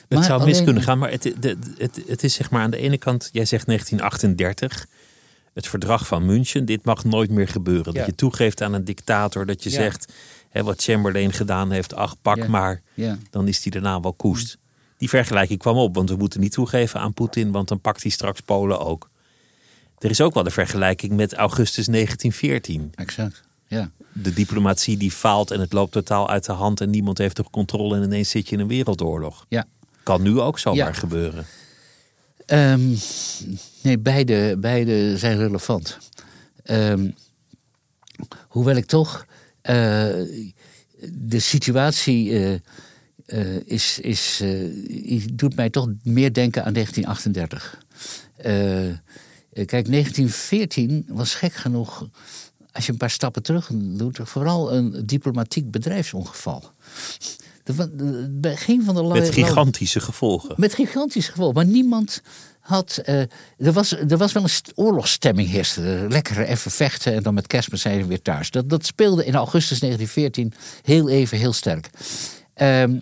Het 0.09 0.19
Maar 0.19 0.27
zou 0.27 0.45
mis 0.45 0.53
alleen- 0.53 0.65
kunnen 0.65 0.83
gaan, 0.83 0.99
maar 0.99 1.11
het, 1.11 1.25
het, 1.79 2.01
het 2.07 2.25
is 2.25 2.35
zeg 2.35 2.51
maar 2.51 2.63
aan 2.63 2.71
de 2.71 2.77
ene 2.77 2.99
kant, 2.99 3.29
jij 3.33 3.45
zegt 3.45 3.67
1938, 3.67 4.87
het 5.55 5.67
verdrag 5.67 6.07
van 6.07 6.27
München, 6.27 6.65
dit 6.65 6.85
mag 6.85 7.05
nooit 7.05 7.31
meer 7.31 7.49
gebeuren. 7.49 7.93
Ja. 7.93 7.99
Dat 7.99 8.07
je 8.09 8.15
toegeeft 8.15 8.63
aan 8.63 8.73
een 8.73 8.85
dictator, 8.85 9.47
dat 9.47 9.63
je 9.63 9.71
Ja. 9.71 9.77
zegt, 9.77 10.13
hè, 10.51 10.63
wat 10.63 10.83
Chamberlain 10.83 11.33
gedaan 11.33 11.71
heeft, 11.71 11.95
ach 11.95 12.15
pak 12.23 12.37
Ja. 12.37 12.49
maar, 12.49 12.83
dan 13.31 13.49
is 13.49 13.63
die 13.63 13.73
daarna 13.73 14.01
wel 14.01 14.13
koest. 14.13 14.59
Die 14.97 15.09
vergelijking 15.09 15.59
kwam 15.59 15.77
op, 15.77 15.95
want 15.95 16.11
we 16.11 16.17
moeten 16.17 16.41
niet 16.41 16.53
toegeven 16.53 17.01
aan 17.01 17.15
Poetin, 17.15 17.51
want 17.51 17.69
dan 17.69 17.81
pakt 17.81 18.03
hij 18.03 18.11
straks 18.11 18.41
Polen 18.41 18.81
ook. 18.81 19.11
Er 19.99 20.11
is 20.11 20.21
ook 20.21 20.35
wel 20.35 20.43
de 20.43 20.51
vergelijking 20.51 21.13
met 21.13 21.35
augustus 21.35 21.87
1914. 21.87 22.93
Exact. 22.95 23.43
Ja. 23.67 23.91
De 24.13 24.33
diplomatie 24.33 24.97
die 24.97 25.11
faalt 25.11 25.51
en 25.51 25.61
het 25.61 25.73
loopt 25.73 25.93
totaal 25.93 26.29
uit 26.31 26.45
de 26.45 26.53
hand 26.53 26.81
en 26.81 26.91
niemand 26.91 27.19
heeft 27.19 27.37
de 27.37 27.45
controle 27.51 27.97
en 27.97 28.03
ineens 28.03 28.31
zit 28.31 28.49
je 28.49 28.55
in 28.55 28.61
een 28.61 28.69
wereldoorlog. 28.69 29.47
ja. 29.49 29.65
Kan 30.09 30.23
nu 30.23 30.41
ook 30.41 30.59
zomaar 30.59 30.87
Ja. 30.87 30.93
gebeuren. 30.93 31.47
Ehm, 32.47 32.95
nee, 33.83 33.99
beide, 33.99 34.57
beide 34.59 35.19
zijn 35.19 35.39
relevant. 35.39 35.99
Ehm, 36.63 37.11
hoewel 38.49 38.77
ik 38.77 38.85
toch 38.87 39.27
eh, 39.61 39.75
de 41.09 41.39
situatie 41.39 42.33
eh, 42.33 42.55
eh, 43.27 43.67
is, 43.67 43.99
is, 43.99 44.43
doet 45.33 45.57
mij 45.57 45.71
toch 45.71 45.89
meer 46.03 46.33
denken 46.33 46.65
aan 46.65 46.73
1938. 46.73 47.79
Eh, 48.37 48.89
eh, 48.89 48.97
kijk, 49.53 49.89
1914 49.89 51.05
was 51.09 51.35
gek 51.35 51.53
genoeg, 51.53 52.09
als 52.73 52.87
je 52.87 52.93
een 52.93 52.99
paar 52.99 53.11
stappen 53.11 53.43
terug 53.43 53.71
doet, 53.73 54.19
vooral 54.23 54.73
een 54.73 55.03
diplomatiek 55.07 55.71
bedrijfsongeval. 55.71 56.71
Wa- 57.77 57.89
Bij 58.31 58.57
geen 58.57 58.85
van 58.85 58.95
de 58.95 59.03
Met 59.03 59.31
gigantische 59.31 60.01
gevolgen. 60.01 60.55
met 60.57 60.75
gigantisch 60.75 61.29
gevolg. 61.29 61.55
Maar 61.55 61.67
niemand 61.67 62.23
had. 62.61 62.97
eh, 63.05 63.21
er, 63.57 63.73
was, 63.73 63.93
er 63.93 64.17
was 64.17 64.33
wel 64.33 64.43
een 64.43 64.49
st- 64.49 64.73
oorlogsstemming 64.75 65.49
heerste. 65.49 66.07
Lekker 66.09 66.39
even 66.43 66.71
vechten 66.71 67.15
en 67.15 67.23
dan 67.23 67.35
met 67.35 67.47
kerstmis 67.47 67.81
zijn 67.81 67.99
we 68.01 68.07
weer 68.07 68.23
thuis. 68.23 68.51
Dat, 68.51 68.71
dat 68.71 68.87
speelde 68.87 69.25
in 69.25 69.35
augustus 69.35 69.79
1914 69.81 70.53
heel 70.83 71.09
even 71.09 71.39
heel 71.39 71.53
sterk. 71.53 71.91
Ehm, 72.55 72.99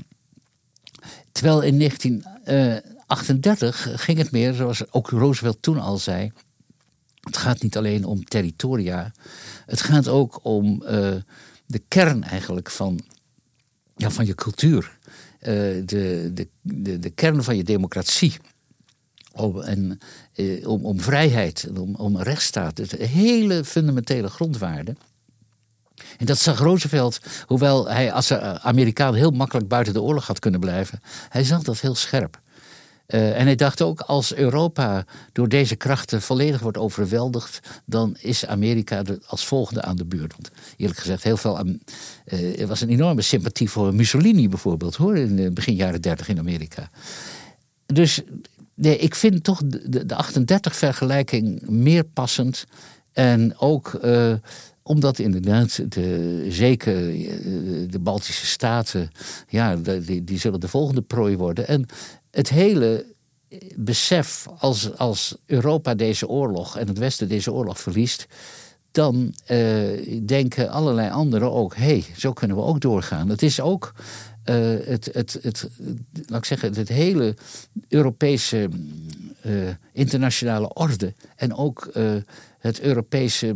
terwijl 1.32 1.60
in 1.62 1.78
1938 1.78 4.04
ging 4.04 4.18
het 4.18 4.30
meer, 4.30 4.54
zoals 4.54 4.92
ook 4.92 5.10
Roosevelt 5.10 5.62
toen 5.62 5.78
al 5.80 5.98
zei. 5.98 6.32
Het 7.20 7.36
gaat 7.36 7.62
niet 7.62 7.76
alleen 7.76 8.04
om 8.04 8.24
territoria. 8.24 9.12
Het 9.66 9.80
gaat 9.80 10.08
ook 10.08 10.40
om 10.42 10.82
eh, 10.82 11.10
de 11.66 11.82
kern 11.88 12.22
eigenlijk 12.24 12.70
van 12.70 13.00
ja, 13.96 14.10
van 14.10 14.26
je 14.26 14.34
cultuur. 14.34 14.98
Eh, 15.38 15.52
de, 15.84 16.30
de, 16.34 16.48
de, 16.62 16.98
de 16.98 17.10
kern 17.10 17.42
van 17.44 17.56
je 17.56 17.64
democratie. 17.64 18.34
Om, 19.32 19.60
en, 19.60 20.00
eh, 20.34 20.68
om, 20.68 20.84
om 20.84 21.00
vrijheid, 21.00 21.68
om, 21.78 21.94
om 21.94 22.18
rechtsstaat. 22.20 22.78
Het 22.78 22.92
hele 22.92 23.64
fundamentele 23.64 24.28
grondwaarden. 24.28 24.98
En 26.18 26.26
dat 26.26 26.38
zag 26.38 26.58
Roosevelt, 26.58 27.20
hoewel 27.46 27.88
hij 27.88 28.12
als 28.12 28.32
Amerikaan 28.32 29.14
heel 29.14 29.30
makkelijk 29.30 29.68
buiten 29.68 29.92
de 29.92 30.02
oorlog 30.02 30.26
had 30.26 30.38
kunnen 30.38 30.60
blijven. 30.60 31.00
Hij 31.28 31.44
zag 31.44 31.62
dat 31.62 31.80
heel 31.80 31.94
scherp. 31.94 32.40
Eh, 33.06 33.38
en 33.38 33.44
hij 33.46 33.54
dacht 33.54 33.82
ook, 33.82 34.00
als 34.00 34.34
Europa 34.34 35.04
door 35.32 35.48
deze 35.48 35.76
krachten 35.76 36.22
volledig 36.22 36.60
wordt 36.60 36.78
overweldigd, 36.78 37.60
dan 37.84 38.16
is 38.20 38.46
Amerika 38.46 39.04
er 39.04 39.18
als 39.26 39.46
volgende 39.46 39.82
aan 39.82 39.96
de 39.96 40.04
beurt. 40.04 40.32
Want 40.32 40.50
eerlijk 40.76 40.98
gezegd, 40.98 41.22
heel 41.22 41.36
veel. 41.36 41.58
eh, 42.24 42.60
er 42.60 42.66
was 42.66 42.80
een 42.80 42.88
enorme 42.88 43.22
sympathie 43.22 43.70
voor 43.70 43.94
Mussolini 43.94 44.48
bijvoorbeeld, 44.48 44.96
hoor, 44.96 45.16
in 45.16 45.36
de 45.36 45.50
begin 45.50 45.74
jaren 45.74 46.00
30 46.00 46.28
in 46.28 46.38
Amerika. 46.38 46.90
Dus 47.86 48.22
nee, 48.74 48.98
ik 48.98 49.14
vind 49.14 49.44
toch 49.44 49.60
de, 49.64 49.88
de, 49.88 50.06
de 50.06 50.14
38-vergelijking 50.24 51.60
meer 51.68 52.04
passend. 52.04 52.64
En 53.12 53.58
ook 53.58 53.94
eh, 53.94 54.32
omdat 54.82 55.18
inderdaad, 55.18 55.92
de, 55.92 56.46
zeker 56.48 56.94
de 57.90 57.98
Baltische 58.00 58.46
Staten, 58.46 59.10
ja, 59.48 59.76
de- 59.76 60.00
die, 60.00 60.24
die 60.24 60.38
zullen 60.38 60.60
de 60.60 60.68
volgende 60.68 61.02
prooi 61.02 61.36
worden. 61.36 61.68
En 61.68 61.86
het 62.36 62.48
hele 62.48 63.06
besef, 63.76 64.46
als, 64.58 64.96
als 64.96 65.36
Europa 65.46 65.94
deze 65.94 66.28
oorlog 66.28 66.76
en 66.76 66.88
het 66.88 66.98
Westen 66.98 67.28
deze 67.28 67.52
oorlog 67.52 67.80
verliest, 67.80 68.26
dan 68.90 69.34
eh, 69.46 70.20
denken 70.22 70.70
allerlei 70.70 71.10
anderen 71.10 71.52
ook: 71.52 71.76
hé, 71.76 71.84
hey, 71.84 72.04
zo 72.16 72.32
kunnen 72.32 72.56
we 72.56 72.62
ook 72.62 72.80
doorgaan. 72.80 73.28
Het 73.28 73.42
is 73.42 73.60
ook 73.60 73.92
eh, 74.42 74.74
het, 74.84 75.08
het, 75.12 75.38
het, 75.42 75.68
laat 76.26 76.38
ik 76.38 76.44
zeggen, 76.44 76.74
het 76.74 76.88
hele 76.88 77.34
Europese 77.88 78.68
eh, 79.40 79.52
internationale 79.92 80.72
orde 80.72 81.14
en 81.36 81.54
ook 81.54 81.86
eh, 81.92 82.12
het 82.66 82.80
Europese 82.80 83.54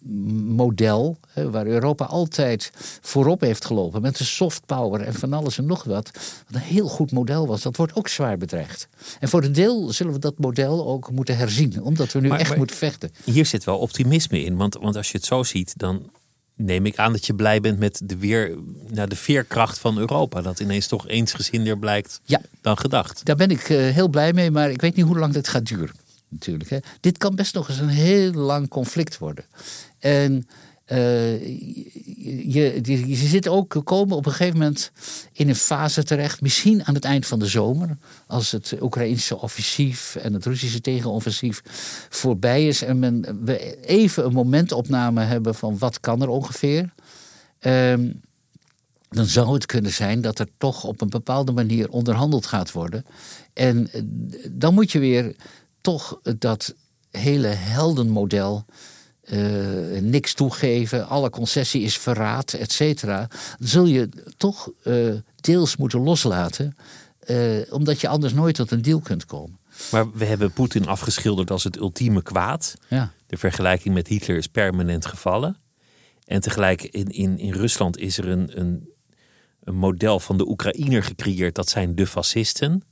vredesmodel, 0.00 1.18
waar 1.50 1.66
Europa 1.66 2.04
altijd 2.04 2.70
voorop 3.00 3.40
heeft 3.40 3.64
gelopen 3.64 4.02
met 4.02 4.16
de 4.16 4.24
soft 4.24 4.66
power 4.66 5.00
en 5.00 5.14
van 5.14 5.32
alles 5.32 5.58
en 5.58 5.66
nog 5.66 5.84
wat, 5.84 6.10
wat 6.46 6.54
een 6.54 6.60
heel 6.60 6.88
goed 6.88 7.12
model 7.12 7.46
was, 7.46 7.62
dat 7.62 7.76
wordt 7.76 7.94
ook 7.94 8.08
zwaar 8.08 8.36
bedreigd. 8.38 8.88
En 9.20 9.28
voor 9.28 9.44
een 9.44 9.52
deel 9.52 9.92
zullen 9.92 10.12
we 10.12 10.18
dat 10.18 10.38
model 10.38 10.86
ook 10.86 11.10
moeten 11.10 11.36
herzien, 11.36 11.82
omdat 11.82 12.12
we 12.12 12.20
nu 12.20 12.28
Maar- 12.28 12.38
echt 12.38 12.48
maar- 12.48 12.58
moeten 12.58 12.76
vechten. 12.76 13.10
Hier 13.24 13.46
zit 13.46 13.64
wel 13.64 13.78
optimisme 13.78 14.44
in. 14.44 14.56
Want, 14.56 14.74
want 14.80 14.96
als 14.96 15.10
je 15.10 15.16
het 15.16 15.26
zo 15.26 15.42
ziet, 15.42 15.72
dan 15.78 16.10
neem 16.56 16.86
ik 16.86 16.96
aan 16.98 17.12
dat 17.12 17.26
je 17.26 17.34
blij 17.34 17.60
bent 17.60 17.78
met 17.78 18.00
de, 18.04 18.16
weer, 18.16 18.54
nou, 18.88 19.08
de 19.08 19.16
veerkracht 19.16 19.78
van 19.78 19.98
Europa. 19.98 20.40
Dat 20.42 20.60
ineens 20.60 20.86
toch 20.86 21.08
eensgezinder 21.08 21.78
blijkt 21.78 22.20
Ja. 22.24 22.40
dan 22.60 22.78
gedacht. 22.78 23.24
Daar 23.24 23.36
ben 23.36 23.50
ik 23.50 23.68
eh, 23.68 23.76
heel 23.78 24.08
blij 24.08 24.32
mee, 24.32 24.50
maar 24.50 24.70
ik 24.70 24.80
weet 24.80 24.96
niet 24.96 25.04
hoe 25.06 25.18
lang 25.18 25.32
dit 25.32 25.48
gaat 25.48 25.66
duren. 25.66 25.94
Natuurlijk. 26.30 26.84
Dit 27.00 27.18
kan 27.18 27.34
best 27.34 27.54
nog 27.54 27.68
eens 27.68 27.78
een 27.78 27.88
heel 27.88 28.32
lang 28.32 28.68
conflict 28.68 29.18
worden. 29.18 29.44
En 29.98 30.46
eh, 30.90 31.40
je, 32.52 32.80
je, 32.82 33.08
je 33.08 33.26
zit 33.26 33.48
ook 33.48 33.80
komen 33.84 34.16
op 34.16 34.26
een 34.26 34.32
gegeven 34.32 34.58
moment 34.58 34.90
in 35.32 35.48
een 35.48 35.56
fase 35.56 36.02
terecht, 36.02 36.40
misschien 36.40 36.84
aan 36.84 36.94
het 36.94 37.04
eind 37.04 37.26
van 37.26 37.38
de 37.38 37.46
zomer, 37.46 37.96
als 38.26 38.50
het 38.50 38.74
Oekraïnse 38.80 39.38
offensief 39.38 40.16
en 40.16 40.32
het 40.32 40.44
Russische 40.44 40.80
tegenoffensief 40.80 41.62
voorbij 42.08 42.66
is 42.66 42.82
en 42.82 42.98
men, 42.98 43.44
we 43.44 43.84
even 43.84 44.24
een 44.24 44.32
momentopname 44.32 45.22
hebben 45.22 45.54
van 45.54 45.78
wat 45.78 46.00
kan 46.00 46.22
er 46.22 46.28
ongeveer. 46.28 46.94
Ehm, 47.58 48.12
dan 49.08 49.26
zou 49.26 49.54
het 49.54 49.66
kunnen 49.66 49.92
zijn 49.92 50.20
dat 50.20 50.38
er 50.38 50.48
toch 50.58 50.84
op 50.84 51.00
een 51.00 51.10
bepaalde 51.10 51.52
manier 51.52 51.88
onderhandeld 51.88 52.46
gaat 52.46 52.72
worden. 52.72 53.04
En 53.52 53.92
eh, 53.92 54.02
dan 54.50 54.74
moet 54.74 54.92
je 54.92 54.98
weer 54.98 55.36
toch 55.80 56.20
dat 56.38 56.74
hele 57.10 57.46
heldenmodel. 57.48 58.64
eh, 59.20 60.00
niks 60.00 60.34
toegeven, 60.34 61.08
alle 61.08 61.30
concessie 61.30 61.82
is 61.82 61.98
verraad, 61.98 62.52
et 62.52 62.72
cetera. 62.72 63.28
Zul 63.58 63.84
je 63.84 64.08
toch 64.36 64.70
eh, 64.82 65.12
deels 65.36 65.76
moeten 65.76 66.00
loslaten, 66.00 66.76
eh, 67.18 67.36
omdat 67.70 68.00
je 68.00 68.08
anders 68.08 68.32
nooit 68.32 68.54
tot 68.54 68.70
een 68.70 68.82
deal 68.82 69.00
kunt 69.00 69.24
komen. 69.24 69.58
Maar 69.90 70.12
we 70.12 70.24
hebben 70.24 70.52
Poetin 70.52 70.86
afgeschilderd 70.86 71.50
als 71.50 71.64
het 71.64 71.76
ultieme 71.76 72.22
kwaad. 72.22 72.74
Ja, 72.88 73.12
De 73.26 73.36
vergelijking 73.36 73.94
met 73.94 74.06
Hitler 74.08 74.36
is 74.36 74.46
permanent 74.46 75.06
gevallen. 75.06 75.56
En 76.24 76.40
tegelijk 76.40 76.82
in, 76.82 77.08
in, 77.08 77.38
in 77.38 77.52
Rusland 77.52 77.98
is 77.98 78.18
er 78.18 78.28
een, 78.28 78.60
een, 78.60 78.88
een 79.62 79.74
model 79.76 80.20
van 80.20 80.38
de 80.38 80.48
Oekraïner 80.48 81.02
gecreëerd. 81.02 81.54
Dat 81.54 81.68
zijn 81.68 81.94
de 81.94 82.06
fascisten. 82.06 82.82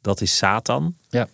Dat 0.00 0.20
is 0.20 0.36
Satan. 0.36 0.96
ja. 1.08 1.28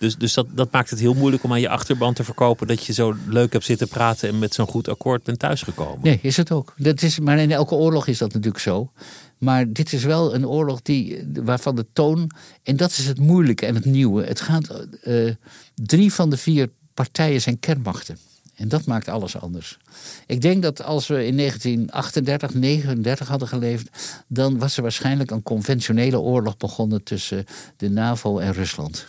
Dus, 0.00 0.16
dus 0.16 0.34
dat, 0.34 0.46
dat 0.54 0.72
maakt 0.72 0.90
het 0.90 0.98
heel 0.98 1.14
moeilijk 1.14 1.44
om 1.44 1.52
aan 1.52 1.60
je 1.60 1.68
achterban 1.68 2.14
te 2.14 2.24
verkopen 2.24 2.66
dat 2.66 2.84
je 2.84 2.92
zo 2.92 3.14
leuk 3.26 3.52
hebt 3.52 3.64
zitten 3.64 3.88
praten 3.88 4.28
en 4.28 4.38
met 4.38 4.54
zo'n 4.54 4.66
goed 4.66 4.88
akkoord 4.88 5.22
bent 5.22 5.38
thuisgekomen. 5.38 5.98
Nee, 6.02 6.18
is 6.22 6.36
het 6.36 6.52
ook. 6.52 6.74
Dat 6.76 7.02
is, 7.02 7.18
maar 7.18 7.38
in 7.38 7.50
elke 7.50 7.74
oorlog 7.74 8.06
is 8.06 8.18
dat 8.18 8.32
natuurlijk 8.32 8.62
zo. 8.62 8.90
Maar 9.38 9.72
dit 9.72 9.92
is 9.92 10.04
wel 10.04 10.34
een 10.34 10.46
oorlog 10.46 10.82
die, 10.82 11.28
waarvan 11.44 11.76
de 11.76 11.86
toon. 11.92 12.30
En 12.62 12.76
dat 12.76 12.90
is 12.90 13.06
het 13.06 13.18
moeilijke 13.18 13.66
en 13.66 13.74
het 13.74 13.84
nieuwe. 13.84 14.24
Het 14.24 14.40
gaat. 14.40 14.86
eh, 15.02 15.30
drie 15.74 16.12
van 16.12 16.30
de 16.30 16.36
vier 16.36 16.70
partijen 16.94 17.40
zijn 17.40 17.58
kernmachten. 17.58 18.18
En 18.54 18.68
dat 18.68 18.84
maakt 18.84 19.08
alles 19.08 19.36
anders. 19.36 19.78
Ik 20.26 20.40
denk 20.40 20.62
dat 20.62 20.82
als 20.82 21.06
we 21.06 21.26
in 21.26 21.36
1938, 21.36 22.54
39 22.54 23.28
hadden 23.28 23.48
geleefd. 23.48 23.88
dan 24.26 24.58
was 24.58 24.76
er 24.76 24.82
waarschijnlijk 24.82 25.30
een 25.30 25.42
conventionele 25.42 26.18
oorlog 26.20 26.56
begonnen 26.56 27.02
tussen 27.02 27.44
de 27.76 27.90
NAVO 27.90 28.38
en 28.38 28.52
Rusland. 28.52 29.06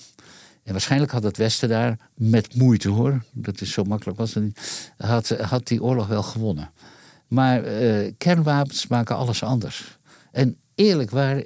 En 0.63 0.71
waarschijnlijk 0.71 1.11
had 1.11 1.23
het 1.23 1.37
Westen 1.37 1.69
daar 1.69 1.97
met 2.15 2.55
moeite 2.55 2.89
hoor, 2.89 3.23
dat 3.31 3.61
is 3.61 3.71
zo 3.71 3.83
makkelijk 3.83 4.17
was 4.17 4.33
het 4.33 4.43
niet, 4.43 4.91
had, 4.97 5.29
had 5.29 5.67
die 5.67 5.83
oorlog 5.83 6.07
wel 6.07 6.23
gewonnen. 6.23 6.71
Maar 7.27 7.81
uh, 7.81 8.11
kernwapens 8.17 8.87
maken 8.87 9.15
alles 9.15 9.43
anders. 9.43 9.97
En 10.31 10.57
eerlijk 10.75 11.11
waar, 11.11 11.43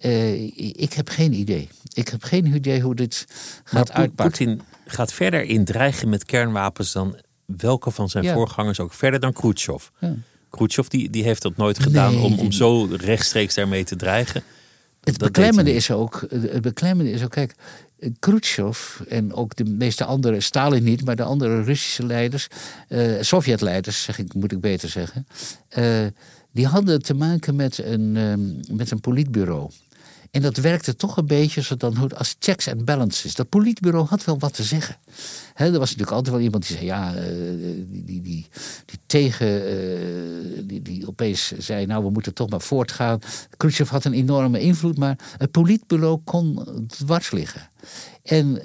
uh, 0.00 0.42
ik 0.58 0.92
heb 0.92 1.08
geen 1.08 1.32
idee. 1.32 1.68
Ik 1.92 2.08
heb 2.08 2.22
geen 2.22 2.54
idee 2.54 2.80
hoe 2.80 2.94
dit 2.94 3.24
gaat 3.64 3.92
uitpakken. 3.92 4.46
Poetin 4.46 4.60
gaat 4.86 5.12
verder 5.12 5.42
in 5.42 5.64
dreigen 5.64 6.08
met 6.08 6.24
kernwapens 6.24 6.92
dan 6.92 7.16
welke 7.44 7.90
van 7.90 8.08
zijn 8.08 8.26
voorgangers 8.26 8.80
ook. 8.80 8.92
Verder 8.92 9.20
dan 9.20 9.32
Khrushchev. 9.32 9.86
Ja. 9.98 10.14
Khrushchev 10.50 10.86
die, 10.86 11.10
die 11.10 11.22
heeft 11.22 11.42
dat 11.42 11.56
nooit 11.56 11.78
gedaan 11.78 12.16
om, 12.16 12.38
om 12.38 12.52
zo 12.52 12.84
rechtstreeks 12.84 13.54
daarmee 13.54 13.84
te 13.84 13.96
dreigen. 13.96 14.42
Het 15.00 15.18
beklemmende, 15.18 15.72
is 15.72 15.90
ook, 15.90 16.26
het 16.30 16.62
beklemmende 16.62 17.10
is 17.10 17.24
ook, 17.24 17.30
kijk, 17.30 17.54
Khrushchev 18.18 19.00
en 19.08 19.34
ook 19.34 19.56
de 19.56 19.64
meeste 19.64 20.04
andere, 20.04 20.40
Stalin 20.40 20.84
niet, 20.84 21.04
maar 21.04 21.16
de 21.16 21.22
andere 21.22 21.62
Russische 21.62 22.06
leiders, 22.06 22.48
uh, 22.88 23.22
Sovjetleiders, 23.22 24.02
zeg 24.02 24.18
ik, 24.18 24.34
moet 24.34 24.52
ik 24.52 24.60
beter 24.60 24.88
zeggen, 24.88 25.26
uh, 25.78 26.06
die 26.52 26.66
hadden 26.66 27.02
te 27.02 27.14
maken 27.14 27.56
met 27.56 27.78
een, 27.78 28.16
um, 28.16 28.60
met 28.70 28.90
een 28.90 29.00
politbureau. 29.00 29.70
En 30.30 30.42
dat 30.42 30.56
werkte 30.56 30.96
toch 30.96 31.16
een 31.16 31.26
beetje 31.26 31.76
als 32.16 32.36
checks 32.38 32.68
and 32.68 32.84
balances. 32.84 33.34
Dat 33.34 33.48
politbureau 33.48 34.06
had 34.06 34.24
wel 34.24 34.38
wat 34.38 34.54
te 34.54 34.62
zeggen. 34.62 34.96
He, 35.54 35.64
er 35.64 35.78
was 35.78 35.90
natuurlijk 35.90 36.16
altijd 36.16 36.34
wel 36.34 36.44
iemand 36.44 36.66
die 36.66 36.76
zei: 36.76 36.86
ja, 36.86 37.14
uh, 37.14 37.22
die, 37.90 38.04
die, 38.04 38.22
die, 38.22 38.48
die, 38.84 38.98
tegen. 39.06 39.46
Uh, 39.46 40.62
die, 40.64 40.82
die 40.82 41.08
opeens 41.08 41.52
zei: 41.58 41.86
nou, 41.86 42.04
we 42.04 42.10
moeten 42.10 42.34
toch 42.34 42.48
maar 42.48 42.60
voortgaan. 42.60 43.18
Khrushchev 43.56 43.90
had 43.90 44.04
een 44.04 44.12
enorme 44.12 44.60
invloed, 44.60 44.98
maar 44.98 45.18
het 45.38 45.50
politbureau 45.50 46.20
kon 46.24 46.66
dwars 46.86 47.30
liggen. 47.30 47.68
En 48.22 48.58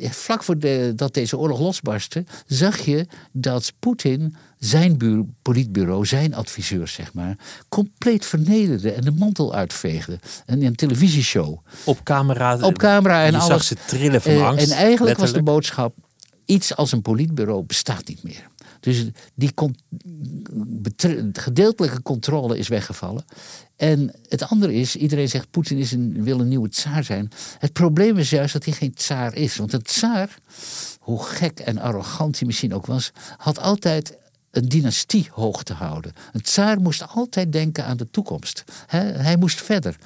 uh, 0.00 0.10
vlak 0.10 0.42
voordat 0.42 0.98
de, 0.98 1.08
deze 1.10 1.38
oorlog 1.38 1.58
losbarstte, 1.58 2.24
zag 2.46 2.78
je 2.78 3.06
dat 3.32 3.72
Poetin 3.78 4.36
zijn 4.64 4.98
buur, 4.98 5.24
politbureau, 5.42 6.06
zijn 6.06 6.34
adviseurs, 6.34 6.92
zeg 6.92 7.12
maar, 7.12 7.36
compleet 7.68 8.26
vernederde 8.26 8.92
en 8.92 9.00
de 9.00 9.10
mantel 9.10 9.54
uitveegde. 9.54 10.18
En 10.46 10.60
in 10.60 10.66
een 10.66 10.74
televisieshow. 10.74 11.58
Op 11.84 12.02
camera. 12.02 12.58
Op 12.60 12.78
camera 12.78 13.24
en 13.24 13.32
je 13.32 13.38
alles. 13.38 13.46
zag 13.46 13.62
ze 13.62 13.76
trillen 13.86 14.22
van 14.22 14.32
uh, 14.32 14.46
angst. 14.46 14.70
En 14.70 14.76
eigenlijk 14.76 15.18
was 15.18 15.32
de 15.32 15.42
boodschap: 15.42 15.94
iets 16.44 16.76
als 16.76 16.92
een 16.92 17.02
politbureau 17.02 17.62
bestaat 17.62 18.08
niet 18.08 18.22
meer. 18.22 18.48
Dus 18.80 19.04
die 19.34 19.52
gedeeltelijke 21.32 22.02
controle 22.02 22.58
is 22.58 22.68
weggevallen. 22.68 23.24
En 23.76 24.14
het 24.28 24.42
andere 24.42 24.74
is, 24.74 24.96
iedereen 24.96 25.28
zegt 25.28 25.50
Poetin 25.50 25.78
is 25.78 25.92
een, 25.92 26.22
wil 26.22 26.40
een 26.40 26.48
nieuwe 26.48 26.68
tsaar 26.68 27.04
zijn. 27.04 27.30
Het 27.58 27.72
probleem 27.72 28.18
is 28.18 28.30
juist 28.30 28.52
dat 28.52 28.64
hij 28.64 28.74
geen 28.74 28.94
tsaar 28.94 29.34
is. 29.34 29.56
Want 29.56 29.72
een 29.72 29.82
tsaar, 29.82 30.38
hoe 30.98 31.24
gek 31.24 31.60
en 31.60 31.78
arrogant 31.78 32.38
hij 32.38 32.46
misschien 32.46 32.74
ook 32.74 32.86
was, 32.86 33.12
had 33.36 33.58
altijd 33.58 34.16
een 34.56 34.68
dynastie 34.68 35.28
hoog 35.30 35.62
te 35.62 35.72
houden. 35.72 36.12
Een 36.32 36.42
tsaar 36.42 36.80
moest 36.80 37.08
altijd 37.08 37.52
denken 37.52 37.84
aan 37.84 37.96
de 37.96 38.10
toekomst. 38.10 38.64
hij 38.86 39.36
moest 39.36 39.62
verder. 39.62 39.96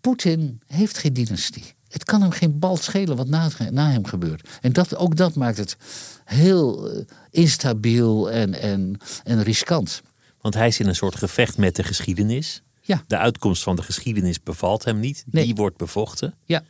Poetin 0.00 0.60
heeft 0.66 0.98
geen 0.98 1.12
dynastie. 1.12 1.74
Het 1.88 2.04
kan 2.04 2.22
hem 2.22 2.30
geen 2.30 2.58
bal 2.58 2.76
schelen 2.76 3.16
wat 3.16 3.28
na, 3.28 3.50
na 3.70 3.90
hem 3.90 4.06
gebeurt. 4.06 4.48
En 4.60 4.72
dat, 4.72 4.96
ook 4.96 5.16
dat 5.16 5.34
maakt 5.34 5.56
het 5.56 5.76
heel 6.24 6.96
uh, 6.96 7.02
instabiel 7.30 8.30
en, 8.30 8.60
en, 8.60 8.96
en 9.24 9.42
riskant. 9.42 10.02
Want 10.40 10.54
hij 10.54 10.66
is 10.66 10.80
in 10.80 10.86
een 10.86 10.94
soort 10.94 11.16
gevecht 11.16 11.58
met 11.58 11.76
de 11.76 11.82
geschiedenis. 11.82 12.62
Ja. 12.80 13.04
De 13.06 13.16
uitkomst 13.16 13.62
van 13.62 13.76
de 13.76 13.82
geschiedenis 13.82 14.42
bevalt 14.42 14.84
hem 14.84 15.00
niet. 15.00 15.24
Nee. 15.30 15.44
Die 15.44 15.54
wordt 15.54 15.76
bevochten. 15.76 16.34
Ja. 16.44 16.62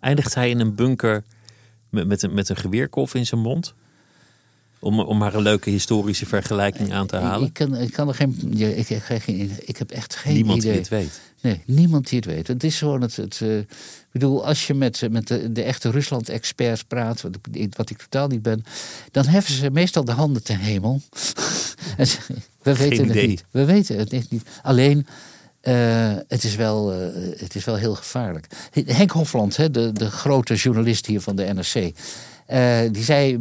Eindigt 0.00 0.34
hij 0.34 0.50
in 0.50 0.60
een 0.60 0.74
bunker 0.74 1.24
met, 1.90 2.06
met, 2.06 2.22
een, 2.22 2.34
met 2.34 2.48
een 2.48 2.56
geweerkolf 2.56 3.14
in 3.14 3.26
zijn 3.26 3.40
mond? 3.40 3.74
Om, 4.80 5.00
om 5.00 5.18
maar 5.18 5.34
een 5.34 5.42
leuke 5.42 5.70
historische 5.70 6.26
vergelijking 6.26 6.92
aan 6.92 7.06
te 7.06 7.16
halen. 7.16 7.46
Ik, 7.46 7.52
kan, 7.52 7.76
ik 7.76 7.92
kan 7.92 8.08
er 8.08 8.14
geen. 8.14 8.52
Ik, 8.56 8.88
ik, 8.88 9.26
ik, 9.26 9.50
ik 9.64 9.76
heb 9.76 9.90
echt 9.90 10.14
geen 10.14 10.34
niemand 10.34 10.58
idee. 10.58 10.70
die 10.70 10.80
het 10.80 10.90
weet. 10.90 11.20
Nee, 11.40 11.62
niemand 11.66 12.08
die 12.08 12.18
het 12.18 12.28
weet. 12.28 12.46
Het 12.46 12.64
is 12.64 12.78
gewoon 12.78 13.00
het. 13.00 13.16
het 13.16 13.40
uh, 13.42 13.58
ik 13.58 13.66
bedoel, 14.12 14.46
als 14.46 14.66
je 14.66 14.74
met, 14.74 15.08
met 15.10 15.28
de, 15.28 15.52
de 15.52 15.62
echte 15.62 15.90
Rusland-experts 15.90 16.84
praat, 16.84 17.20
wat 17.20 17.36
ik, 17.52 17.74
wat 17.76 17.90
ik 17.90 17.98
totaal 17.98 18.28
niet 18.28 18.42
ben, 18.42 18.64
dan 19.10 19.26
heffen 19.26 19.54
ze 19.54 19.70
meestal 19.70 20.04
de 20.04 20.12
handen 20.12 20.42
ten 20.42 20.58
hemel. 20.58 21.00
we 22.62 22.76
weten 22.76 23.08
het 23.08 23.26
niet. 23.26 23.44
We 23.50 23.64
weten 23.64 23.98
het 23.98 24.12
echt 24.12 24.30
niet. 24.30 24.42
Alleen. 24.62 25.06
Uh, 25.62 26.14
het, 26.28 26.44
is 26.44 26.56
wel, 26.56 26.92
uh, 26.92 27.08
het 27.36 27.54
is 27.54 27.64
wel 27.64 27.74
heel 27.74 27.94
gevaarlijk. 27.94 28.46
Henk 28.84 29.10
Hofland, 29.10 29.56
hè, 29.56 29.70
de, 29.70 29.92
de 29.92 30.10
grote 30.10 30.54
journalist 30.54 31.06
hier 31.06 31.20
van 31.20 31.36
de 31.36 31.42
NRC. 31.54 31.92
Uh, 32.48 32.78
die 32.92 33.02
zei 33.02 33.38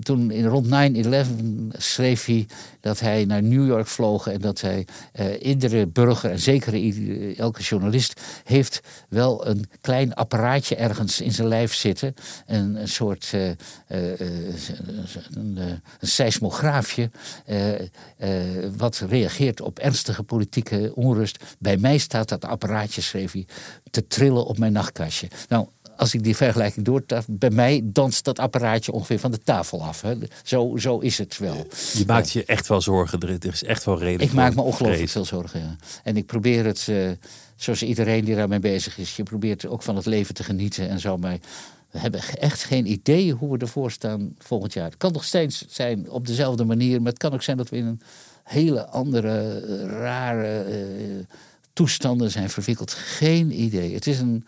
toen 0.00 0.30
in 0.30 0.46
rond 0.46 0.66
9-11 0.66 0.68
schreef 1.68 2.24
hij 2.24 2.46
dat 2.80 3.00
hij 3.00 3.24
naar 3.24 3.42
New 3.42 3.66
York 3.66 3.86
vloog 3.86 4.26
en 4.26 4.40
dat 4.40 4.60
hij 4.60 4.86
uh, 5.20 5.26
iedere 5.42 5.86
burger 5.86 6.30
en 6.30 6.38
zeker 6.38 6.74
elke 7.38 7.62
journalist 7.62 8.20
heeft 8.44 8.80
wel 9.08 9.46
een 9.46 9.64
klein 9.80 10.14
apparaatje 10.14 10.76
ergens 10.76 11.20
in 11.20 11.32
zijn 11.32 11.48
lijf 11.48 11.74
zitten. 11.74 12.14
Een, 12.46 12.88
soort 12.88 13.32
uh, 13.34 13.50
een, 13.86 15.58
seismograafje 16.00 17.10
wat 18.76 19.04
reageert 19.08 19.60
op 19.60 19.78
ernstige 19.78 20.22
politieke 20.22 20.92
onrust. 20.94 21.44
Bij 21.58 21.76
mij 21.76 21.98
staat 21.98 22.28
dat 22.28 22.44
apparaatje, 22.44 23.00
schreef 23.00 23.32
hij, 23.32 23.46
te 23.90 24.06
trillen 24.06 24.46
op 24.46 24.58
mijn 24.58 24.72
nachtkastje. 24.72 25.28
Nou, 25.48 25.66
als 26.02 26.14
ik 26.14 26.22
die 26.22 26.36
vergelijking 26.36 26.84
doortaf, 26.84 27.26
bij 27.28 27.50
mij 27.50 27.80
danst 27.84 28.24
dat 28.24 28.38
apparaatje 28.38 28.92
ongeveer 28.92 29.18
van 29.18 29.30
de 29.30 29.38
tafel 29.38 29.82
af. 29.82 30.00
Hè. 30.00 30.14
Zo, 30.42 30.76
zo 30.76 30.98
is 30.98 31.18
het 31.18 31.38
wel. 31.38 31.66
Je 31.92 32.04
maakt 32.06 32.30
je 32.30 32.44
echt 32.44 32.68
wel 32.68 32.80
zorgen. 32.80 33.20
Er 33.20 33.52
is 33.52 33.64
echt 33.64 33.84
wel 33.84 33.98
reden 33.98 34.26
Ik 34.26 34.32
maak 34.32 34.54
me 34.54 34.62
ongelooflijk 34.62 35.10
veel 35.10 35.24
zorgen. 35.24 35.60
Ja. 35.60 35.76
En 36.02 36.16
ik 36.16 36.26
probeer 36.26 36.64
het, 36.64 36.86
uh, 36.90 37.10
zoals 37.56 37.82
iedereen 37.82 38.24
die 38.24 38.34
daarmee 38.34 38.58
bezig 38.58 38.98
is, 38.98 39.16
je 39.16 39.22
probeert 39.22 39.66
ook 39.66 39.82
van 39.82 39.96
het 39.96 40.06
leven 40.06 40.34
te 40.34 40.44
genieten 40.44 40.88
en 40.88 41.00
zo. 41.00 41.16
Maar 41.16 41.38
we 41.90 41.98
hebben 41.98 42.20
echt 42.38 42.64
geen 42.64 42.90
idee 42.90 43.32
hoe 43.32 43.52
we 43.52 43.58
ervoor 43.58 43.90
staan 43.90 44.34
volgend 44.38 44.72
jaar. 44.72 44.84
Het 44.84 44.96
kan 44.96 45.12
nog 45.12 45.24
steeds 45.24 45.64
zijn 45.68 46.10
op 46.10 46.26
dezelfde 46.26 46.64
manier, 46.64 47.02
maar 47.02 47.12
het 47.12 47.20
kan 47.20 47.32
ook 47.32 47.42
zijn 47.42 47.56
dat 47.56 47.68
we 47.68 47.76
in 47.76 47.86
een 47.86 48.00
hele 48.44 48.86
andere, 48.86 49.60
rare 49.86 50.66
uh, 50.68 51.24
toestanden 51.72 52.30
zijn 52.30 52.50
verwikkeld. 52.50 52.92
Geen 52.92 53.60
idee. 53.60 53.94
Het 53.94 54.06
is 54.06 54.18
een. 54.18 54.44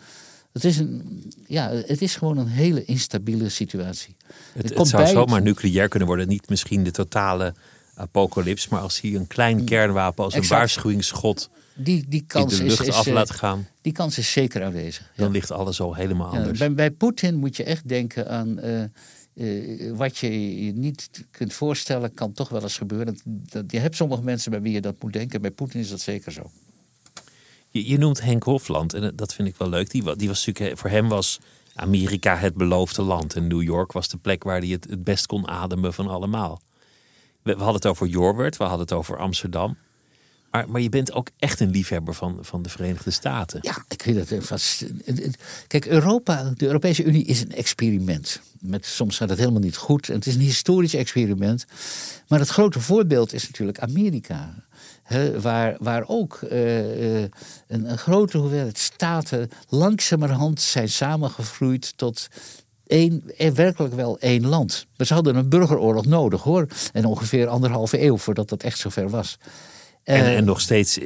Het 0.55 0.65
is, 0.65 0.79
een, 0.79 1.23
ja, 1.47 1.71
het 1.71 2.03
is 2.03 2.17
gewoon 2.17 2.39
een 2.39 2.47
hele 2.47 2.85
instabiele 2.85 3.49
situatie. 3.49 4.17
Het, 4.53 4.69
het, 4.69 4.79
het 4.79 4.89
zou 4.89 5.07
zomaar 5.07 5.35
het... 5.35 5.45
nucleair 5.45 5.89
kunnen 5.89 6.09
worden. 6.09 6.29
Niet 6.29 6.49
misschien 6.49 6.85
de 6.85 6.91
totale 6.91 7.55
apocalyps, 7.95 8.69
maar 8.69 8.81
als 8.81 9.01
hij 9.01 9.15
een 9.15 9.27
klein 9.27 9.65
kernwapen 9.65 10.25
als 10.25 10.35
exact. 10.35 10.53
een 10.53 10.59
waarschuwingsschot 10.59 11.51
die, 11.75 12.05
die 12.09 12.25
kans 12.27 12.53
in 12.53 12.59
de 12.59 12.65
lucht 12.65 12.81
is, 12.81 12.87
is, 12.89 12.95
af 12.95 13.07
laat 13.07 13.31
gaan. 13.31 13.67
Die 13.81 13.93
kans 13.93 14.19
is 14.19 14.33
zeker 14.33 14.65
aanwezig. 14.65 15.13
Dan 15.17 15.27
ja. 15.27 15.33
ligt 15.33 15.51
alles 15.51 15.81
al 15.81 15.95
helemaal 15.95 16.27
anders. 16.27 16.59
Ja, 16.59 16.67
bij 16.67 16.75
bij 16.75 16.91
Poetin 16.91 17.37
moet 17.37 17.57
je 17.57 17.65
echt 17.65 17.89
denken 17.89 18.29
aan. 18.29 18.59
Uh, 18.65 18.83
uh, 19.35 19.97
wat 19.97 20.19
je 20.19 20.65
je 20.65 20.73
niet 20.73 21.25
kunt 21.31 21.53
voorstellen, 21.53 22.15
kan 22.15 22.33
toch 22.33 22.49
wel 22.49 22.63
eens 22.63 22.77
gebeuren. 22.77 23.19
Dat, 23.25 23.65
je 23.71 23.79
hebt 23.79 23.97
sommige 23.97 24.23
mensen 24.23 24.51
bij 24.51 24.61
wie 24.61 24.73
je 24.73 24.81
dat 24.81 25.03
moet 25.03 25.13
denken. 25.13 25.41
Bij 25.41 25.51
Poetin 25.51 25.81
is 25.81 25.89
dat 25.89 26.01
zeker 26.01 26.33
zo. 26.33 26.51
Je, 27.75 27.89
je, 27.89 27.99
noemt 27.99 28.23
Henk 28.23 28.43
Hofland 28.43 28.95
en 28.95 29.17
dat 29.17 29.35
vind 29.35 29.49
ik 29.49 29.57
wel 29.57 29.69
leuk. 29.69 29.91
Die, 29.91 30.17
die 30.17 30.29
was 30.29 30.51
voor 30.75 30.91
hem 30.91 31.09
was 31.09 31.41
Amerika 31.75 32.37
het 32.37 32.55
beloofde 32.55 33.03
land. 33.03 33.35
En 33.35 33.47
New 33.47 33.63
York 33.63 33.93
was 33.93 34.09
de 34.09 34.17
plek 34.17 34.43
waar 34.43 34.59
hij 34.59 34.69
het, 34.69 34.87
het 34.91 35.05
best 35.05 35.27
kon 35.27 35.49
ademen 35.49 35.95
van 35.95 36.09
allemaal. 36.09 36.61
We, 37.43 37.51
hadden 37.53 37.75
het 37.75 37.87
over 37.87 38.07
Jorwert, 38.07 38.57
we 38.57 38.65
hadden 38.65 38.81
het 38.83 38.93
over 38.93 39.19
Amsterdam. 39.19 39.77
Maar, 40.63 40.81
je 40.81 40.89
bent 40.89 41.13
ook 41.13 41.29
echt 41.39 41.61
een 41.61 41.71
liefhebber 41.71 42.15
van, 42.15 42.39
van 42.41 42.63
de 42.63 42.69
Verenigde 42.69 43.11
Staten. 43.11 43.59
Ja, 43.63 43.85
ik 43.89 44.03
vind 44.03 44.29
het 44.29 44.47
vast. 44.47 44.85
Kijk, 45.67 45.87
Europa, 45.87 46.53
de 46.57 46.67
Europese 46.67 47.05
Unie 47.05 47.25
is 47.25 47.41
een 47.41 47.53
experiment. 47.53 48.41
Met, 48.61 48.87
soms 48.87 49.17
gaat 49.17 49.29
het 49.29 49.39
helemaal 49.39 49.61
niet 49.61 49.77
goed. 49.77 50.09
En 50.09 50.15
het 50.15 50.27
is 50.27 50.35
een 50.35 50.41
historisch 50.41 50.95
experiment. 50.95 51.67
Maar 52.29 52.39
het 52.39 52.49
grote 52.49 52.81
voorbeeld 52.81 53.33
is 53.33 53.47
natuurlijk 53.47 53.79
Amerika. 53.79 54.55
Waar, 55.41 55.77
waar 55.79 56.05
ook 56.07 56.41
uh, 56.43 57.21
een, 57.21 57.31
een, 57.67 57.99
grote 57.99 58.39
hoeveelheid 58.39 58.79
staten 58.79 59.51
langzamerhand 59.69 60.61
zijn 60.61 60.89
samengegroeid 60.89 61.93
tot 61.97 62.29
één, 62.87 63.23
werkelijk 63.55 63.95
wel 63.95 64.19
één 64.19 64.47
land. 64.47 64.87
Maar 64.97 65.07
ze 65.07 65.15
hadden 65.15 65.37
een 65.37 65.49
burgeroorlog 65.49 66.07
nodig 66.07 66.43
hoor. 66.43 66.67
En 66.93 67.05
ongeveer 67.05 67.49
anderhalve 67.49 68.03
eeuw 68.03 68.17
voordat 68.17 68.49
dat 68.49 68.63
echt 68.63 68.79
zover 68.79 69.11
was. 69.11 69.39
En, 70.05 70.25
en, 70.25 70.45
nog 70.45 70.61
steeds 70.61 70.99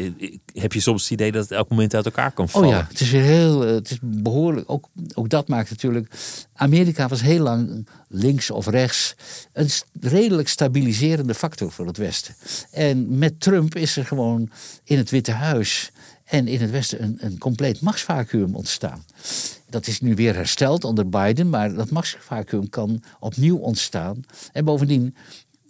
heb 0.54 0.72
je 0.72 0.80
soms 0.80 1.02
het 1.02 1.10
idee 1.10 1.32
dat 1.32 1.42
het 1.42 1.52
elk 1.52 1.68
moment 1.68 1.94
uit 1.94 2.04
elkaar 2.04 2.32
kan 2.32 2.48
vallen. 2.48 2.68
Oh 2.68 2.74
ja, 2.74 2.86
het 2.88 3.00
is 3.00 3.10
weer 3.10 3.22
heel, 3.22 3.60
het 3.60 3.90
is 3.90 3.98
behoorlijk. 4.02 4.70
Ook, 4.70 4.88
ook 5.14 5.28
dat 5.28 5.48
maakt 5.48 5.70
natuurlijk. 5.70 6.14
Amerika 6.54 7.08
was 7.08 7.20
heel 7.20 7.42
lang 7.42 7.88
links 8.08 8.50
of 8.50 8.66
rechts 8.66 9.14
een 9.52 9.70
redelijk 10.00 10.48
stabiliserende 10.48 11.34
factor 11.34 11.72
voor 11.72 11.86
het 11.86 11.96
Westen. 11.96 12.34
En 12.70 13.18
met 13.18 13.40
Trump 13.40 13.74
is 13.74 13.96
er 13.96 14.04
gewoon 14.04 14.50
in 14.84 14.98
het 14.98 15.10
Witte 15.10 15.32
Huis 15.32 15.90
en 16.24 16.48
in 16.48 16.60
het 16.60 16.70
Westen 16.70 17.02
een, 17.02 17.18
een 17.20 17.38
compleet 17.38 17.80
machtsvacuum 17.80 18.54
ontstaan. 18.54 19.04
dat 19.70 19.86
is 19.86 20.00
nu 20.00 20.14
weer 20.14 20.34
hersteld 20.34 20.84
onder 20.84 21.08
Biden, 21.08 21.50
maar 21.50 21.74
dat 21.74 21.90
machtsvacuum 21.90 22.70
kan 22.70 23.02
opnieuw 23.20 23.56
ontstaan. 23.56 24.24
En 24.52 24.64
bovendien 24.64 25.16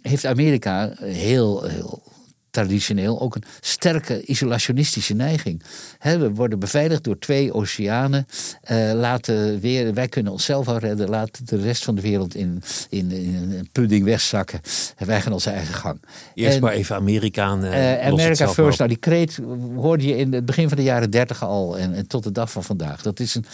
heeft 0.01 0.25
Amerika 0.25 0.93
heel, 0.99 1.63
heel 1.63 2.03
traditioneel 2.51 3.21
ook 3.21 3.35
een 3.35 3.43
sterke 3.59 4.23
isolationistische 4.25 5.13
neiging. 5.13 5.63
we 6.01 6.31
worden 6.33 6.59
beveiligd 6.59 7.03
door 7.03 7.19
twee 7.19 7.53
oceanen. 7.53 8.25
Uh, 8.71 8.91
laten 8.93 9.59
weer, 9.59 9.93
wij 9.93 10.07
kunnen 10.07 10.31
onszelf 10.31 10.67
al 10.67 10.77
redden. 10.77 11.09
Laat 11.09 11.47
de 11.47 11.61
rest 11.61 11.83
van 11.83 11.95
de 11.95 12.01
wereld 12.01 12.35
in, 12.35 12.61
in, 12.89 13.11
in 13.11 13.51
een 13.57 13.69
pudding 13.71 14.05
wegzakken. 14.05 14.61
En 14.95 15.07
wij 15.07 15.21
gaan 15.21 15.33
onze 15.33 15.49
eigen 15.49 15.73
gang. 15.73 16.01
Eerst 16.33 16.59
maar 16.59 16.73
even 16.73 16.95
Amerikanen. 16.95 17.73
Uh, 17.73 18.07
America 18.07 18.47
first. 18.47 18.77
Nou, 18.77 18.89
die 18.89 18.99
kreet 18.99 19.39
hoorde 19.75 20.07
je 20.07 20.17
in 20.17 20.33
het 20.33 20.45
begin 20.45 20.67
van 20.67 20.77
de 20.77 20.83
jaren 20.83 21.09
dertig 21.09 21.43
al. 21.43 21.77
En, 21.77 21.93
en 21.93 22.07
tot 22.07 22.23
de 22.23 22.31
dag 22.31 22.51
van 22.51 22.63
vandaag. 22.63 23.01
Dat 23.01 23.19
is 23.19 23.35
een, 23.35 23.45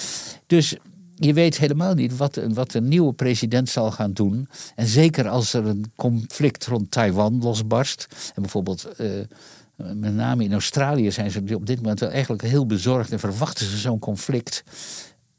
dus 0.47 0.75
je 1.15 1.33
weet 1.33 1.57
helemaal 1.57 1.93
niet 1.93 2.17
wat, 2.17 2.39
wat 2.53 2.73
een 2.73 2.87
nieuwe 2.87 3.13
president 3.13 3.69
zal 3.69 3.91
gaan 3.91 4.13
doen. 4.13 4.47
En 4.75 4.87
zeker 4.87 5.27
als 5.27 5.53
er 5.53 5.65
een 5.65 5.91
conflict 5.95 6.65
rond 6.65 6.91
Taiwan 6.91 7.41
losbarst. 7.41 8.07
En 8.35 8.41
bijvoorbeeld, 8.41 8.87
uh, 8.97 9.09
met 9.75 10.13
name 10.15 10.43
in 10.43 10.53
Australië 10.53 11.11
zijn 11.11 11.31
ze 11.31 11.55
op 11.55 11.65
dit 11.65 11.77
moment 11.77 11.99
wel 11.99 12.09
eigenlijk 12.09 12.41
heel 12.41 12.65
bezorgd 12.65 13.11
en 13.11 13.19
verwachten 13.19 13.65
ze 13.65 13.77
zo'n 13.77 13.99
conflict. 13.99 14.63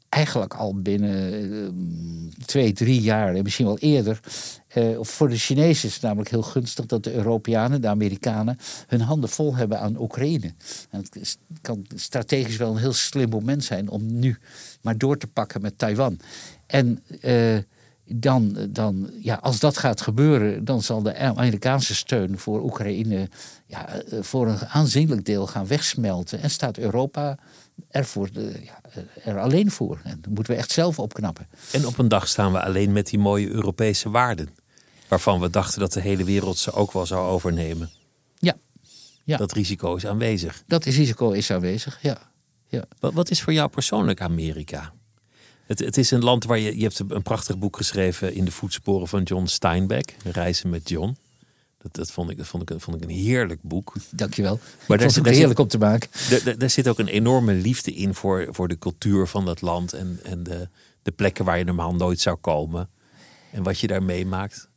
Eigenlijk 0.09 0.53
al 0.53 0.81
binnen 0.81 1.33
uh, 1.53 1.69
twee, 2.45 2.73
drie 2.73 3.01
jaar 3.01 3.35
en 3.35 3.43
misschien 3.43 3.65
wel 3.65 3.77
eerder. 3.77 4.19
Uh, 4.75 4.97
voor 5.01 5.29
de 5.29 5.37
Chinezen 5.37 5.87
is 5.87 5.93
het 5.93 6.03
namelijk 6.03 6.29
heel 6.29 6.41
gunstig 6.41 6.85
dat 6.85 7.03
de 7.03 7.13
Europeanen, 7.13 7.81
de 7.81 7.87
Amerikanen, 7.87 8.57
hun 8.87 9.01
handen 9.01 9.29
vol 9.29 9.55
hebben 9.55 9.79
aan 9.79 10.01
Oekraïne. 10.01 10.53
En 10.89 10.99
het 10.99 11.37
kan 11.61 11.85
strategisch 11.95 12.57
wel 12.57 12.71
een 12.71 12.77
heel 12.77 12.93
slim 12.93 13.29
moment 13.29 13.63
zijn 13.63 13.89
om 13.89 14.19
nu 14.19 14.37
maar 14.87 14.97
door 14.97 15.17
te 15.17 15.27
pakken 15.27 15.61
met 15.61 15.77
Taiwan. 15.77 16.19
En 16.65 17.03
uh, 17.21 17.57
dan, 18.05 18.57
dan, 18.69 19.09
ja, 19.21 19.35
als 19.35 19.59
dat 19.59 19.77
gaat 19.77 20.01
gebeuren, 20.01 20.65
dan 20.65 20.81
zal 20.81 21.01
de 21.01 21.17
Amerikaanse 21.17 21.95
steun 21.95 22.37
voor 22.37 22.63
Oekraïne 22.63 23.29
ja, 23.65 23.89
eh, 23.89 24.19
voor 24.21 24.47
een 24.47 24.65
aanzienlijk 24.67 25.25
deel 25.25 25.47
gaan 25.47 25.67
wegsmelten. 25.67 26.41
En 26.41 26.49
staat 26.49 26.77
Europa 26.77 27.37
er, 27.89 28.05
voor 28.05 28.31
de, 28.31 28.61
ja, 28.63 28.81
er 29.23 29.39
alleen 29.39 29.71
voor. 29.71 29.99
En 30.03 30.17
dat 30.21 30.33
moeten 30.33 30.53
we 30.53 30.59
echt 30.59 30.71
zelf 30.71 30.99
opknappen. 30.99 31.47
En 31.71 31.85
op 31.85 31.97
een 31.97 32.07
dag 32.07 32.27
staan 32.27 32.51
we 32.51 32.63
alleen 32.63 32.91
met 32.91 33.07
die 33.07 33.19
mooie 33.19 33.49
Europese 33.49 34.09
waarden. 34.09 34.49
Waarvan 35.07 35.39
we 35.39 35.49
dachten 35.49 35.79
dat 35.79 35.93
de 35.93 36.01
hele 36.01 36.23
wereld 36.23 36.57
ze 36.57 36.71
ook 36.71 36.91
wel 36.91 37.05
zou 37.05 37.29
overnemen. 37.29 37.89
Ja. 38.39 38.57
ja. 39.23 39.37
Dat 39.37 39.51
risico 39.51 39.95
is 39.95 40.05
aanwezig. 40.05 40.63
Dat 40.67 40.83
risico 40.83 41.31
is 41.31 41.51
aanwezig, 41.51 41.99
ja. 42.01 42.35
Ja. 42.67 42.85
Wat, 42.99 43.13
wat 43.13 43.29
is 43.29 43.41
voor 43.41 43.53
jou 43.53 43.69
persoonlijk 43.69 44.21
Amerika? 44.21 44.93
Het, 45.65 45.79
het, 45.79 45.97
is 45.97 46.11
een 46.11 46.23
land 46.23 46.43
waar 46.43 46.59
je, 46.59 46.77
je 46.77 46.83
hebt 46.83 46.99
een 47.07 47.21
prachtig 47.21 47.57
boek 47.57 47.77
geschreven 47.77 48.33
in 48.33 48.45
de 48.45 48.51
voetsporen 48.51 49.07
van 49.07 49.23
John 49.23 49.45
Steinbeck, 49.45 50.15
Reizen 50.23 50.69
met 50.69 50.89
John. 50.89 51.17
Dat, 51.81 51.93
dat, 51.93 52.11
vond, 52.11 52.29
ik, 52.29 52.37
dat 52.37 52.47
vond, 52.47 52.69
ik, 52.69 52.81
vond 52.81 52.97
ik 52.97 53.03
een 53.03 53.15
heerlijk 53.15 53.61
boek. 53.61 53.93
Dankjewel. 54.09 54.59
Maar 54.87 54.97
dat 54.97 55.09
is 55.25 55.35
heerlijk 55.35 55.59
om 55.59 55.67
te 55.67 55.77
maken. 55.77 56.09
Daar 56.57 56.69
zit 56.69 56.87
ook 56.87 56.99
een 56.99 57.07
enorme 57.07 57.53
liefde 57.53 57.93
in 57.93 58.13
voor, 58.13 58.47
voor 58.49 58.67
de 58.67 58.77
cultuur 58.77 59.27
van 59.27 59.45
dat 59.45 59.61
land 59.61 59.93
en, 59.93 60.19
en 60.23 60.43
de, 60.43 60.67
de 61.01 61.11
plekken 61.11 61.45
waar 61.45 61.57
je 61.57 61.63
normaal 61.63 61.95
nooit 61.95 62.19
zou 62.19 62.35
komen. 62.35 62.89
En 63.51 63.63
wat 63.63 63.79
je 63.79 63.87
daar 63.87 64.03
meemaakt. 64.03 64.69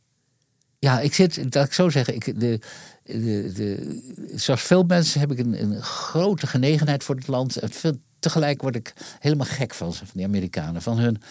Ja, 0.79 0.99
ik 0.99 1.13
zit, 1.13 1.51
dat 1.51 1.65
ik 1.65 1.73
zo 1.73 1.89
zeggen, 1.89 2.15
ik, 2.15 2.39
de, 2.39 2.59
de, 3.11 3.51
de, 3.55 3.99
zoals 4.35 4.61
veel 4.61 4.83
mensen 4.83 5.19
heb 5.19 5.31
ik 5.31 5.39
een, 5.39 5.61
een 5.61 5.81
grote 5.81 6.47
genegenheid 6.47 7.03
voor 7.03 7.15
het 7.15 7.27
land. 7.27 7.57
Veel, 7.61 7.95
tegelijk 8.19 8.61
word 8.61 8.75
ik 8.75 8.93
helemaal 9.19 9.45
gek 9.45 9.73
van 9.73 9.93
van 9.93 10.07
die 10.13 10.25
Amerikanen. 10.25 10.81
Van 10.81 10.97
hun 10.97 11.21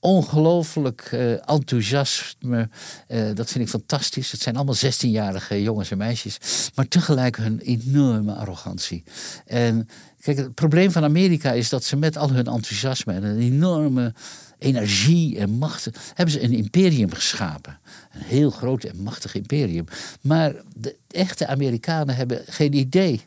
ongelooflijk 0.00 1.10
uh, 1.14 1.32
enthousiasme. 1.48 2.68
Uh, 3.08 3.34
dat 3.34 3.50
vind 3.50 3.64
ik 3.64 3.70
fantastisch. 3.70 4.32
Het 4.32 4.40
zijn 4.40 4.56
allemaal 4.56 4.76
16-jarige 4.76 5.62
jongens 5.62 5.90
en 5.90 5.98
meisjes. 5.98 6.38
Maar 6.74 6.88
tegelijk 6.88 7.36
hun 7.36 7.58
enorme 7.58 8.32
arrogantie. 8.32 9.02
En 9.46 9.88
kijk, 10.20 10.36
het 10.36 10.54
probleem 10.54 10.90
van 10.90 11.04
Amerika 11.04 11.52
is 11.52 11.68
dat 11.68 11.84
ze 11.84 11.96
met 11.96 12.16
al 12.16 12.30
hun 12.30 12.46
enthousiasme 12.46 13.12
en 13.12 13.22
een 13.22 13.38
enorme 13.38 14.14
energie 14.60 15.38
en 15.38 15.50
macht. 15.50 15.90
hebben 16.14 16.34
ze 16.34 16.42
een 16.42 16.52
imperium 16.52 17.12
geschapen. 17.12 17.78
Een 18.12 18.20
heel 18.20 18.50
groot 18.50 18.84
en 18.84 19.02
machtig 19.02 19.34
imperium. 19.34 19.84
Maar 20.20 20.54
de 20.76 20.96
echte 21.08 21.46
Amerikanen 21.46 22.16
hebben 22.16 22.42
geen 22.46 22.74
idee 22.74 23.20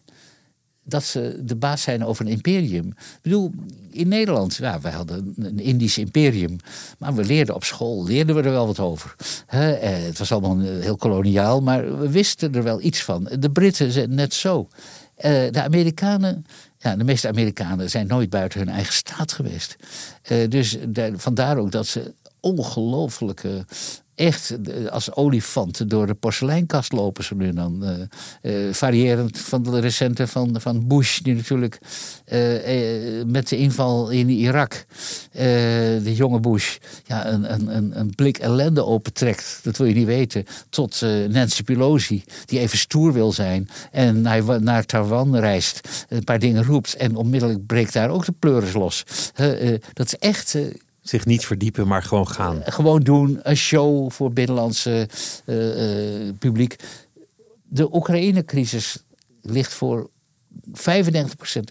dat 0.84 1.04
ze 1.04 1.40
de 1.44 1.56
baas 1.56 1.82
zijn 1.82 2.06
over 2.06 2.26
een 2.26 2.32
imperium. 2.32 2.88
Ik 2.88 3.20
bedoel, 3.22 3.52
in 3.90 4.08
Nederland, 4.08 4.56
ja, 4.56 4.82
wij 4.82 4.92
hadden 4.92 5.34
een 5.38 5.60
Indisch 5.60 5.98
imperium. 5.98 6.58
Maar 6.98 7.14
we 7.14 7.24
leerden 7.24 7.56
op 7.56 7.64
school, 7.64 8.06
leerden 8.06 8.36
we 8.36 8.42
er 8.42 8.52
wel 8.52 8.68
wat 8.68 8.80
over. 8.80 9.16
Eh, 9.48 9.60
het 9.80 10.18
was 10.18 10.32
allemaal 10.32 10.60
heel 10.60 10.98
koloniaal, 10.98 11.62
maar 11.62 12.00
we 12.00 12.10
wisten 12.10 12.56
er 12.56 12.64
wel 12.64 12.82
iets 12.82 13.04
van. 13.04 13.30
De 13.40 13.50
Britten 13.50 13.92
zijn 13.92 14.16
net 14.16 14.34
zo. 14.34 14.68
Eh, 15.16 15.32
de 15.52 15.62
Amerikanen, 15.62 16.46
ja, 16.84 16.96
de 16.96 17.04
meeste 17.04 17.28
Amerikanen 17.28 17.90
zijn 17.90 18.08
nooit 18.08 18.30
buiten 18.30 18.60
hun 18.60 18.70
eigen 18.70 18.94
staat 18.94 19.32
geweest. 19.32 19.76
Uh, 20.32 20.50
dus 20.50 20.78
vandaar 21.16 21.58
ook 21.58 21.72
dat 21.72 21.88
ze 21.88 22.14
ongelooflijke 22.40 23.66
echt 24.16 24.56
als 24.90 25.16
olifanten 25.16 25.88
door 25.88 26.08
de 26.08 26.14
porseleinkast 26.14 26.92
lopen 26.92 27.24
ze 27.24 27.36
nu 27.36 27.54
dan. 27.54 27.84
Uh, 27.84 28.68
uh, 28.68 28.74
variërend 28.74 29.40
van 29.40 29.64
de 29.64 29.80
recente 29.80 30.28
van, 30.28 30.62
van 30.62 30.88
Bush, 30.88 31.20
die 31.20 31.36
natuurlijk 31.36 31.80
met 33.26 33.48
de 33.50 33.58
inval 33.58 34.10
in 34.10 34.30
Irak, 34.30 34.86
de 35.32 36.14
jonge 36.16 36.40
Bush, 36.40 36.78
ja, 37.06 37.28
een, 37.28 37.54
een, 37.54 38.00
een 38.00 38.16
blik 38.16 38.38
ellende 38.38 38.86
opentrekt. 38.86 39.60
Dat 39.64 39.78
wil 39.78 39.88
je 39.88 39.94
niet 39.94 40.06
weten. 40.06 40.46
Tot 40.70 41.02
Nancy 41.30 41.64
Pelosi, 41.64 42.24
die 42.46 42.60
even 42.60 42.78
stoer 42.78 43.14
wil 43.14 43.32
zijn 43.32 43.70
en 43.92 44.22
naar, 44.22 44.62
naar 44.62 44.86
Taiwan 44.86 45.38
reist, 45.38 46.06
een 46.10 46.24
paar 46.24 46.40
dingen 46.40 46.64
roept 46.64 46.96
en 46.96 47.16
onmiddellijk 47.16 47.66
breekt 47.66 47.94
daar 47.94 48.10
ook 48.10 48.26
de 48.26 48.34
pleuris 48.40 48.74
los. 48.74 49.04
dat 49.94 50.06
is 50.06 50.16
echt 50.16 50.58
zich 51.04 51.26
niet 51.26 51.46
verdiepen, 51.46 51.88
maar 51.88 52.04
gewoon 52.04 52.28
gaan. 52.28 52.62
Eh, 52.62 52.74
gewoon 52.74 53.02
doen, 53.02 53.40
een 53.42 53.58
show 53.58 54.12
voor 54.12 54.34
binnenlandse 54.34 55.10
uh, 55.46 56.32
publiek. 56.40 56.76
De 57.64 57.96
Oekraïne-crisis 57.96 59.04
ligt 59.42 59.74
voor 59.74 60.10
95% 60.68 60.72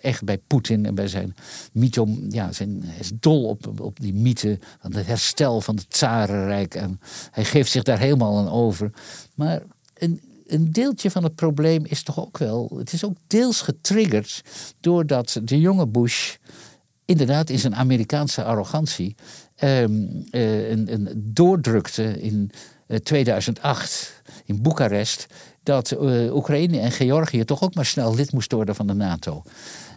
echt 0.00 0.24
bij 0.24 0.38
Poetin 0.38 0.86
en 0.86 0.94
bij 0.94 1.08
zijn 1.08 1.34
mythe. 1.72 2.26
Ja, 2.28 2.52
zijn, 2.52 2.82
hij 2.84 2.98
is 2.98 3.10
dol 3.20 3.44
op, 3.44 3.80
op 3.80 4.00
die 4.00 4.14
mythe 4.14 4.58
van 4.80 4.94
het 4.94 5.06
herstel 5.06 5.60
van 5.60 5.76
het 5.76 5.90
Tsarenrijk. 5.90 6.74
En 6.74 7.00
hij 7.30 7.44
geeft 7.44 7.70
zich 7.70 7.82
daar 7.82 7.98
helemaal 7.98 8.38
aan 8.38 8.48
over. 8.48 8.90
Maar 9.34 9.62
een, 9.94 10.20
een 10.46 10.72
deeltje 10.72 11.10
van 11.10 11.22
het 11.22 11.34
probleem 11.34 11.84
is 11.84 12.02
toch 12.02 12.20
ook 12.20 12.38
wel. 12.38 12.72
Het 12.78 12.92
is 12.92 13.04
ook 13.04 13.16
deels 13.26 13.60
getriggerd 13.60 14.42
doordat 14.80 15.40
de 15.42 15.60
jonge 15.60 15.86
Bush 15.86 16.36
inderdaad 17.04 17.50
in 17.50 17.58
zijn 17.58 17.76
Amerikaanse 17.76 18.44
arrogantie 18.44 19.14
um, 19.60 20.24
een, 20.30 20.92
een 20.92 21.08
doordrukte 21.14 22.20
in 22.22 22.50
2008 23.02 24.22
eh, 24.24 24.32
in 24.44 24.62
Boekarest 24.62 25.26
dat 25.62 25.92
uh, 25.92 26.34
Oekraïne 26.34 26.78
en 26.78 26.92
Georgië 26.92 27.44
toch 27.44 27.62
ook 27.62 27.74
maar 27.74 27.86
snel 27.86 28.14
lid 28.14 28.32
moest 28.32 28.52
worden 28.52 28.74
van 28.74 28.86
de 28.86 28.94
NATO. 28.94 29.42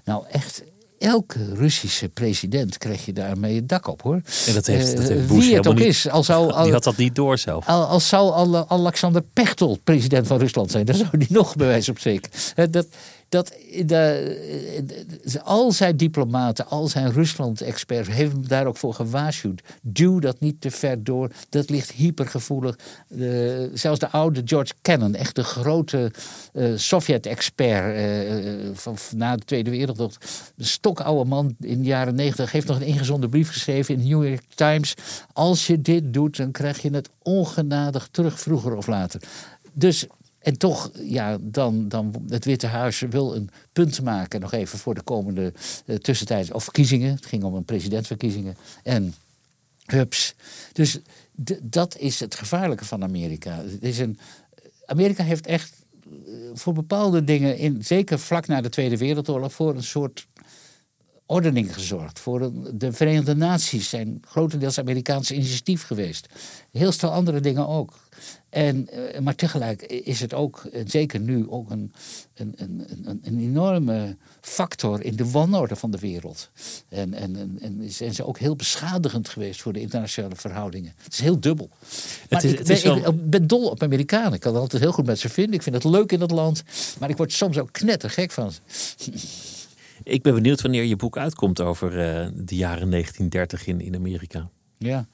Nou, 0.03 0.23
echt 0.31 0.63
elke 0.99 1.53
Russische 1.53 2.09
president 2.09 2.77
kreeg 2.77 3.05
je 3.05 3.13
daarmee 3.13 3.55
het 3.55 3.69
dak 3.69 3.87
op 3.87 4.01
hoor. 4.01 4.21
En 4.47 4.53
dat 4.53 4.65
heeft, 4.65 4.97
dat 4.97 5.07
heeft 5.07 5.27
Wie 5.27 5.55
het 5.55 5.67
ook 5.67 5.79
is. 5.79 6.09
Al 6.09 6.23
zou, 6.23 6.51
al, 6.51 6.63
die 6.63 6.73
had 6.73 6.83
dat 6.83 6.97
niet 6.97 7.15
door 7.15 7.37
zelf. 7.37 7.67
Al, 7.67 7.85
als 7.85 8.07
zou 8.07 8.55
Alexander 8.67 9.21
Pechtel 9.33 9.79
president 9.83 10.27
van 10.27 10.37
Rusland 10.37 10.71
zijn, 10.71 10.85
dan 10.85 10.95
zou 10.95 11.17
die 11.17 11.27
nog 11.31 11.55
bewijs 11.55 11.89
op 11.89 11.99
zeker. 11.99 12.31
Dat, 12.69 12.87
dat 13.35 13.53
de, 13.85 15.41
al 15.43 15.71
zijn 15.71 15.97
diplomaten, 15.97 16.67
al 16.67 16.87
zijn 16.87 17.11
Rusland-experts 17.11 18.09
hebben 18.09 18.47
daar 18.47 18.65
ook 18.65 18.77
voor 18.77 18.93
gewaarschuwd. 18.93 19.61
Duw 19.81 20.19
dat 20.19 20.39
niet 20.39 20.61
te 20.61 20.71
ver 20.71 21.03
door, 21.03 21.31
dat 21.49 21.69
ligt 21.69 21.91
hypergevoelig. 21.91 22.75
Zelfs 23.73 23.99
de 23.99 24.09
oude 24.09 24.41
George 24.45 24.73
Kennan, 24.81 25.15
echt 25.15 25.35
de 25.35 25.43
grote 25.43 26.11
uh, 26.53 26.77
Sovjet-expert 26.77 27.97
uh, 27.97 28.69
van 28.73 28.97
na 29.15 29.35
de 29.35 29.45
Tweede 29.45 29.69
Wereldoorlog, 29.69 30.17
de 30.55 30.63
stokoude 30.63 31.29
man 31.29 31.55
in 31.59 31.77
de 31.77 31.87
jaren 31.87 32.15
negentig, 32.15 32.51
heeft 32.51 32.67
nog 32.67 32.79
een 32.79 32.87
ingezonden 32.87 33.29
brief 33.29 33.49
geschreven 33.49 33.93
in 33.93 33.99
de 33.99 34.07
New 34.07 34.27
York 34.27 34.43
Times. 34.55 34.93
Als 35.33 35.67
je 35.67 35.81
dit 35.81 36.13
doet, 36.13 36.37
dan 36.37 36.51
krijg 36.51 36.81
je 36.81 36.89
het 36.89 37.09
ongenadig 37.21 38.07
terug, 38.11 38.39
vroeger 38.39 38.75
of 38.75 38.87
later. 38.87 39.21
Dus 39.73 40.05
en 40.45 40.57
toch, 40.57 40.91
ja, 41.03 41.37
dan, 41.41 41.87
dan 41.87 42.25
het 42.27 42.45
Witte 42.45 42.67
Huis 42.67 42.99
wil 42.99 43.35
een 43.35 43.49
punt 43.73 44.01
maken, 44.01 44.39
nog 44.39 44.53
even 44.53 44.79
voor 44.79 44.93
de 44.93 45.01
komende 45.01 45.53
uh, 45.85 45.95
tussentijd, 45.95 46.53
of 46.53 46.63
verkiezingen. 46.63 47.15
Het 47.15 47.25
ging 47.25 47.43
om 47.43 47.55
een 47.55 47.65
presidentsverkiezingen. 47.65 48.57
En 48.83 49.15
hups. 49.85 50.35
Dus 50.73 50.99
dat 51.61 51.97
is 51.97 52.19
het 52.19 52.35
gevaarlijke 52.35 52.85
van 52.85 53.03
Amerika. 53.03 53.63
Het 53.63 53.83
is 53.83 53.99
een, 53.99 54.19
Amerika 54.85 55.23
heeft 55.23 55.45
echt 55.45 55.73
eh, 56.03 56.33
voor 56.53 56.73
bepaalde 56.73 57.23
dingen, 57.23 57.57
in, 57.57 57.83
zeker 57.83 58.19
vlak 58.19 58.47
na 58.47 58.61
de 58.61 58.69
Tweede 58.69 58.97
Wereldoorlog, 58.97 59.53
voor 59.53 59.75
een 59.75 59.83
soort 59.83 60.27
ordening 61.25 61.73
gezorgd. 61.73 62.19
Voor 62.19 62.51
de 62.73 62.91
Verenigde 62.91 63.35
Naties 63.35 63.89
zijn 63.89 64.21
grotendeels 64.27 64.79
Amerikaans 64.79 65.31
initiatief 65.31 65.83
geweest. 65.83 66.27
Heel 66.71 66.91
veel 66.91 67.11
andere 67.11 67.39
dingen 67.39 67.67
ook. 67.67 67.93
En, 68.49 68.89
eh, 68.89 69.19
maar 69.19 69.35
tegelijk 69.35 69.81
is 69.81 70.19
het 70.19 70.33
ook, 70.33 70.61
zeker 70.85 71.19
nu, 71.19 71.49
ook 71.49 71.69
een, 71.69 71.93
een, 72.33 72.53
een, 72.57 73.19
een 73.23 73.39
enorme 73.39 74.17
factor 74.41 75.03
in 75.03 75.15
de 75.15 75.31
wanorde 75.31 75.75
van 75.75 75.91
de 75.91 75.99
wereld. 75.99 76.49
En, 76.89 77.13
en, 77.13 77.57
en, 77.61 77.91
zijn 77.91 78.13
ze 78.13 78.25
ook 78.25 78.37
heel 78.37 78.55
beschadigend 78.55 79.29
geweest 79.29 79.61
voor 79.61 79.73
de 79.73 79.81
internationale 79.81 80.35
verhoudingen. 80.35 80.93
Het 81.03 81.13
is 81.13 81.19
heel 81.19 81.39
dubbel. 81.39 81.69
Maar 82.29 82.43
is, 82.43 82.51
ik, 82.51 82.83
ben, 82.83 83.05
ik, 83.05 83.29
ben, 83.29 83.47
dol 83.47 83.69
op 83.69 83.83
Amerikanen. 83.83 84.33
Ik 84.33 84.39
kan 84.39 84.53
het 84.53 84.61
altijd 84.61 84.81
heel 84.81 84.91
goed 84.91 85.05
met 85.05 85.19
ze 85.19 85.29
vinden. 85.29 85.53
Ik 85.53 85.63
vind 85.63 85.75
het 85.75 85.83
leuk 85.83 86.11
in 86.11 86.21
het 86.21 86.31
land. 86.31 86.63
Maar 86.99 87.09
ik 87.09 87.17
word 87.17 87.33
soms 87.33 87.57
ook 87.57 87.71
knettergek 87.71 88.31
van 88.31 88.51
ze. 88.51 88.59
Ik 90.05 90.21
ben 90.21 90.33
benieuwd 90.33 90.61
wanneer 90.61 90.83
je 90.83 90.95
boek 90.95 91.17
uitkomt 91.17 91.61
over 91.61 91.91
uh, 91.91 92.27
de 92.33 92.55
jaren 92.55 92.89
1930 92.91 93.67
in, 93.67 93.81
in 93.81 93.95
Amerika. 93.95 94.49
Ja. 94.77 95.07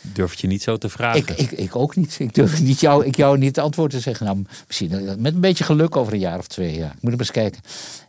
Durf 0.00 0.34
je 0.34 0.46
niet 0.46 0.62
zo 0.62 0.76
te 0.76 0.88
vragen? 0.88 1.20
Ik, 1.20 1.30
ik, 1.30 1.50
ik 1.50 1.76
ook 1.76 1.96
niet. 1.96 2.16
Ik 2.18 2.34
durf 2.34 2.60
niet 2.62 2.80
jou, 2.80 3.04
ik 3.06 3.16
jou 3.16 3.38
niet 3.38 3.56
het 3.56 3.64
antwoord 3.64 3.90
te 3.90 4.00
zeggen. 4.00 4.26
Nou, 4.26 4.44
misschien 4.66 4.92
eh, 4.92 5.14
met 5.16 5.34
een 5.34 5.40
beetje 5.40 5.64
geluk 5.64 5.96
over 5.96 6.12
een 6.12 6.18
jaar 6.18 6.38
of 6.38 6.46
twee. 6.46 6.74
Ja. 6.74 6.86
Ik 6.86 7.02
moet 7.02 7.10
hem 7.10 7.20
eens 7.20 7.30
kijken. 7.30 7.60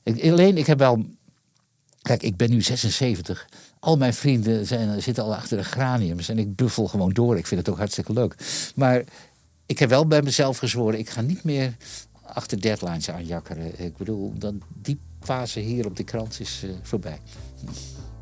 Ik, 0.04 0.32
alleen, 0.32 0.58
ik 0.58 0.66
heb 0.66 0.80
wel. 0.80 1.06
Kijk, 2.02 2.24
ik 2.24 2.38
ben 2.38 2.50
nu 2.50 2.62
76. 2.62 3.48
Al 3.80 3.98
mijn 3.98 4.14
vrienden 4.14 4.68
zijn, 4.68 5.02
zitten 5.02 5.24
al 5.24 5.36
achter 5.36 5.58
de 5.58 5.64
graniums. 5.64 6.30
En 6.30 6.40
ik 6.40 6.56
buffel 6.56 6.88
gewoon 6.88 7.14
door. 7.14 7.38
Ik 7.38 7.48
vind 7.48 7.60
het 7.60 7.70
ook 7.70 7.78
hartstikke 7.78 8.14
leuk. 8.14 8.36
Maar 8.76 9.04
ik 9.66 9.80
heb 9.80 9.90
wel 9.90 10.08
bij 10.08 10.22
mezelf 10.22 10.58
gezworen. 10.58 11.00
Ik 11.00 11.10
ga 11.10 11.22
niet 11.22 11.44
meer 11.44 11.74
achter 12.24 12.62
deadlines 12.62 13.10
aanjakkeren. 13.10 13.84
Ik 13.86 13.98
bedoel, 13.98 14.34
dan 14.38 14.62
die 14.82 15.00
fase 15.24 15.60
hier 15.60 15.86
op 15.86 15.96
de 15.96 16.04
krant 16.04 16.40
is 16.40 16.62
uh, 16.66 16.72
voorbij. 16.82 17.20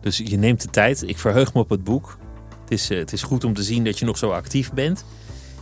Dus 0.01 0.17
je 0.17 0.37
neemt 0.37 0.61
de 0.61 0.69
tijd. 0.69 1.03
Ik 1.07 1.17
verheug 1.17 1.53
me 1.53 1.59
op 1.59 1.69
het 1.69 1.83
boek. 1.83 2.17
Het 2.61 2.71
is, 2.71 2.91
uh, 2.91 2.97
het 2.97 3.13
is 3.13 3.23
goed 3.23 3.43
om 3.43 3.53
te 3.53 3.63
zien 3.63 3.83
dat 3.83 3.99
je 3.99 4.05
nog 4.05 4.17
zo 4.17 4.31
actief 4.31 4.73
bent. 4.73 5.05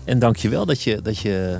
En 0.03 0.19
dank 0.19 0.35
je 0.35 0.49
wel 0.49 0.65
dat 0.65 0.81
je, 0.81 1.01
dat 1.01 1.17
je 1.17 1.59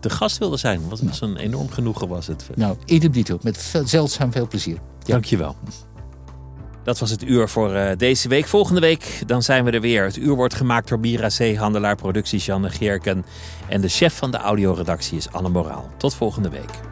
de 0.00 0.10
gast 0.10 0.38
wilde 0.38 0.56
zijn. 0.56 0.88
Wat 0.88 1.00
was 1.00 1.20
een 1.20 1.36
enorm 1.36 1.70
genoegen 1.70 2.08
was 2.08 2.26
het. 2.26 2.46
Nou, 2.54 2.76
idem 2.84 3.10
dito. 3.10 3.38
Met 3.42 3.58
veel, 3.58 3.86
zeldzaam 3.86 4.32
veel 4.32 4.48
plezier. 4.48 4.74
Ja. 4.74 4.80
Dank 5.12 5.24
je 5.24 5.36
wel. 5.36 5.56
Dat 6.84 6.98
was 6.98 7.10
het 7.10 7.22
uur 7.22 7.48
voor 7.48 7.74
uh, 7.74 7.90
deze 7.96 8.28
week. 8.28 8.46
Volgende 8.46 8.80
week 8.80 9.22
dan 9.26 9.42
zijn 9.42 9.64
we 9.64 9.70
er 9.70 9.80
weer. 9.80 10.04
Het 10.04 10.16
uur 10.16 10.34
wordt 10.34 10.54
gemaakt 10.54 10.88
door 10.88 11.00
Mira 11.00 11.28
C. 11.28 11.56
Handelaar 11.56 11.96
Producties 11.96 12.46
Janne 12.46 12.70
Geerken. 12.70 13.24
En 13.68 13.80
de 13.80 13.88
chef 13.88 14.16
van 14.16 14.30
de 14.30 14.36
audioredactie 14.36 15.16
is 15.16 15.32
Anne 15.32 15.48
Moraal. 15.48 15.90
Tot 15.96 16.14
volgende 16.14 16.48
week. 16.48 16.91